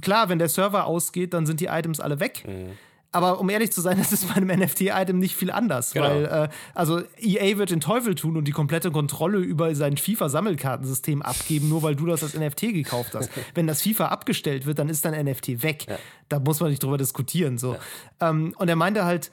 [0.00, 2.44] klar, wenn der Server ausgeht, dann sind die Items alle weg.
[2.46, 2.72] Mhm.
[3.12, 5.92] Aber um ehrlich zu sein, das ist bei einem NFT-Item nicht viel anders.
[5.92, 6.08] Genau.
[6.08, 11.22] Weil, äh, also EA wird den Teufel tun und die komplette Kontrolle über sein FIFA-Sammelkartensystem
[11.22, 13.30] abgeben, nur weil du das als NFT gekauft hast.
[13.54, 15.86] Wenn das FIFA abgestellt wird, dann ist dein NFT weg.
[15.88, 15.98] Ja.
[16.28, 17.58] Da muss man nicht drüber diskutieren.
[17.58, 17.74] So.
[18.20, 18.30] Ja.
[18.30, 19.30] Ähm, und er meinte halt,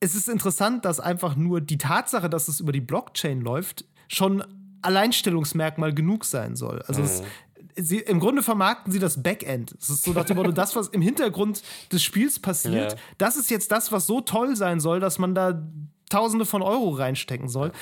[0.00, 4.44] es ist interessant, dass einfach nur die Tatsache, dass es über die Blockchain läuft, schon
[4.82, 6.82] Alleinstellungsmerkmal genug sein soll.
[6.82, 7.06] Also mhm.
[7.06, 7.22] es,
[7.76, 9.74] sie, im Grunde vermarkten sie das Backend.
[9.80, 11.62] Es ist so nach dem Motto, das, was im Hintergrund
[11.92, 12.98] des Spiels passiert, ja.
[13.18, 15.62] das ist jetzt das, was so toll sein soll, dass man da
[16.10, 17.72] Tausende von Euro reinstecken soll.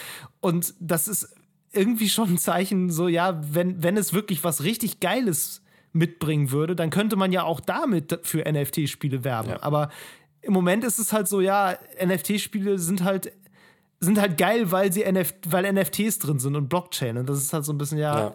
[0.40, 1.34] Und das ist
[1.72, 5.62] irgendwie schon ein Zeichen, so, ja, wenn, wenn es wirklich was richtig Geiles
[5.92, 9.50] mitbringen würde, dann könnte man ja auch damit für NFT-Spiele werben.
[9.50, 9.62] Ja.
[9.62, 9.90] Aber
[10.40, 13.32] im Moment ist es halt so, ja, NFT-Spiele sind halt
[14.00, 17.18] sind halt geil, weil sie NF weil NFTs drin sind und Blockchain.
[17.18, 18.34] Und das ist halt so ein bisschen, ja, ja.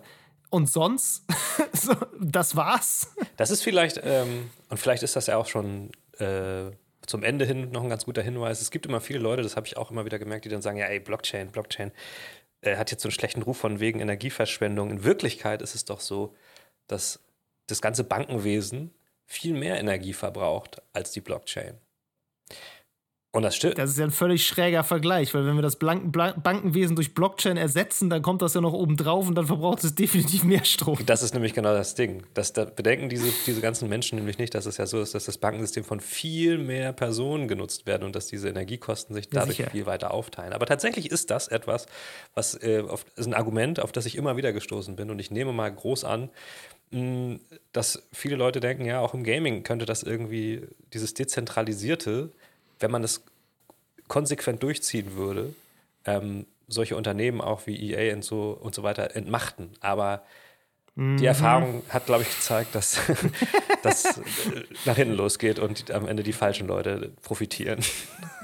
[0.50, 1.26] Und sonst,
[1.74, 3.14] so, das war's.
[3.36, 6.72] Das ist vielleicht, ähm, und vielleicht ist das ja auch schon äh,
[7.06, 8.62] zum Ende hin noch ein ganz guter Hinweis.
[8.62, 10.78] Es gibt immer viele Leute, das habe ich auch immer wieder gemerkt, die dann sagen,
[10.78, 11.92] ja, ey, Blockchain, Blockchain.
[12.62, 14.92] er hat jetzt so einen schlechten Ruf von wegen Energieverschwendung.
[14.92, 16.36] In Wirklichkeit ist es doch so,
[16.88, 17.20] dass
[17.68, 18.94] das ganze Bankenwesen
[19.26, 21.78] viel mehr Energie verbraucht als die Blockchain.
[23.38, 23.78] Und das stimmt.
[23.78, 27.56] Das ist ja ein völlig schräger Vergleich, weil wenn wir das Blanken Bankenwesen durch Blockchain
[27.56, 30.98] ersetzen, dann kommt das ja noch oben drauf und dann verbraucht es definitiv mehr Strom.
[31.06, 32.24] Das ist nämlich genau das Ding.
[32.34, 35.26] Das, da bedenken diese, diese ganzen Menschen nämlich nicht, dass es ja so ist, dass
[35.26, 39.70] das Bankensystem von viel mehr Personen genutzt wird und dass diese Energiekosten sich dadurch ja,
[39.70, 40.52] viel weiter aufteilen.
[40.52, 41.86] Aber tatsächlich ist das etwas,
[42.34, 45.12] was äh, auf, ist ein Argument, auf das ich immer wieder gestoßen bin.
[45.12, 46.32] Und ich nehme mal groß an,
[46.90, 47.38] mh,
[47.72, 52.32] dass viele Leute denken, ja, auch im Gaming könnte das irgendwie dieses dezentralisierte
[52.80, 53.24] wenn man es
[54.08, 55.54] konsequent durchziehen würde,
[56.06, 59.72] ähm, solche Unternehmen auch wie EA und so und so weiter entmachten.
[59.80, 60.24] Aber
[60.98, 61.24] die mhm.
[61.24, 63.00] Erfahrung hat, glaube ich, gezeigt, dass
[63.84, 64.20] das
[64.86, 67.82] nach hinten losgeht und am Ende die falschen Leute profitieren.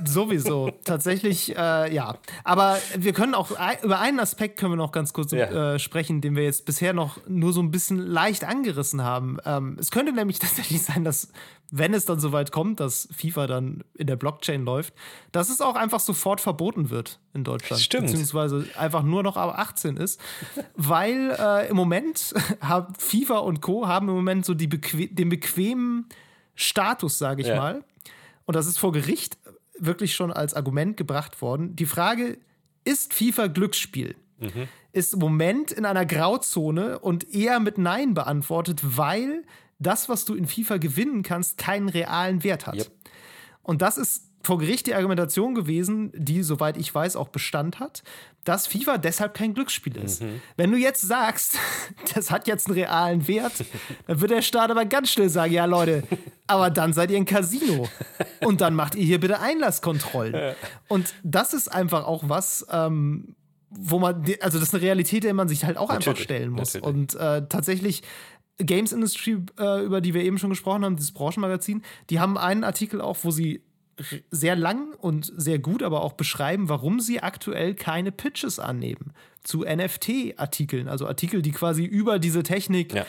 [0.06, 2.16] Sowieso, tatsächlich, äh, ja.
[2.44, 3.50] Aber wir können auch
[3.82, 5.74] über einen Aspekt können wir noch ganz kurz ja.
[5.74, 9.40] äh, sprechen, den wir jetzt bisher noch nur so ein bisschen leicht angerissen haben.
[9.46, 11.30] Ähm, es könnte nämlich tatsächlich sein, dass
[11.76, 14.94] wenn es dann soweit kommt, dass FIFA dann in der Blockchain läuft,
[15.32, 17.82] dass es auch einfach sofort verboten wird in Deutschland.
[17.82, 18.06] Stimmt.
[18.06, 20.22] Beziehungsweise einfach nur noch ab 18 ist.
[20.76, 23.88] weil äh, im Moment haben FIFA und Co.
[23.88, 26.08] haben im Moment so die beque den bequemen
[26.56, 27.56] Status, sage ich ja.
[27.56, 27.84] mal.
[28.46, 29.38] Und das ist vor Gericht
[29.78, 31.76] wirklich schon als Argument gebracht worden.
[31.76, 32.38] Die Frage,
[32.84, 34.16] ist FIFA Glücksspiel?
[34.40, 34.68] Mhm.
[34.92, 39.44] Ist im Moment in einer Grauzone und eher mit Nein beantwortet, weil
[39.80, 42.76] das, was du in FIFA gewinnen kannst, keinen realen Wert hat.
[42.76, 42.92] Yep.
[43.64, 48.04] Und das ist vor Gericht die Argumentation gewesen, die, soweit ich weiß, auch Bestand hat,
[48.44, 50.22] dass FIFA deshalb kein Glücksspiel ist.
[50.22, 50.42] Mhm.
[50.58, 51.58] Wenn du jetzt sagst,
[52.14, 53.64] das hat jetzt einen realen Wert,
[54.06, 56.04] dann wird der Staat aber ganz schnell sagen, ja Leute,
[56.48, 57.88] aber dann seid ihr ein Casino
[58.42, 60.56] und dann macht ihr hier bitte Einlasskontrollen.
[60.90, 63.36] Und das ist einfach auch was, ähm,
[63.70, 66.52] wo man, also das ist eine Realität, der man sich halt auch natürlich, einfach stellen
[66.52, 66.74] muss.
[66.74, 66.96] Natürlich.
[66.96, 68.04] Und äh, tatsächlich
[68.58, 72.64] Games Industry, äh, über die wir eben schon gesprochen haben, dieses Branchenmagazin, die haben einen
[72.64, 73.64] Artikel auch, wo sie
[74.32, 79.14] sehr lang und sehr gut aber auch beschreiben, warum sie aktuell keine Pitches annehmen
[79.44, 83.06] zu NFT-Artikeln, also Artikel, die quasi über diese Technik ja.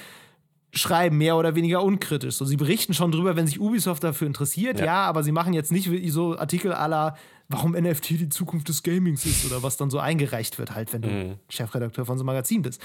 [0.72, 2.34] schreiben, mehr oder weniger unkritisch.
[2.34, 5.54] So, sie berichten schon drüber, wenn sich Ubisoft dafür interessiert, ja, ja aber sie machen
[5.54, 7.16] jetzt nicht so Artikel aller
[7.48, 11.02] warum NFT die Zukunft des Gamings ist oder was dann so eingereicht wird, halt, wenn
[11.02, 11.34] du mhm.
[11.48, 12.80] Chefredakteur von so einem Magazin bist.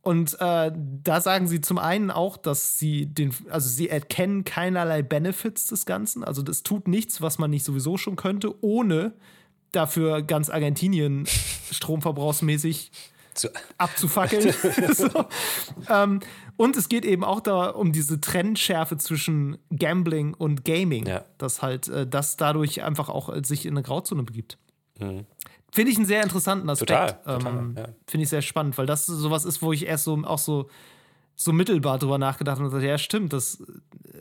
[0.00, 5.02] Und äh, da sagen sie zum einen auch, dass sie den, also sie erkennen keinerlei
[5.02, 6.24] Benefits des Ganzen.
[6.24, 9.12] Also das tut nichts, was man nicht sowieso schon könnte, ohne
[9.72, 11.26] dafür ganz Argentinien
[11.70, 12.90] stromverbrauchsmäßig
[13.34, 14.54] Zu abzufackeln.
[14.94, 15.26] so.
[15.90, 16.20] ähm,
[16.56, 21.24] und es geht eben auch da um diese Trendschärfe zwischen Gambling und Gaming, ja.
[21.38, 24.58] dass halt äh, das dadurch einfach auch äh, sich in eine Grauzone begibt.
[24.98, 25.26] Mhm.
[25.70, 26.90] Finde ich einen sehr interessanten Aspekt.
[26.90, 27.88] Total, total ähm, ja.
[28.06, 30.68] Finde ich sehr spannend, weil das sowas ist, wo ich erst so auch so,
[31.34, 33.62] so mittelbar drüber nachgedacht habe und gesagt, ja, stimmt, das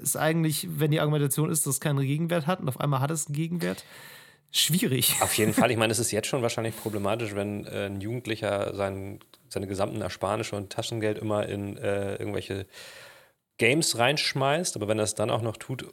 [0.01, 3.11] ist eigentlich, wenn die Argumentation ist, dass es keinen Gegenwert hat und auf einmal hat
[3.11, 3.85] es einen Gegenwert,
[4.51, 5.15] schwierig.
[5.21, 5.71] Auf jeden Fall.
[5.71, 10.01] Ich meine, es ist jetzt schon wahrscheinlich problematisch, wenn äh, ein Jugendlicher sein, seine gesamten
[10.01, 12.65] Ersparnisse und Taschengeld immer in äh, irgendwelche
[13.57, 15.85] Games reinschmeißt, aber wenn er es dann auch noch tut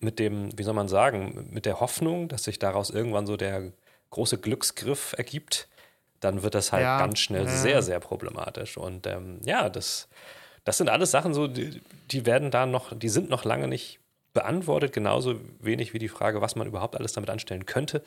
[0.00, 3.72] mit dem, wie soll man sagen, mit der Hoffnung, dass sich daraus irgendwann so der
[4.12, 5.68] große Glücksgriff ergibt,
[6.20, 7.50] dann wird das halt ja, ganz schnell ja.
[7.50, 8.76] sehr, sehr problematisch.
[8.76, 10.08] Und ähm, ja, das,
[10.64, 13.98] das sind alles Sachen, so, die, die werden da noch, die sind noch lange nicht
[14.32, 18.02] beantwortet, genauso wenig wie die Frage, was man überhaupt alles damit anstellen könnte.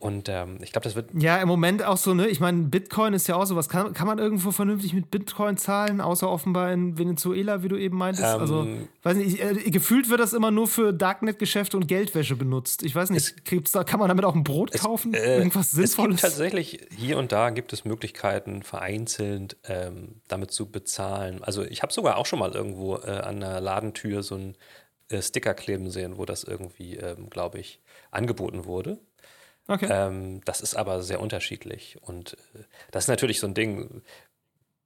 [0.00, 1.10] Und ähm, ich glaube, das wird.
[1.14, 2.28] Ja, im Moment auch so, ne?
[2.28, 3.68] Ich meine, Bitcoin ist ja auch sowas.
[3.68, 7.96] Kann, kann man irgendwo vernünftig mit Bitcoin zahlen, außer offenbar in Venezuela, wie du eben
[7.98, 8.34] meintest?
[8.34, 8.68] Ähm, also,
[9.02, 12.84] weiß nicht, äh, gefühlt wird das immer nur für Darknet-Geschäfte und Geldwäsche benutzt.
[12.84, 15.14] Ich weiß nicht, es, da, kann man damit auch ein Brot es, kaufen?
[15.14, 16.14] Äh, Irgendwas Sinnvolles?
[16.14, 21.42] Es gibt tatsächlich, hier und da gibt es Möglichkeiten, vereinzelt ähm, damit zu bezahlen.
[21.42, 24.56] Also, ich habe sogar auch schon mal irgendwo äh, an einer Ladentür so ein
[25.08, 27.80] äh, Sticker kleben sehen, wo das irgendwie, ähm, glaube ich,
[28.12, 29.00] angeboten wurde.
[29.68, 29.86] Okay.
[29.90, 31.98] Ähm, das ist aber sehr unterschiedlich.
[32.00, 34.02] Und äh, das ist natürlich so ein Ding,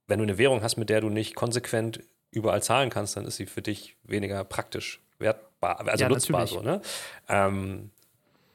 [0.07, 3.37] wenn du eine Währung hast, mit der du nicht konsequent überall zahlen kannst, dann ist
[3.37, 6.81] sie für dich weniger praktisch wertbar, also ja, nutzbar so, ne?
[7.29, 7.91] Ähm,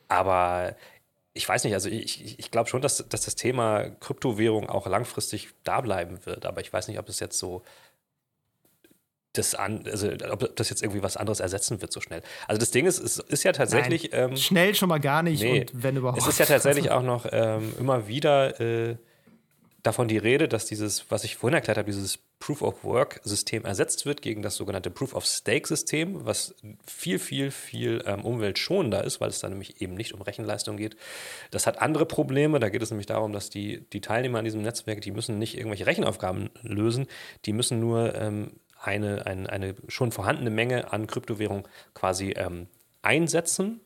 [0.08, 0.76] aber
[1.32, 5.50] ich weiß nicht, also ich, ich glaube schon, dass, dass das Thema Kryptowährung auch langfristig
[5.62, 7.62] da bleiben wird, aber ich weiß nicht, ob es jetzt so
[9.32, 12.22] das an, also ob das jetzt irgendwie was anderes ersetzen wird so schnell.
[12.46, 15.60] Also das Ding ist, es ist ja tatsächlich ähm, schnell schon mal gar nicht nee,
[15.60, 16.20] und wenn überhaupt.
[16.20, 18.96] Es ist ja tatsächlich auch noch ähm, immer wieder äh,
[19.82, 24.42] davon die Rede, dass dieses, was ich vorhin erklärt habe, dieses Proof-of-Work-System ersetzt wird gegen
[24.42, 26.54] das sogenannte Proof-of-Stake-System, was
[26.86, 30.96] viel, viel, viel ähm, umweltschonender ist, weil es da nämlich eben nicht um Rechenleistung geht.
[31.50, 32.60] Das hat andere Probleme.
[32.60, 35.56] Da geht es nämlich darum, dass die, die Teilnehmer an diesem Netzwerk, die müssen nicht
[35.56, 37.06] irgendwelche Rechenaufgaben lösen,
[37.44, 42.68] die müssen nur ähm, eine, eine, eine schon vorhandene Menge an Kryptowährung quasi ähm,
[43.02, 43.80] einsetzen.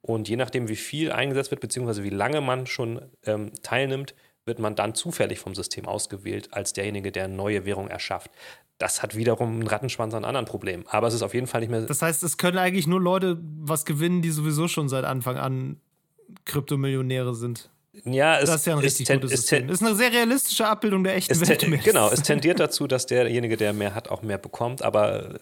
[0.00, 4.14] Und je nachdem, wie viel eingesetzt wird, beziehungsweise wie lange man schon ähm, teilnimmt,
[4.44, 8.30] wird man dann zufällig vom System ausgewählt als derjenige, der neue Währung erschafft.
[8.78, 10.84] Das hat wiederum einen Rattenschwanz an anderen Problemen.
[10.88, 11.82] Aber es ist auf jeden Fall nicht mehr.
[11.82, 15.80] Das heißt, es können eigentlich nur Leute was gewinnen, die sowieso schon seit Anfang an
[16.44, 17.70] Kryptomillionäre sind.
[18.04, 19.68] Ja, es, das ist ja ein richtig gutes System.
[19.68, 21.84] Ist eine sehr realistische Abbildung der echten Welt.
[21.84, 24.82] Genau, es tendiert dazu, dass derjenige, der mehr hat, auch mehr bekommt.
[24.82, 25.38] Aber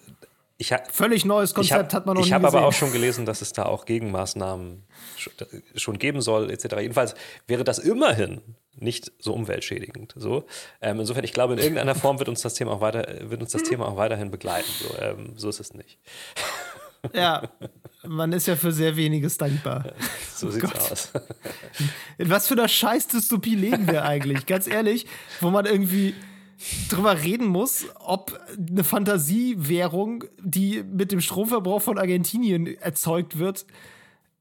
[0.59, 2.91] ich Völlig neues Konzept hab, hat man noch ich nie Ich habe aber auch schon
[2.93, 4.85] gelesen, dass es da auch Gegenmaßnahmen
[5.75, 6.77] schon geben soll, etc.
[6.81, 7.15] Jedenfalls
[7.47, 8.41] wäre das immerhin
[8.79, 10.15] nicht so umweltschädigend.
[10.17, 10.45] So.
[10.81, 13.53] Ähm, insofern, ich glaube, in irgendeiner Form wird uns das Thema auch, weiter, wird uns
[13.53, 14.71] das Thema auch weiterhin begleiten.
[14.81, 15.99] So, ähm, so ist es nicht.
[17.13, 17.43] Ja,
[18.07, 19.85] man ist ja für sehr weniges dankbar.
[20.37, 20.93] So oh sieht's Gott.
[20.93, 21.13] aus.
[22.19, 24.45] In was für einer Scheiß-Dystopie leben wir eigentlich?
[24.45, 25.07] Ganz ehrlich,
[25.41, 26.15] wo man irgendwie
[26.91, 33.65] drüber reden muss, ob eine Fantasiewährung, die mit dem Stromverbrauch von Argentinien erzeugt wird,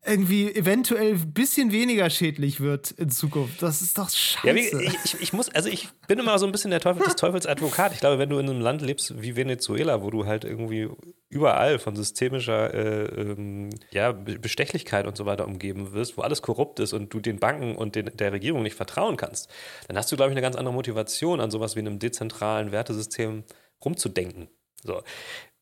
[0.05, 3.61] irgendwie eventuell ein bisschen weniger schädlich wird in Zukunft.
[3.61, 4.47] Das ist doch scheiße.
[4.47, 7.45] Ja, ich, ich, muss, also ich bin immer so ein bisschen der Teufel des Teufels
[7.45, 7.93] Advokat.
[7.93, 10.89] Ich glaube, wenn du in einem Land lebst wie Venezuela, wo du halt irgendwie
[11.29, 16.79] überall von systemischer äh, ähm, ja, Bestechlichkeit und so weiter umgeben wirst, wo alles korrupt
[16.79, 19.49] ist und du den Banken und den, der Regierung nicht vertrauen kannst,
[19.87, 23.43] dann hast du, glaube ich, eine ganz andere Motivation, an sowas wie einem dezentralen Wertesystem
[23.83, 24.49] rumzudenken.
[24.83, 25.01] So.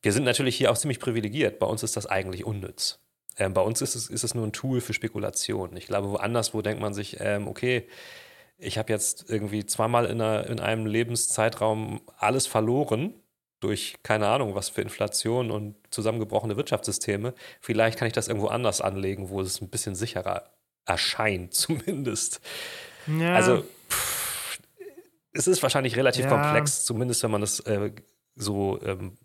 [0.02, 1.58] Wir sind natürlich hier auch ziemlich privilegiert.
[1.58, 3.03] Bei uns ist das eigentlich unnütz.
[3.36, 5.76] Ähm, bei uns ist es, ist es nur ein Tool für Spekulation.
[5.76, 7.86] Ich glaube, woanders, wo denkt man sich, ähm, okay,
[8.58, 13.14] ich habe jetzt irgendwie zweimal in, einer, in einem Lebenszeitraum alles verloren
[13.60, 17.34] durch keine Ahnung, was für Inflation und zusammengebrochene Wirtschaftssysteme.
[17.60, 20.44] Vielleicht kann ich das irgendwo anders anlegen, wo es ein bisschen sicherer
[20.84, 22.40] erscheint, zumindest.
[23.06, 23.34] Ja.
[23.34, 24.60] Also, pff,
[25.32, 26.30] es ist wahrscheinlich relativ ja.
[26.30, 27.90] komplex, zumindest wenn man es äh,
[28.36, 29.16] so ähm,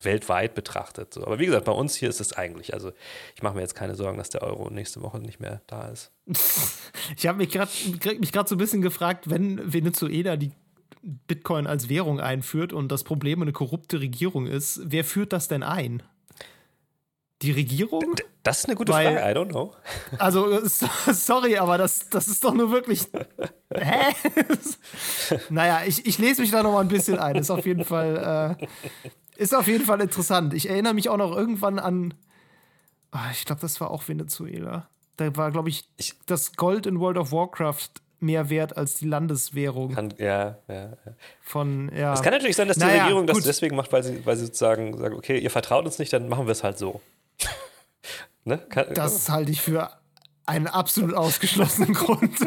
[0.00, 1.14] weltweit betrachtet.
[1.14, 1.24] So.
[1.24, 2.74] Aber wie gesagt, bei uns hier ist es eigentlich.
[2.74, 2.92] Also
[3.34, 6.12] ich mache mir jetzt keine Sorgen, dass der Euro nächste Woche nicht mehr da ist.
[7.16, 7.70] ich habe mich gerade
[8.18, 10.52] mich so ein bisschen gefragt, wenn Venezuela die
[11.02, 15.62] Bitcoin als Währung einführt und das Problem eine korrupte Regierung ist, wer führt das denn
[15.62, 16.02] ein?
[17.42, 18.14] Die Regierung?
[18.42, 19.74] Das ist eine gute Weil, Frage, I don't know.
[20.18, 23.06] Also, sorry, aber das, das ist doch nur wirklich.
[23.74, 24.14] Hä?
[25.50, 27.36] naja, ich, ich lese mich da noch mal ein bisschen ein.
[27.36, 28.66] Ist auf jeden Fall äh,
[29.36, 30.54] ist auf jeden Fall interessant.
[30.54, 32.14] Ich erinnere mich auch noch irgendwann an.
[33.12, 34.88] Oh, ich glaube, das war auch Venezuela.
[35.16, 35.88] Da war, glaube ich,
[36.26, 39.94] das Gold in World of Warcraft mehr wert als die Landeswährung.
[39.94, 40.96] Kann, ja, ja, ja.
[41.40, 42.14] Von, ja.
[42.14, 43.46] Es kann natürlich sein, dass die naja, Regierung das gut.
[43.46, 46.46] deswegen macht, weil sie, weil sie sozusagen sagen, okay, ihr vertraut uns nicht, dann machen
[46.46, 47.00] wir es halt so.
[48.44, 48.58] ne?
[48.58, 49.90] kann, das halte ich für
[50.46, 52.38] einen absolut ausgeschlossenen Grund.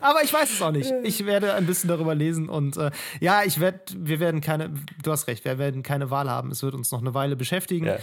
[0.00, 0.92] Aber ich weiß es auch nicht.
[1.04, 2.90] Ich werde ein bisschen darüber lesen und äh,
[3.20, 4.72] ja, ich werde, wir werden keine,
[5.02, 6.50] du hast recht, wir werden keine Wahl haben.
[6.50, 7.86] Es wird uns noch eine Weile beschäftigen.
[7.86, 7.98] Ja.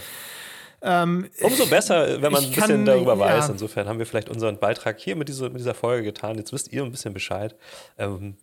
[0.82, 3.46] Ähm, Umso besser, wenn man ein bisschen kann, darüber weiß.
[3.46, 3.52] Ja.
[3.52, 6.36] Insofern haben wir vielleicht unseren Beitrag hier mit dieser, mit dieser Folge getan.
[6.36, 7.56] Jetzt wisst ihr ein bisschen Bescheid.
[7.96, 8.36] Ähm,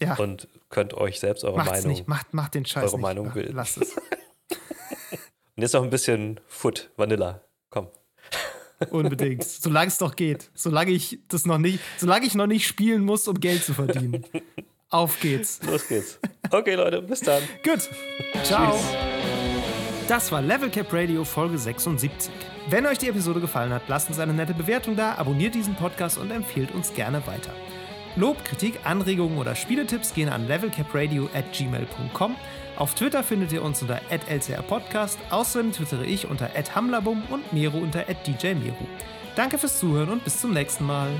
[0.00, 0.16] ja.
[0.16, 1.90] Und könnt euch selbst eure Macht's Meinung.
[1.90, 2.08] Nicht.
[2.08, 2.84] Macht, macht den Scheiß.
[2.84, 3.02] Eure nicht.
[3.02, 3.54] Meinung bilden.
[3.54, 3.94] Lasst es.
[5.56, 7.42] und jetzt noch ein bisschen Foot, Vanilla.
[7.70, 7.88] Komm.
[8.90, 9.44] Unbedingt.
[9.44, 10.50] Solange es doch geht.
[10.54, 14.24] Solange ich das noch nicht, solange ich noch nicht spielen muss, um Geld zu verdienen.
[14.90, 15.60] Auf geht's.
[15.66, 16.18] Los geht's.
[16.50, 17.42] Okay, Leute, bis dann.
[17.64, 17.88] Gut.
[18.44, 18.72] Ciao.
[18.72, 18.84] Tschüss.
[20.08, 22.30] Das war Level Cap Radio Folge 76.
[22.68, 26.18] Wenn euch die Episode gefallen hat, lasst uns eine nette Bewertung da, abonniert diesen Podcast
[26.18, 27.54] und empfehlt uns gerne weiter.
[28.16, 32.36] Lob, Kritik, Anregungen oder Spieletipps gehen an levelcapradio at gmail.com
[32.76, 35.18] auf Twitter findet ihr uns unter @lcrpodcast.
[35.30, 38.86] Außerdem twittere ich unter @hamlabum und Mero unter @djmeru.
[39.36, 41.10] Danke fürs Zuhören und bis zum nächsten Mal.